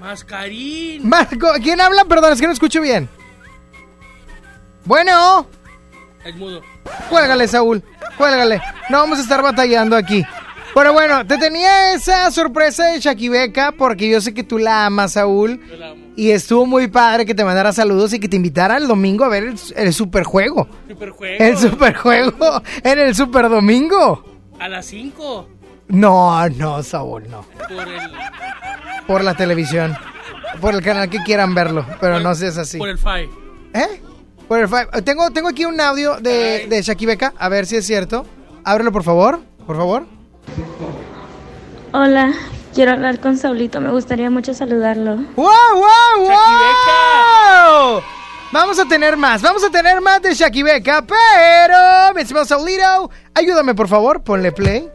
Mascarín. 0.00 1.08
Marco, 1.08 1.52
¿quién 1.62 1.80
habla? 1.80 2.04
Perdón, 2.04 2.32
es 2.32 2.40
que 2.40 2.46
no 2.46 2.52
escucho 2.52 2.80
bien. 2.80 3.08
Bueno. 4.84 5.46
Es 6.24 6.34
mudo. 6.36 6.62
Cuélgale, 7.08 7.48
Saúl. 7.48 7.82
Cuélgale. 8.16 8.60
No 8.88 8.98
vamos 8.98 9.18
a 9.18 9.22
estar 9.22 9.42
batallando 9.42 9.96
aquí. 9.96 10.24
Pero 10.74 10.92
bueno, 10.92 11.26
te 11.26 11.36
tenía 11.38 11.94
esa 11.94 12.30
sorpresa 12.30 12.86
de 12.86 13.00
Shakibeca 13.00 13.72
porque 13.72 14.08
yo 14.08 14.20
sé 14.20 14.32
que 14.32 14.44
tú 14.44 14.58
la 14.58 14.86
amas, 14.86 15.12
Saúl. 15.12 15.60
Yo 15.68 15.76
la 15.76 15.90
amo. 15.90 16.04
Y 16.16 16.30
estuvo 16.30 16.66
muy 16.66 16.88
padre 16.88 17.24
que 17.26 17.34
te 17.34 17.44
mandara 17.44 17.72
saludos 17.72 18.12
y 18.12 18.20
que 18.20 18.28
te 18.28 18.36
invitara 18.36 18.76
el 18.76 18.86
domingo 18.86 19.24
a 19.24 19.28
ver 19.28 19.44
el, 19.44 19.58
el 19.76 19.92
superjuego. 19.94 20.68
Superjuego. 20.88 21.42
El 21.44 21.56
superjuego 21.56 22.62
en 22.84 22.98
el 22.98 23.14
super 23.14 23.48
domingo. 23.48 24.24
A 24.58 24.68
las 24.68 24.86
5. 24.86 25.48
No, 25.88 26.48
no, 26.50 26.82
Saúl, 26.82 27.28
no. 27.28 27.44
Por 27.68 27.88
el... 27.88 28.10
Por 29.06 29.24
la 29.24 29.34
televisión. 29.34 29.96
Por 30.60 30.74
el 30.74 30.82
canal 30.82 31.08
que 31.10 31.18
quieran 31.24 31.54
verlo. 31.54 31.84
Pero 32.00 32.20
no 32.20 32.34
seas 32.34 32.58
así. 32.58 32.78
Por 32.78 32.88
el 32.90 32.98
FI. 32.98 33.28
¿Eh? 33.74 34.02
Por 34.46 34.60
el 34.60 34.68
fi- 34.68 35.02
Tengo, 35.04 35.30
tengo 35.30 35.48
aquí 35.48 35.64
un 35.64 35.80
audio 35.80 36.18
de, 36.20 36.66
de 36.68 36.82
Shakibeca. 36.82 37.32
A 37.38 37.48
ver 37.48 37.66
si 37.66 37.76
es 37.76 37.86
cierto. 37.86 38.26
Ábrelo, 38.64 38.92
por 38.92 39.02
favor. 39.02 39.40
Por 39.66 39.76
favor. 39.76 40.06
Hola, 41.92 42.32
quiero 42.74 42.92
hablar 42.92 43.20
con 43.20 43.36
Saulito, 43.36 43.80
me 43.80 43.90
gustaría 43.90 44.30
mucho 44.30 44.54
saludarlo. 44.54 45.16
¡Wow, 45.36 45.46
wow, 45.74 46.20
wow! 46.20 48.02
Vamos 48.52 48.78
a 48.78 48.84
tener 48.86 49.16
más, 49.16 49.42
vamos 49.42 49.62
a 49.64 49.70
tener 49.70 50.00
más 50.00 50.22
de 50.22 50.34
Shakibeca, 50.34 51.04
pero, 51.06 52.14
mi 52.14 52.22
estimado 52.22 52.46
Saulito, 52.46 53.10
ayúdame 53.34 53.74
por 53.74 53.88
favor, 53.88 54.22
ponle 54.22 54.52
play. 54.52 54.90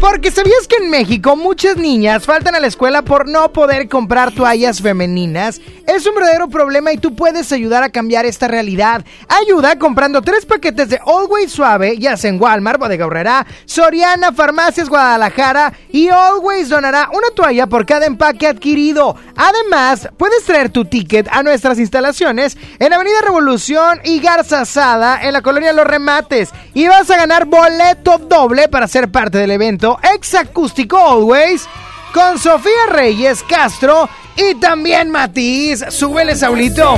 Porque 0.00 0.30
sabías 0.30 0.66
que 0.66 0.76
en 0.76 0.88
México 0.88 1.36
muchas 1.36 1.76
niñas 1.76 2.24
faltan 2.24 2.54
a 2.54 2.60
la 2.60 2.68
escuela 2.68 3.02
por 3.02 3.28
no 3.28 3.52
poder 3.52 3.86
comprar 3.86 4.32
toallas 4.32 4.80
femeninas. 4.80 5.60
Es 5.86 6.06
un 6.06 6.14
verdadero 6.14 6.48
problema 6.48 6.90
y 6.90 6.96
tú 6.96 7.14
puedes 7.14 7.52
ayudar 7.52 7.82
a 7.82 7.90
cambiar 7.90 8.24
esta 8.24 8.48
realidad. 8.48 9.04
Ayuda 9.28 9.78
comprando 9.78 10.22
tres 10.22 10.46
paquetes 10.46 10.88
de 10.88 11.00
Always 11.04 11.52
Suave, 11.52 11.98
ya 11.98 12.16
sea 12.16 12.30
en 12.30 12.40
Walmart, 12.40 12.80
Bodega 12.80 13.46
Soriana, 13.66 14.32
Farmacias 14.32 14.88
Guadalajara 14.88 15.74
y 15.92 16.08
Always 16.08 16.70
donará 16.70 17.10
una 17.12 17.28
toalla 17.34 17.66
por 17.66 17.84
cada 17.84 18.06
empaque 18.06 18.46
adquirido. 18.46 19.16
Además, 19.36 20.08
puedes 20.16 20.44
traer 20.44 20.70
tu 20.70 20.86
ticket 20.86 21.28
a 21.30 21.42
nuestras 21.42 21.78
instalaciones 21.78 22.56
en 22.78 22.92
Avenida 22.94 23.20
Revolución 23.22 24.00
y 24.04 24.20
Garza 24.20 24.64
Sada 24.64 25.20
en 25.22 25.34
la 25.34 25.42
colonia 25.42 25.74
Los 25.74 25.86
Remates 25.86 26.50
y 26.72 26.88
vas 26.88 27.10
a 27.10 27.18
ganar 27.18 27.44
boleto 27.44 28.16
doble 28.16 28.68
para 28.68 28.88
ser 28.88 29.10
parte 29.10 29.36
del 29.36 29.50
evento 29.50 29.89
Exacústico 30.14 30.98
Always 30.98 31.66
con 32.12 32.38
Sofía 32.38 32.86
Reyes 32.90 33.42
Castro 33.42 34.08
y 34.36 34.54
también 34.56 35.10
Matiz. 35.10 35.84
Súbele, 35.90 36.36
Saulito. 36.36 36.96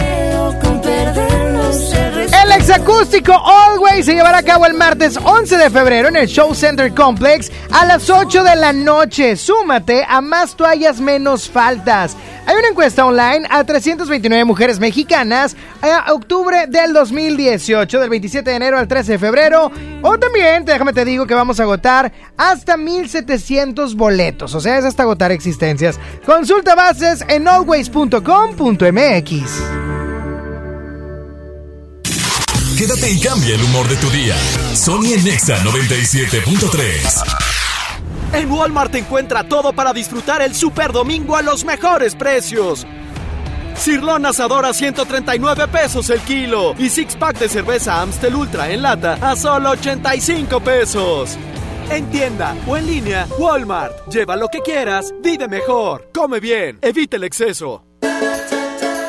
El 2.43 2.51
exacústico 2.51 3.33
Always 3.33 4.07
se 4.07 4.15
llevará 4.15 4.39
a 4.39 4.43
cabo 4.43 4.67
el 4.67 4.75
martes 4.75 5.17
11 5.17 5.57
de 5.57 5.71
febrero 5.71 6.09
en 6.09 6.17
el 6.17 6.27
Show 6.27 6.53
Center 6.57 6.93
Complex 6.93 7.53
a 7.71 7.87
las 7.87 8.11
8 8.11 8.43
de 8.43 8.57
la 8.57 8.73
noche. 8.73 9.37
Súmate 9.37 10.05
a 10.09 10.21
más 10.21 10.57
toallas 10.57 11.01
menos 11.01 11.49
faltas. 11.49 12.17
Hay 12.47 12.57
una 12.57 12.67
encuesta 12.69 13.07
online 13.07 13.47
a 13.49 13.63
329 13.63 14.45
mujeres 14.45 14.81
mexicanas 14.81 15.57
a 15.83 16.13
octubre 16.13 16.67
del 16.67 16.93
2018, 16.93 18.01
del 18.01 18.11
27 18.11 18.51
de 18.51 18.57
enero 18.57 18.77
al 18.77 18.89
13 18.89 19.13
de 19.13 19.19
febrero. 19.21 19.71
O 20.03 20.19
también, 20.19 20.65
déjame 20.65 20.93
te 20.93 21.05
digo 21.05 21.27
que 21.27 21.35
vamos 21.35 21.61
a 21.61 21.63
agotar 21.63 22.13
hasta 22.37 22.77
1700 22.77 23.95
boletos. 23.95 24.53
O 24.57 24.61
sea, 24.61 24.79
es 24.79 24.85
hasta 24.85 25.05
agotar 25.05 25.31
existencias. 25.31 26.01
Consulta 26.27 26.75
bases 26.75 27.25
en 27.29 27.47
always.com.mx. 27.47 30.02
Quédate 32.83 33.13
y 33.13 33.21
cambia 33.21 33.55
el 33.55 33.63
humor 33.63 33.89
de 33.89 33.95
tu 33.95 34.11
día. 34.11 34.35
Sony 34.75 35.13
en 35.15 35.23
Nexa 35.23 35.57
97.3. 35.63 37.23
En 38.33 38.51
Walmart 38.51 38.93
encuentra 38.97 39.47
todo 39.47 39.73
para 39.73 39.93
disfrutar 39.93 40.43
el 40.43 40.53
Super 40.53 40.91
Domingo 40.91 41.37
a 41.37 41.43
los 41.43 41.65
mejores 41.65 42.17
precios. 42.17 42.85
Cirlón 43.77 44.27
asador 44.27 44.67
a 44.67 44.75
139 44.75 45.69
pesos 45.69 46.11
el 46.11 46.19
kilo 46.23 46.75
y 46.77 46.91
six 46.91 47.15
pack 47.15 47.39
de 47.39 47.49
cerveza 47.49 48.03
Amstel 48.03 48.35
Ultra 48.35 48.69
en 48.69 48.83
lata 48.83 49.17
a 49.21 49.37
solo 49.37 49.71
85 49.71 50.59
pesos. 50.59 51.39
En 51.89 52.11
tienda 52.11 52.57
o 52.67 52.77
en 52.77 52.89
línea, 52.89 53.29
Walmart. 53.39 54.09
Lleva 54.09 54.35
lo 54.35 54.49
que 54.49 54.59
quieras, 54.59 55.15
vive 55.23 55.47
mejor, 55.47 56.11
come 56.13 56.41
bien, 56.41 56.81
evita 56.83 57.17
el 57.17 57.23
exceso. 57.23 57.92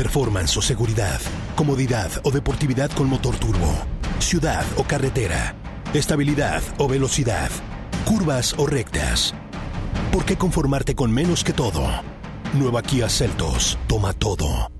performance 0.00 0.56
o 0.56 0.62
seguridad, 0.62 1.20
comodidad 1.54 2.10
o 2.22 2.30
deportividad 2.30 2.90
con 2.92 3.06
motor 3.06 3.36
turbo, 3.36 3.70
ciudad 4.18 4.64
o 4.78 4.84
carretera, 4.84 5.54
estabilidad 5.92 6.62
o 6.78 6.88
velocidad, 6.88 7.50
curvas 8.06 8.54
o 8.56 8.66
rectas. 8.66 9.34
¿Por 10.10 10.24
qué 10.24 10.36
conformarte 10.38 10.94
con 10.94 11.12
menos 11.12 11.44
que 11.44 11.52
todo? 11.52 11.86
Nueva 12.54 12.80
Kia 12.80 13.10
Celtos. 13.10 13.78
Toma 13.88 14.14
todo. 14.14 14.79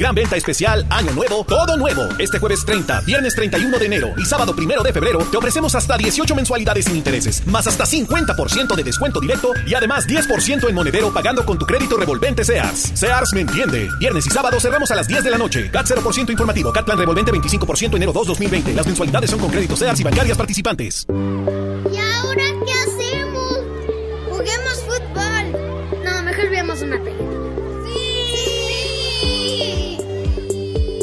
Gran 0.00 0.14
venta 0.14 0.34
especial, 0.34 0.86
año 0.88 1.12
nuevo, 1.12 1.44
todo 1.44 1.76
nuevo. 1.76 2.08
Este 2.18 2.38
jueves 2.38 2.64
30, 2.64 3.02
viernes 3.02 3.34
31 3.34 3.78
de 3.78 3.84
enero 3.84 4.14
y 4.16 4.24
sábado 4.24 4.54
1 4.56 4.82
de 4.82 4.94
febrero 4.94 5.18
te 5.30 5.36
ofrecemos 5.36 5.74
hasta 5.74 5.98
18 5.98 6.34
mensualidades 6.34 6.86
sin 6.86 6.96
intereses, 6.96 7.46
más 7.46 7.66
hasta 7.66 7.84
50% 7.84 8.76
de 8.76 8.82
descuento 8.82 9.20
directo 9.20 9.52
y 9.66 9.74
además 9.74 10.08
10% 10.08 10.70
en 10.70 10.74
monedero 10.74 11.12
pagando 11.12 11.44
con 11.44 11.58
tu 11.58 11.66
crédito 11.66 11.98
revolvente 11.98 12.44
Sears. 12.44 12.92
Sears 12.94 13.34
me 13.34 13.42
entiende. 13.42 13.90
Viernes 13.98 14.26
y 14.26 14.30
sábado 14.30 14.58
cerramos 14.58 14.90
a 14.90 14.94
las 14.94 15.06
10 15.06 15.22
de 15.22 15.30
la 15.32 15.36
noche. 15.36 15.70
CAT 15.70 15.88
0% 15.88 16.30
informativo, 16.30 16.72
CAT 16.72 16.86
plan 16.86 16.96
revolvente 16.96 17.30
25% 17.30 17.96
enero 17.96 18.14
2 18.14 18.26
2020. 18.28 18.72
Las 18.72 18.86
mensualidades 18.86 19.28
son 19.28 19.38
con 19.38 19.50
crédito 19.50 19.76
Sears 19.76 20.00
y 20.00 20.02
bancarias 20.02 20.38
participantes. 20.38 21.06
¿Y 21.10 21.98
ahora 21.98 22.44
qué 22.64 22.72
hacemos? 22.72 23.58
Juguemos 24.30 24.82
fútbol. 24.86 26.02
No, 26.02 26.22
mejor 26.22 26.48
veamos 26.48 26.80
una 26.80 26.98
película. 27.02 27.29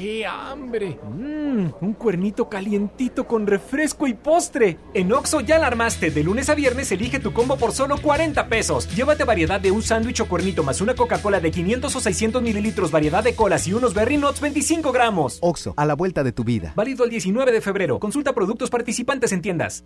¡Qué 0.00 0.24
hambre! 0.24 0.98
Mmm, 1.02 1.66
un 1.82 1.92
cuernito 1.92 2.48
calientito 2.48 3.26
con 3.26 3.46
refresco 3.46 4.06
y 4.06 4.14
postre. 4.14 4.78
En 4.94 5.12
Oxo 5.12 5.42
ya 5.42 5.58
la 5.58 5.66
armaste. 5.66 6.10
De 6.10 6.24
lunes 6.24 6.48
a 6.48 6.54
viernes 6.54 6.90
elige 6.90 7.18
tu 7.18 7.34
combo 7.34 7.58
por 7.58 7.72
solo 7.72 8.00
40 8.00 8.48
pesos. 8.48 8.88
Llévate 8.96 9.24
variedad 9.24 9.60
de 9.60 9.70
un 9.70 9.82
sándwich 9.82 10.20
o 10.20 10.26
cuernito 10.26 10.62
más 10.62 10.80
una 10.80 10.94
Coca-Cola 10.94 11.38
de 11.38 11.50
500 11.50 11.94
o 11.94 12.00
600 12.00 12.40
mililitros, 12.40 12.90
variedad 12.90 13.22
de 13.22 13.34
colas 13.34 13.66
y 13.66 13.74
unos 13.74 13.92
Berry 13.92 14.16
Nuts 14.16 14.40
25 14.40 14.90
gramos. 14.90 15.36
Oxo, 15.42 15.74
a 15.76 15.84
la 15.84 15.92
vuelta 15.92 16.24
de 16.24 16.32
tu 16.32 16.44
vida. 16.44 16.72
Válido 16.76 17.04
el 17.04 17.10
19 17.10 17.52
de 17.52 17.60
febrero. 17.60 18.00
Consulta 18.00 18.32
productos 18.32 18.70
participantes 18.70 19.32
en 19.32 19.42
tiendas. 19.42 19.82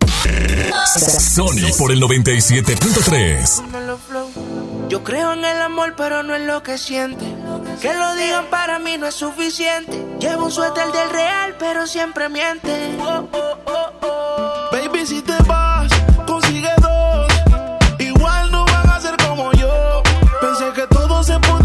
Sony 1.19 1.75
por 1.77 1.91
el 1.91 2.01
97.3. 2.01 4.74
Yo 4.87 5.03
creo 5.03 5.33
en 5.33 5.43
el 5.43 5.61
amor, 5.61 5.95
pero 5.97 6.23
no 6.23 6.35
en 6.35 6.47
lo 6.47 6.61
que 6.61 6.77
siente. 6.77 7.25
Que 7.81 7.93
lo 7.93 8.15
digan 8.15 8.45
para 8.49 8.79
mí 8.79 8.97
no 8.97 9.07
es 9.07 9.15
suficiente. 9.15 10.05
Llevo 10.19 10.45
un 10.45 10.51
suéter 10.51 10.91
del 10.91 11.09
real, 11.09 11.55
pero 11.57 11.87
siempre 11.87 12.29
miente. 12.29 12.97
Oh, 12.99 13.27
oh, 13.31 13.57
oh. 14.01 14.69
Baby, 14.71 15.05
si 15.05 15.21
te 15.21 15.35
vas, 15.47 15.91
consigue 16.27 16.69
dos. 16.81 17.27
Igual 17.99 18.51
no 18.51 18.65
van 18.65 18.89
a 18.89 18.99
ser 18.99 19.15
como 19.27 19.51
yo. 19.53 20.03
Pensé 20.39 20.71
que 20.73 20.87
todo 20.87 21.23
se 21.23 21.39
podía 21.39 21.64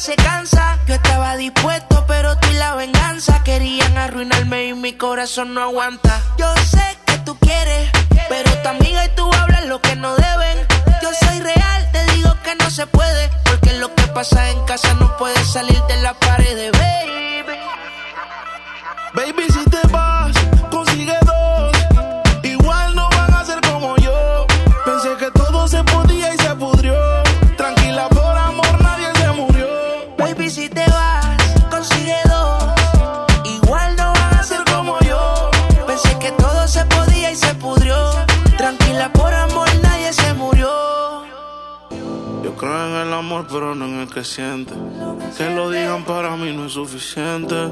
se 0.00 0.16
cansa. 0.16 0.78
Yo 0.86 0.94
estaba 0.94 1.36
dispuesto, 1.36 2.04
pero 2.08 2.36
tú 2.38 2.48
y 2.50 2.54
la 2.54 2.74
venganza 2.74 3.42
querían 3.44 3.98
arruinarme 3.98 4.68
y 4.68 4.74
mi 4.74 4.94
corazón 4.94 5.52
no 5.52 5.62
aguanta. 5.62 6.22
Yo 6.38 6.46
sé 6.56 6.80
que 6.80 6.99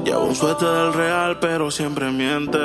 Llevo 0.09 0.25
un 0.25 0.35
suerte 0.35 0.65
del 0.65 0.91
real, 0.91 1.37
pero 1.39 1.69
siempre 1.69 2.09
miente. 2.09 2.57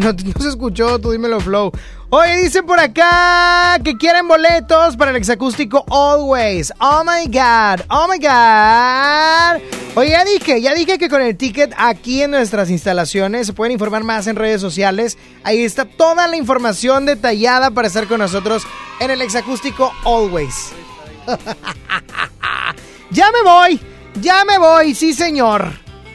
No, 0.00 0.14
se 0.16 0.48
escuchó, 0.48 0.98
tú 0.98 1.10
dímelo, 1.10 1.40
Flow. 1.40 1.70
Oye, 2.08 2.38
dice 2.38 2.62
por 2.62 2.80
acá 2.80 3.78
que 3.84 3.98
quieren 3.98 4.26
boletos 4.26 4.96
para 4.96 5.10
el 5.10 5.16
exacústico 5.18 5.84
Always. 5.90 6.72
Oh 6.80 7.02
my 7.04 7.26
God, 7.26 7.84
oh 7.90 8.08
my 8.08 8.18
God. 8.18 9.60
Oye, 9.96 10.10
ya 10.10 10.24
dije, 10.24 10.62
ya 10.62 10.72
dije 10.72 10.96
que 10.96 11.10
con 11.10 11.20
el 11.20 11.36
ticket 11.36 11.74
aquí 11.76 12.22
en 12.22 12.30
nuestras 12.30 12.70
instalaciones 12.70 13.46
se 13.46 13.52
pueden 13.52 13.72
informar 13.72 14.02
más 14.02 14.26
en 14.26 14.36
redes 14.36 14.62
sociales. 14.62 15.18
Ahí 15.42 15.62
está 15.62 15.84
toda 15.84 16.26
la 16.28 16.36
información 16.36 17.04
detallada 17.04 17.70
para 17.70 17.88
estar 17.88 18.06
con 18.06 18.20
nosotros 18.20 18.62
en 19.00 19.10
el 19.10 19.20
exacústico 19.20 19.92
Always. 20.06 20.70
ya 23.10 23.30
me 23.32 23.42
voy, 23.44 23.80
ya 24.22 24.46
me 24.46 24.56
voy, 24.56 24.94
sí 24.94 25.12
señor. 25.12 25.70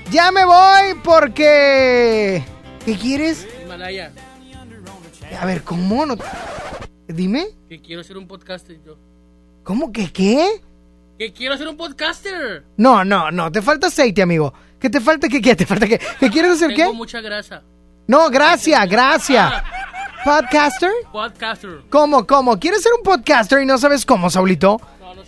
Ya 0.10 0.32
me 0.32 0.44
voy 0.44 0.96
porque... 1.04 2.44
¿Qué 2.84 2.96
quieres? 2.98 3.48
Himalaya. 3.76 4.12
A 5.40 5.46
ver, 5.46 5.64
¿cómo? 5.64 6.06
No... 6.06 6.16
Dime. 7.08 7.48
Que 7.70 7.82
quiero 7.82 8.04
ser 8.04 8.18
un 8.18 8.28
podcaster 8.28 8.78
yo. 8.84 8.98
¿Cómo 9.64 9.92
que 9.92 10.12
qué? 10.12 10.62
Que 11.20 11.32
quiero 11.34 11.58
ser 11.58 11.68
un 11.68 11.78
podcaster. 11.78 12.64
No, 12.78 13.04
no, 13.04 13.32
no, 13.32 13.52
te 13.52 13.62
falta 13.62 13.88
aceite, 13.88 14.22
amigo. 14.22 14.54
¿Qué 14.80 14.90
te 14.90 15.00
falta? 15.00 15.28
¿Qué, 15.28 15.42
qué 15.42 15.56
te 15.56 15.66
falta? 15.66 15.88
¿Qué, 15.88 16.00
¿Qué 16.20 16.30
quieres 16.30 16.52
hacer 16.52 16.74
Tengo 16.74 16.92
qué? 16.92 16.98
mucha 16.98 17.22
grasa. 17.22 17.64
No, 18.08 18.30
gracias, 18.30 18.90
gracias. 18.90 19.54
¿Podcaster? 20.24 20.92
Podcaster. 21.12 21.82
¿Cómo, 21.90 22.26
cómo? 22.26 22.60
¿Quieres 22.60 22.82
ser 22.82 22.92
un 22.94 23.04
podcaster 23.04 23.62
y 23.62 23.66
no 23.66 23.78
sabes 23.78 24.06
cómo, 24.06 24.30
Saulito? 24.30 24.80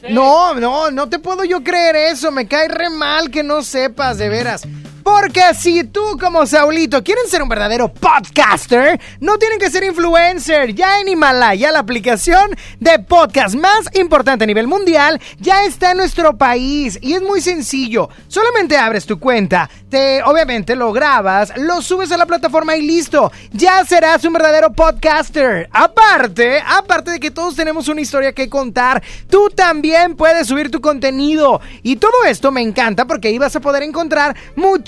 No, 0.09 0.55
no, 0.55 0.91
no 0.91 1.09
te 1.09 1.19
puedo 1.19 1.43
yo 1.43 1.63
creer 1.63 1.95
eso. 1.95 2.31
Me 2.31 2.47
cae 2.47 2.67
re 2.67 2.89
mal 2.89 3.29
que 3.29 3.43
no 3.43 3.63
sepas, 3.63 4.17
de 4.17 4.29
veras. 4.29 4.63
Porque 5.07 5.41
si 5.57 5.85
tú 5.85 6.17
como 6.19 6.45
Saulito 6.45 7.01
quieren 7.01 7.29
ser 7.29 7.41
un 7.41 7.47
verdadero 7.47 7.87
podcaster, 7.87 8.99
no 9.21 9.37
tienen 9.37 9.57
que 9.57 9.71
ser 9.71 9.85
influencer. 9.85 10.75
Ya 10.75 10.99
en 10.99 11.07
Himalaya, 11.07 11.71
la 11.71 11.79
aplicación 11.79 12.49
de 12.81 12.99
podcast 12.99 13.55
más 13.55 13.87
importante 13.93 14.43
a 14.43 14.47
nivel 14.47 14.67
mundial, 14.67 15.21
ya 15.39 15.63
está 15.63 15.91
en 15.91 15.99
nuestro 15.99 16.37
país. 16.37 16.99
Y 17.01 17.13
es 17.13 17.21
muy 17.21 17.39
sencillo. 17.39 18.09
Solamente 18.27 18.75
abres 18.75 19.05
tu 19.05 19.17
cuenta, 19.17 19.69
te 19.89 20.21
obviamente 20.23 20.75
lo 20.75 20.91
grabas, 20.91 21.53
lo 21.55 21.81
subes 21.81 22.11
a 22.11 22.17
la 22.17 22.25
plataforma 22.25 22.75
y 22.75 22.81
listo. 22.81 23.31
Ya 23.53 23.85
serás 23.85 24.25
un 24.25 24.33
verdadero 24.33 24.73
podcaster. 24.73 25.69
Aparte, 25.71 26.61
aparte 26.67 27.11
de 27.11 27.21
que 27.21 27.31
todos 27.31 27.55
tenemos 27.55 27.87
una 27.87 28.01
historia 28.01 28.33
que 28.33 28.49
contar, 28.49 29.01
tú 29.29 29.49
también 29.55 30.17
puedes 30.17 30.47
subir 30.47 30.69
tu 30.69 30.81
contenido. 30.81 31.61
Y 31.81 31.95
todo 31.95 32.25
esto 32.27 32.51
me 32.51 32.61
encanta 32.61 33.05
porque 33.05 33.29
ahí 33.29 33.37
vas 33.37 33.55
a 33.55 33.61
poder 33.61 33.83
encontrar 33.83 34.35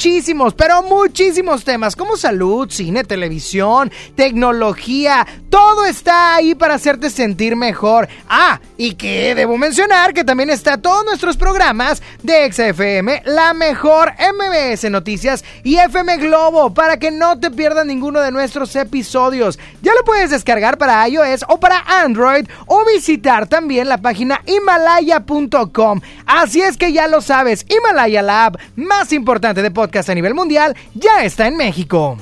muchísimos, 0.10 0.56
pero 0.56 0.82
muchísimos 0.82 1.64
temas 1.64 1.96
como 1.96 2.18
salud, 2.18 2.68
cine, 2.72 3.04
televisión, 3.04 3.92
tecnología. 4.16 5.26
Todo 5.52 5.86
está 5.86 6.36
ahí 6.36 6.56
para 6.56 6.76
hacerte 6.76 7.12
sentir 7.12 7.56
mejor. 7.56 8.10
Ah, 8.28 8.60
y 8.76 8.96
que 8.96 9.36
debo 9.36 9.58
mencionar 9.58 10.14
que 10.14 10.24
también 10.24 10.50
está 10.50 10.78
todos 10.78 11.06
nuestros 11.06 11.38
programas 11.38 12.02
de 12.24 12.52
XFM, 12.52 13.22
la 13.26 13.54
mejor 13.54 14.14
MBS 14.20 14.90
Noticias 14.90 15.44
y 15.64 15.76
FM 15.76 16.18
Globo 16.18 16.74
para 16.74 16.98
que 16.98 17.12
no 17.12 17.40
te 17.40 17.52
pierdas 17.52 17.86
ninguno 17.86 18.20
de 18.22 18.32
nuestros 18.32 18.76
episodios. 18.76 19.60
Ya 19.84 19.94
lo 19.94 20.04
puedes 20.06 20.32
descargar 20.32 20.80
para 20.80 21.08
iOS 21.08 21.46
o 21.50 21.60
para 21.60 21.82
Android 22.02 22.48
o 22.66 22.84
visitar 22.86 23.48
también 23.48 23.90
la 23.90 24.00
página 24.00 24.42
himalaya.com. 24.46 26.02
Así 26.26 26.62
es 26.62 26.78
que 26.78 26.94
ya 26.94 27.08
lo 27.08 27.22
sabes, 27.22 27.66
Himalaya 27.70 28.22
Lab, 28.22 28.58
más 28.76 29.14
importante 29.14 29.62
de 29.62 29.72
podcast 29.72 29.99
a 30.08 30.16
nivel 30.16 30.34
mundial, 30.34 30.76
ya 30.94 31.24
está 31.26 31.48
en 31.48 31.58
México. 31.58 32.18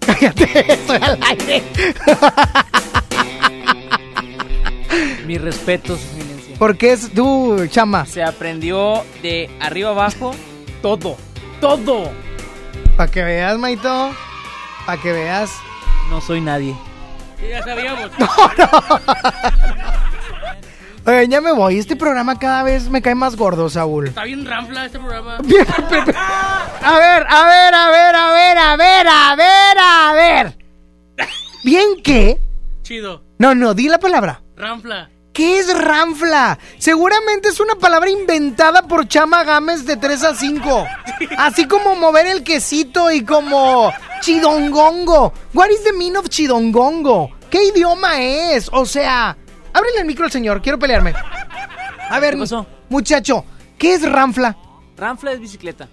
Cállate, 0.00 0.72
estoy 0.72 0.98
al 1.02 1.22
aire. 1.22 1.62
Mis 5.26 5.40
respetos, 5.40 6.00
eminencia. 6.14 6.56
Porque 6.58 6.92
es 6.92 7.12
tú, 7.12 7.66
chama. 7.70 8.06
Se 8.06 8.22
aprendió 8.24 9.04
de 9.22 9.50
arriba 9.60 9.90
abajo 9.90 10.34
todo. 10.82 11.16
Todo. 11.60 12.10
Para 12.96 13.10
que 13.10 13.22
veas, 13.22 13.58
Maito. 13.58 14.10
Para 14.86 15.00
que 15.00 15.12
veas. 15.12 15.50
No 16.10 16.20
soy 16.20 16.40
nadie. 16.40 16.74
Sí, 17.38 17.48
ya 17.48 17.62
sabíamos. 17.62 18.10
Oye, 21.08 21.26
ya 21.26 21.40
me 21.40 21.52
voy. 21.52 21.78
Este 21.78 21.96
programa 21.96 22.38
cada 22.38 22.62
vez 22.64 22.90
me 22.90 23.00
cae 23.00 23.14
más 23.14 23.34
gordo, 23.34 23.70
Saúl. 23.70 24.08
Está 24.08 24.24
bien 24.24 24.44
ranfla 24.44 24.84
este 24.84 24.98
programa. 24.98 25.38
A 26.82 26.98
ver, 26.98 27.26
a 27.26 27.46
ver, 27.46 27.74
a 27.74 27.90
ver, 27.90 28.14
a 28.14 28.30
ver, 28.30 28.58
a 28.58 28.76
ver, 28.76 29.08
a 29.08 29.36
ver, 29.36 29.78
a 29.78 30.12
ver. 30.12 30.58
¿Bien 31.64 32.02
qué? 32.04 32.38
Chido. 32.82 33.22
No, 33.38 33.54
no, 33.54 33.72
di 33.72 33.88
la 33.88 33.98
palabra. 33.98 34.42
Ranfla. 34.54 35.08
¿Qué 35.32 35.58
es 35.58 35.74
ranfla? 35.74 36.58
Seguramente 36.76 37.48
es 37.48 37.58
una 37.58 37.76
palabra 37.76 38.10
inventada 38.10 38.82
por 38.82 39.08
Chama 39.08 39.44
Gámez 39.44 39.86
de 39.86 39.96
3 39.96 40.24
a 40.24 40.34
5. 40.34 40.86
Así 41.38 41.66
como 41.66 41.94
mover 41.94 42.26
el 42.26 42.44
quesito 42.44 43.10
y 43.10 43.24
como 43.24 43.90
chidongongo. 44.20 45.32
What 45.54 45.70
is 45.70 45.84
the 45.84 45.92
meaning 45.94 46.16
of 46.16 46.28
chidongongo? 46.28 47.30
¿Qué 47.50 47.64
idioma 47.64 48.20
es? 48.20 48.68
O 48.72 48.84
sea, 48.84 49.36
ábrele 49.72 50.00
el 50.00 50.04
micro 50.06 50.24
al 50.24 50.30
señor, 50.30 50.60
quiero 50.62 50.78
pelearme. 50.78 51.14
A 52.10 52.20
ver, 52.20 52.36
muchacho, 52.88 53.44
¿qué 53.78 53.94
es 53.94 54.10
ranfla? 54.10 54.56
Ranfla 54.96 55.32
es 55.32 55.40
bicicleta. 55.40 55.88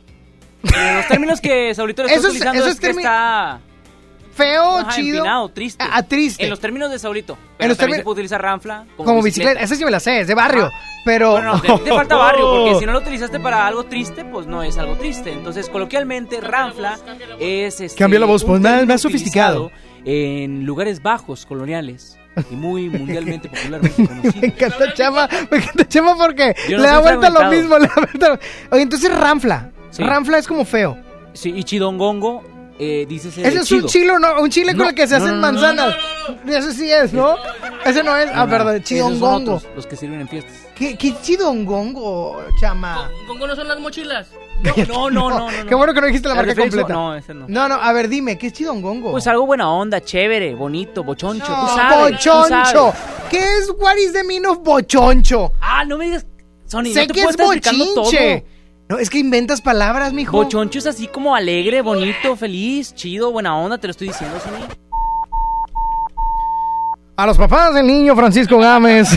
Eh, 0.64 0.94
los 0.96 1.08
términos 1.08 1.42
que 1.42 1.76
Saulito 1.76 2.04
le 2.04 2.08
está 2.08 2.20
Eso 2.20 2.28
es- 2.30 2.42
eso 2.42 2.68
es, 2.70 2.80
que 2.80 2.90
está... 2.90 3.60
Feo, 4.34 4.80
Ajá, 4.80 4.90
chido. 4.94 5.20
empinado, 5.20 5.48
triste. 5.50 5.82
Ah, 5.90 6.04
triste. 6.04 6.44
En 6.44 6.50
los 6.50 6.60
términos 6.60 6.92
de 6.92 7.00
Saulito. 7.00 7.38
En 7.58 7.70
los 7.70 7.78
también 7.78 7.78
términos- 7.78 7.98
se 8.00 8.04
puede 8.04 8.14
utilizar 8.16 8.42
ranfla 8.42 8.86
como, 8.98 9.08
Como 9.08 9.24
bicicleta. 9.24 9.62
Esa 9.62 9.76
sí 9.76 9.86
me 9.86 9.92
la 9.92 10.02
sé, 10.02 10.20
es 10.20 10.28
de 10.28 10.36
barrio. 10.36 10.70
Pero. 11.06 11.32
Bueno, 11.32 11.54
no, 11.54 11.62
te, 11.62 11.84
te 11.86 11.90
falta 11.96 12.18
barrio, 12.18 12.46
porque 12.52 12.80
si 12.80 12.86
no 12.86 12.92
lo 12.92 13.00
utilizaste 13.00 13.40
para 13.40 13.66
algo 13.66 13.86
triste, 13.86 14.26
pues 14.26 14.46
no 14.46 14.62
es 14.62 14.78
algo 14.78 14.96
triste. 14.98 15.32
Entonces, 15.32 15.70
coloquialmente, 15.70 16.42
ranfla 16.42 17.00
es 17.40 17.80
este, 17.80 17.98
Cambia 17.98 18.20
la 18.20 18.26
voz, 18.26 18.44
pues, 18.44 18.60
más- 18.60 18.86
más 18.86 19.00
sofisticado. 19.00 19.72
En 20.04 20.66
lugares 20.66 21.02
bajos 21.02 21.46
coloniales 21.46 22.18
y 22.52 22.56
muy 22.56 22.90
mundialmente 22.90 23.50
popularmente 23.50 24.06
conocido. 24.08 24.34
Me 24.42 24.48
encanta 24.48 24.94
Chama, 24.94 25.30
me 25.52 25.58
encanta 25.58 25.88
Chama 25.88 26.16
porque 26.18 26.56
no 26.70 26.78
le 26.78 26.84
da 26.84 27.00
vuelta 27.00 27.30
lo 27.30 27.50
mismo. 27.50 27.78
Le 27.78 27.88
da 27.88 27.94
vuelta 27.96 28.30
lo- 28.30 28.40
Oye, 28.72 28.82
entonces 28.84 29.16
ranfla. 29.16 29.72
Sí. 29.92 30.04
Ranfla 30.04 30.38
es 30.38 30.48
como 30.48 30.66
feo. 30.66 30.98
Sí, 31.34 31.54
y 31.56 31.64
chidongongo, 31.64 32.44
eh, 32.78 33.06
dices 33.08 33.38
Ese 33.38 33.60
es 33.60 33.72
un 33.72 33.86
chilo, 33.86 34.20
¿no? 34.20 34.42
Un 34.42 34.50
chile 34.50 34.76
con 34.76 34.88
el 34.88 34.96
que 34.96 35.08
se 35.08 35.18
no, 35.18 35.24
hacen 35.24 35.40
no, 35.40 35.52
no, 35.52 35.54
manzanas. 35.54 35.96
Ese 36.46 36.74
sí 36.74 36.92
es, 36.92 37.14
¿no? 37.14 37.36
Ese 37.86 38.04
no 38.04 38.16
es. 38.18 38.30
Ah, 38.34 38.48
perdón, 38.48 38.84
chidongongo. 38.84 39.62
los 39.76 39.88
que 39.88 39.96
sirven 39.96 40.22
en 40.22 40.28
fiestas. 40.28 40.54
¿Qué, 40.76 40.98
qué 40.98 41.14
chidongongo, 41.22 42.44
Chama? 42.60 43.10
¿Congo 43.28 43.48
no 43.48 43.56
son 43.56 43.68
las 43.68 43.80
mochilas? 43.80 44.28
No, 44.88 45.10
no, 45.10 45.10
no, 45.10 45.30
no, 45.30 45.52
no. 45.52 45.68
Qué 45.68 45.76
bueno 45.76 45.94
que 45.94 46.00
no 46.02 46.08
dijiste 46.08 46.30
la 46.30 46.36
¿La 46.36 46.44
marca 46.44 46.56
completa. 46.60 46.94
No, 46.94 47.16
ese 47.16 47.34
no. 47.34 47.46
No, 47.48 47.68
no, 47.68 47.76
a 47.76 47.92
ver, 47.92 48.08
dime, 48.08 48.38
¿qué 48.38 48.48
es 48.48 48.54
chidongongo? 48.54 49.12
Pues 49.12 49.28
algo 49.28 49.46
buena 49.46 49.70
onda, 49.70 50.02
chévere, 50.02 50.56
bonito, 50.56 51.04
bochoncho. 51.04 51.50
No, 51.50 51.62
tú 51.62 51.76
sabes. 51.76 51.98
tú 51.98 52.30
bochoncho. 52.30 52.48
sabes. 52.50 52.96
¿Qué 53.30 53.38
es 53.38 53.70
what 53.78 53.96
is 53.98 54.14
the 54.14 54.48
of 54.48 54.60
bochoncho? 54.64 55.52
Ah, 55.62 55.84
no 55.86 55.98
me 55.98 56.06
digas. 56.06 56.26
Sony, 56.68 56.86
sé 56.94 57.02
no 57.02 57.08
te 57.08 57.14
que 57.14 57.24
puedo 57.24 57.52
es 57.52 57.58
estar 57.58 57.76
bochinche. 57.76 58.44
todo. 58.44 58.55
No, 58.88 59.00
es 59.00 59.10
que 59.10 59.18
inventas 59.18 59.62
palabras, 59.62 60.14
mijo. 60.14 60.38
Bochoncho 60.38 60.78
es 60.78 60.86
así 60.86 61.08
como 61.08 61.36
alegre, 61.36 61.82
bonito, 61.82 62.36
feliz, 62.36 62.94
chido, 62.94 63.32
buena 63.32 63.58
onda, 63.58 63.80
te 63.80 63.88
lo 63.88 63.92
estoy 63.92 64.10
diciendo, 64.10 64.40
Sony. 64.40 64.68
A 67.18 67.26
los 67.26 67.38
papás 67.38 67.74
del 67.74 67.88
niño 67.88 68.16
Francisco 68.16 68.60
Gámez. 68.60 69.10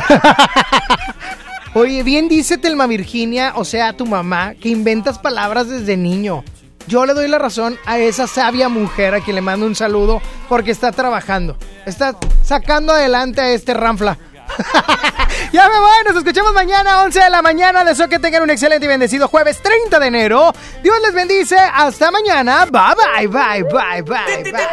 Oye, 1.74 2.02
bien 2.02 2.28
dice 2.28 2.56
Telma 2.56 2.86
Virginia, 2.86 3.52
o 3.56 3.64
sea, 3.64 3.92
tu 3.92 4.06
mamá, 4.06 4.54
que 4.54 4.70
inventas 4.70 5.18
palabras 5.18 5.68
desde 5.68 5.98
niño. 5.98 6.44
Yo 6.86 7.04
le 7.04 7.12
doy 7.12 7.28
la 7.28 7.38
razón 7.38 7.76
a 7.84 7.98
esa 7.98 8.26
sabia 8.26 8.70
mujer 8.70 9.14
a 9.14 9.20
quien 9.20 9.34
le 9.34 9.42
mando 9.42 9.66
un 9.66 9.74
saludo 9.74 10.22
porque 10.48 10.70
está 10.70 10.92
trabajando. 10.92 11.58
Está 11.84 12.16
sacando 12.42 12.94
adelante 12.94 13.42
a 13.42 13.50
este 13.50 13.74
ranfla. 13.74 14.16
ya 15.52 15.68
me 15.68 15.78
voy, 15.78 16.04
nos 16.06 16.16
escuchamos 16.16 16.52
mañana 16.52 17.02
11 17.02 17.20
de 17.20 17.30
la 17.30 17.42
mañana. 17.42 17.84
Deseo 17.84 18.08
que 18.08 18.18
tengan 18.18 18.42
un 18.42 18.50
excelente 18.50 18.86
y 18.86 18.88
bendecido 18.88 19.28
jueves 19.28 19.60
30 19.62 19.98
de 19.98 20.06
enero. 20.06 20.52
Dios 20.82 20.96
les 21.02 21.14
bendice. 21.14 21.56
Hasta 21.58 22.10
mañana. 22.10 22.66
Bye, 22.66 23.26
bye, 23.26 23.28
bye, 23.28 23.62
bye, 23.64 24.02
bye, 24.02 24.44
bye. 24.50 24.68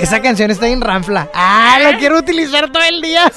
Esa 0.00 0.20
canción 0.22 0.50
está 0.50 0.66
en 0.68 0.80
ranfla. 0.80 1.28
Ah, 1.34 1.78
la 1.80 1.98
quiero 1.98 2.18
utilizar 2.18 2.70
todo 2.70 2.82
el 2.82 3.00
día. 3.00 3.30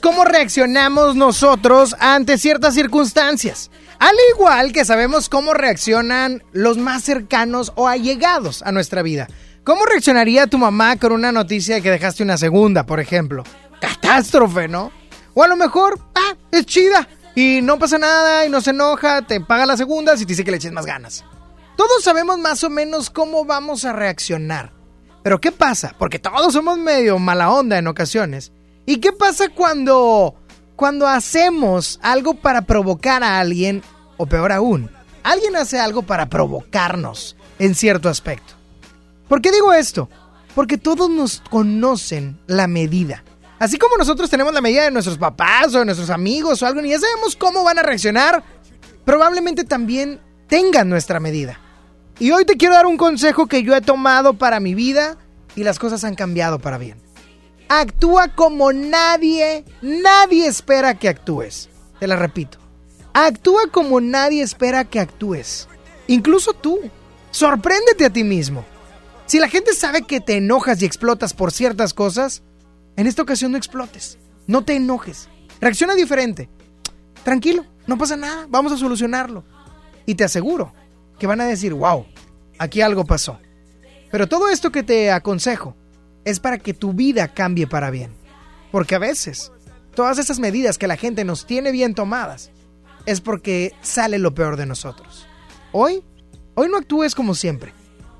Cómo 0.00 0.24
reaccionamos 0.24 1.16
nosotros 1.16 1.94
ante 1.98 2.38
ciertas 2.38 2.74
circunstancias. 2.74 3.70
Al 3.98 4.16
igual 4.34 4.72
que 4.72 4.84
sabemos 4.84 5.28
cómo 5.28 5.54
reaccionan 5.54 6.42
los 6.52 6.78
más 6.78 7.04
cercanos 7.04 7.72
o 7.76 7.88
allegados 7.88 8.62
a 8.62 8.72
nuestra 8.72 9.02
vida. 9.02 9.28
¿Cómo 9.64 9.84
reaccionaría 9.86 10.48
tu 10.48 10.58
mamá 10.58 10.96
con 10.96 11.12
una 11.12 11.30
noticia 11.30 11.76
de 11.76 11.82
que 11.82 11.90
dejaste 11.90 12.22
una 12.22 12.36
segunda, 12.36 12.84
por 12.84 12.98
ejemplo? 12.98 13.44
Catástrofe, 13.80 14.66
¿no? 14.66 14.90
O 15.34 15.42
a 15.44 15.48
lo 15.48 15.56
mejor, 15.56 16.00
ah, 16.14 16.36
es 16.50 16.66
chida 16.66 17.08
y 17.34 17.60
no 17.62 17.78
pasa 17.78 17.98
nada 17.98 18.44
y 18.44 18.50
no 18.50 18.60
se 18.60 18.70
enoja, 18.70 19.22
te 19.22 19.40
paga 19.40 19.66
las 19.66 19.78
segundas 19.78 20.20
y 20.20 20.26
te 20.26 20.32
dice 20.32 20.44
que 20.44 20.50
le 20.50 20.56
eches 20.56 20.72
más 20.72 20.86
ganas. 20.86 21.24
Todos 21.76 22.02
sabemos 22.02 22.38
más 22.38 22.64
o 22.64 22.70
menos 22.70 23.08
cómo 23.08 23.44
vamos 23.44 23.84
a 23.84 23.92
reaccionar. 23.92 24.72
Pero 25.22 25.40
¿qué 25.40 25.52
pasa? 25.52 25.94
Porque 25.98 26.18
todos 26.18 26.52
somos 26.52 26.78
medio 26.78 27.18
mala 27.18 27.50
onda 27.50 27.78
en 27.78 27.86
ocasiones. 27.86 28.52
¿Y 28.86 28.98
qué 28.98 29.12
pasa 29.12 29.48
cuando 29.48 30.34
cuando 30.76 31.06
hacemos 31.06 32.00
algo 32.02 32.34
para 32.34 32.62
provocar 32.62 33.22
a 33.22 33.38
alguien 33.38 33.82
o 34.16 34.26
peor 34.26 34.50
aún, 34.50 34.90
alguien 35.22 35.54
hace 35.54 35.78
algo 35.78 36.02
para 36.02 36.28
provocarnos 36.28 37.36
en 37.58 37.74
cierto 37.74 38.08
aspecto? 38.08 38.54
¿Por 39.28 39.40
qué 39.40 39.52
digo 39.52 39.72
esto? 39.72 40.08
Porque 40.54 40.78
todos 40.78 41.08
nos 41.08 41.40
conocen 41.48 42.38
la 42.46 42.66
medida. 42.66 43.22
Así 43.58 43.78
como 43.78 43.96
nosotros 43.96 44.28
tenemos 44.28 44.52
la 44.52 44.60
medida 44.60 44.82
de 44.82 44.90
nuestros 44.90 45.18
papás 45.18 45.74
o 45.74 45.78
de 45.78 45.84
nuestros 45.84 46.10
amigos 46.10 46.60
o 46.62 46.66
algo 46.66 46.80
y 46.80 46.90
ya 46.90 46.98
sabemos 46.98 47.36
cómo 47.36 47.62
van 47.62 47.78
a 47.78 47.82
reaccionar, 47.82 48.42
probablemente 49.04 49.62
también 49.64 50.20
tengan 50.48 50.88
nuestra 50.88 51.20
medida. 51.20 51.60
Y 52.18 52.32
hoy 52.32 52.44
te 52.44 52.56
quiero 52.56 52.74
dar 52.74 52.86
un 52.86 52.96
consejo 52.96 53.46
que 53.46 53.62
yo 53.62 53.74
he 53.74 53.80
tomado 53.80 54.34
para 54.34 54.58
mi 54.58 54.74
vida 54.74 55.16
y 55.54 55.64
las 55.64 55.78
cosas 55.78 56.02
han 56.04 56.16
cambiado 56.16 56.58
para 56.58 56.78
bien. 56.78 57.01
Actúa 57.74 58.28
como 58.28 58.70
nadie, 58.70 59.64
nadie 59.80 60.46
espera 60.46 60.92
que 60.98 61.08
actúes. 61.08 61.70
Te 61.98 62.06
la 62.06 62.16
repito. 62.16 62.58
Actúa 63.14 63.68
como 63.72 63.98
nadie 63.98 64.42
espera 64.42 64.84
que 64.84 65.00
actúes. 65.00 65.70
Incluso 66.06 66.52
tú. 66.52 66.78
Sorpréndete 67.30 68.04
a 68.04 68.10
ti 68.10 68.24
mismo. 68.24 68.66
Si 69.24 69.38
la 69.38 69.48
gente 69.48 69.72
sabe 69.72 70.02
que 70.02 70.20
te 70.20 70.36
enojas 70.36 70.82
y 70.82 70.84
explotas 70.84 71.32
por 71.32 71.50
ciertas 71.50 71.94
cosas, 71.94 72.42
en 72.96 73.06
esta 73.06 73.22
ocasión 73.22 73.52
no 73.52 73.56
explotes. 73.56 74.18
No 74.46 74.66
te 74.66 74.76
enojes. 74.76 75.30
Reacciona 75.58 75.94
diferente. 75.94 76.50
Tranquilo, 77.24 77.64
no 77.86 77.96
pasa 77.96 78.16
nada. 78.16 78.46
Vamos 78.50 78.72
a 78.72 78.76
solucionarlo. 78.76 79.44
Y 80.04 80.14
te 80.14 80.24
aseguro 80.24 80.74
que 81.18 81.26
van 81.26 81.40
a 81.40 81.46
decir, 81.46 81.72
wow, 81.72 82.04
aquí 82.58 82.82
algo 82.82 83.06
pasó. 83.06 83.38
Pero 84.10 84.28
todo 84.28 84.50
esto 84.50 84.70
que 84.70 84.82
te 84.82 85.10
aconsejo 85.10 85.74
es 86.24 86.40
para 86.40 86.58
que 86.58 86.74
tu 86.74 86.92
vida 86.92 87.28
cambie 87.28 87.66
para 87.66 87.90
bien. 87.90 88.12
Porque 88.70 88.94
a 88.94 88.98
veces, 88.98 89.52
todas 89.94 90.18
esas 90.18 90.38
medidas 90.38 90.78
que 90.78 90.86
la 90.86 90.96
gente 90.96 91.24
nos 91.24 91.46
tiene 91.46 91.72
bien 91.72 91.94
tomadas, 91.94 92.50
es 93.06 93.20
porque 93.20 93.72
sale 93.82 94.18
lo 94.18 94.34
peor 94.34 94.56
de 94.56 94.66
nosotros. 94.66 95.26
Hoy, 95.72 96.02
hoy 96.54 96.68
no 96.68 96.78
actúes 96.78 97.14
como 97.14 97.34
siempre. 97.34 97.72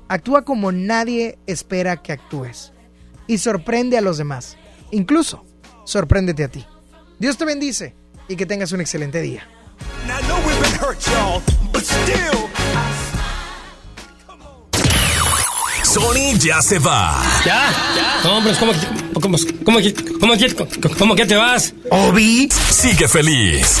Actúa 0.07 0.43
como 0.43 0.71
nadie 0.71 1.39
espera 1.47 2.01
que 2.01 2.11
actúes. 2.11 2.73
Y 3.27 3.37
sorprende 3.37 3.97
a 3.97 4.01
los 4.01 4.17
demás. 4.17 4.57
Incluso, 4.91 5.45
sorpréndete 5.85 6.43
a 6.43 6.49
ti. 6.49 6.65
Dios 7.19 7.37
te 7.37 7.45
bendice 7.45 7.95
y 8.27 8.35
que 8.35 8.45
tengas 8.45 8.71
un 8.73 8.81
excelente 8.81 9.21
día. 9.21 9.47
Sony 15.93 16.35
ya 16.39 16.59
se 16.59 16.79
va. 16.79 17.21
¿Ya? 17.45 17.71
No, 18.23 18.37
hombre, 18.37 18.55
¿cómo, 18.59 18.71
cómo, 19.13 19.37
cómo, 19.63 19.79
cómo, 20.19 20.33
cómo, 20.55 20.95
cómo 20.97 21.15
que 21.15 21.27
te 21.27 21.35
vas? 21.35 21.71
Obi 21.91 22.49
sigue 22.71 23.07
feliz. 23.07 23.77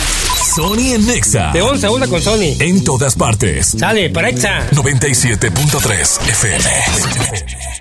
Sony 0.55 0.93
en 0.93 1.07
Nexa. 1.07 1.49
De 1.53 1.63
11 1.63 1.87
a 1.87 1.89
1 1.89 2.09
con 2.09 2.21
Sony. 2.21 2.55
En 2.59 2.83
todas 2.83 3.15
partes. 3.15 3.73
Sale, 3.79 4.11
para 4.11 4.29
Exa. 4.29 4.69
97.3 4.69 6.29
FM. 6.29 7.73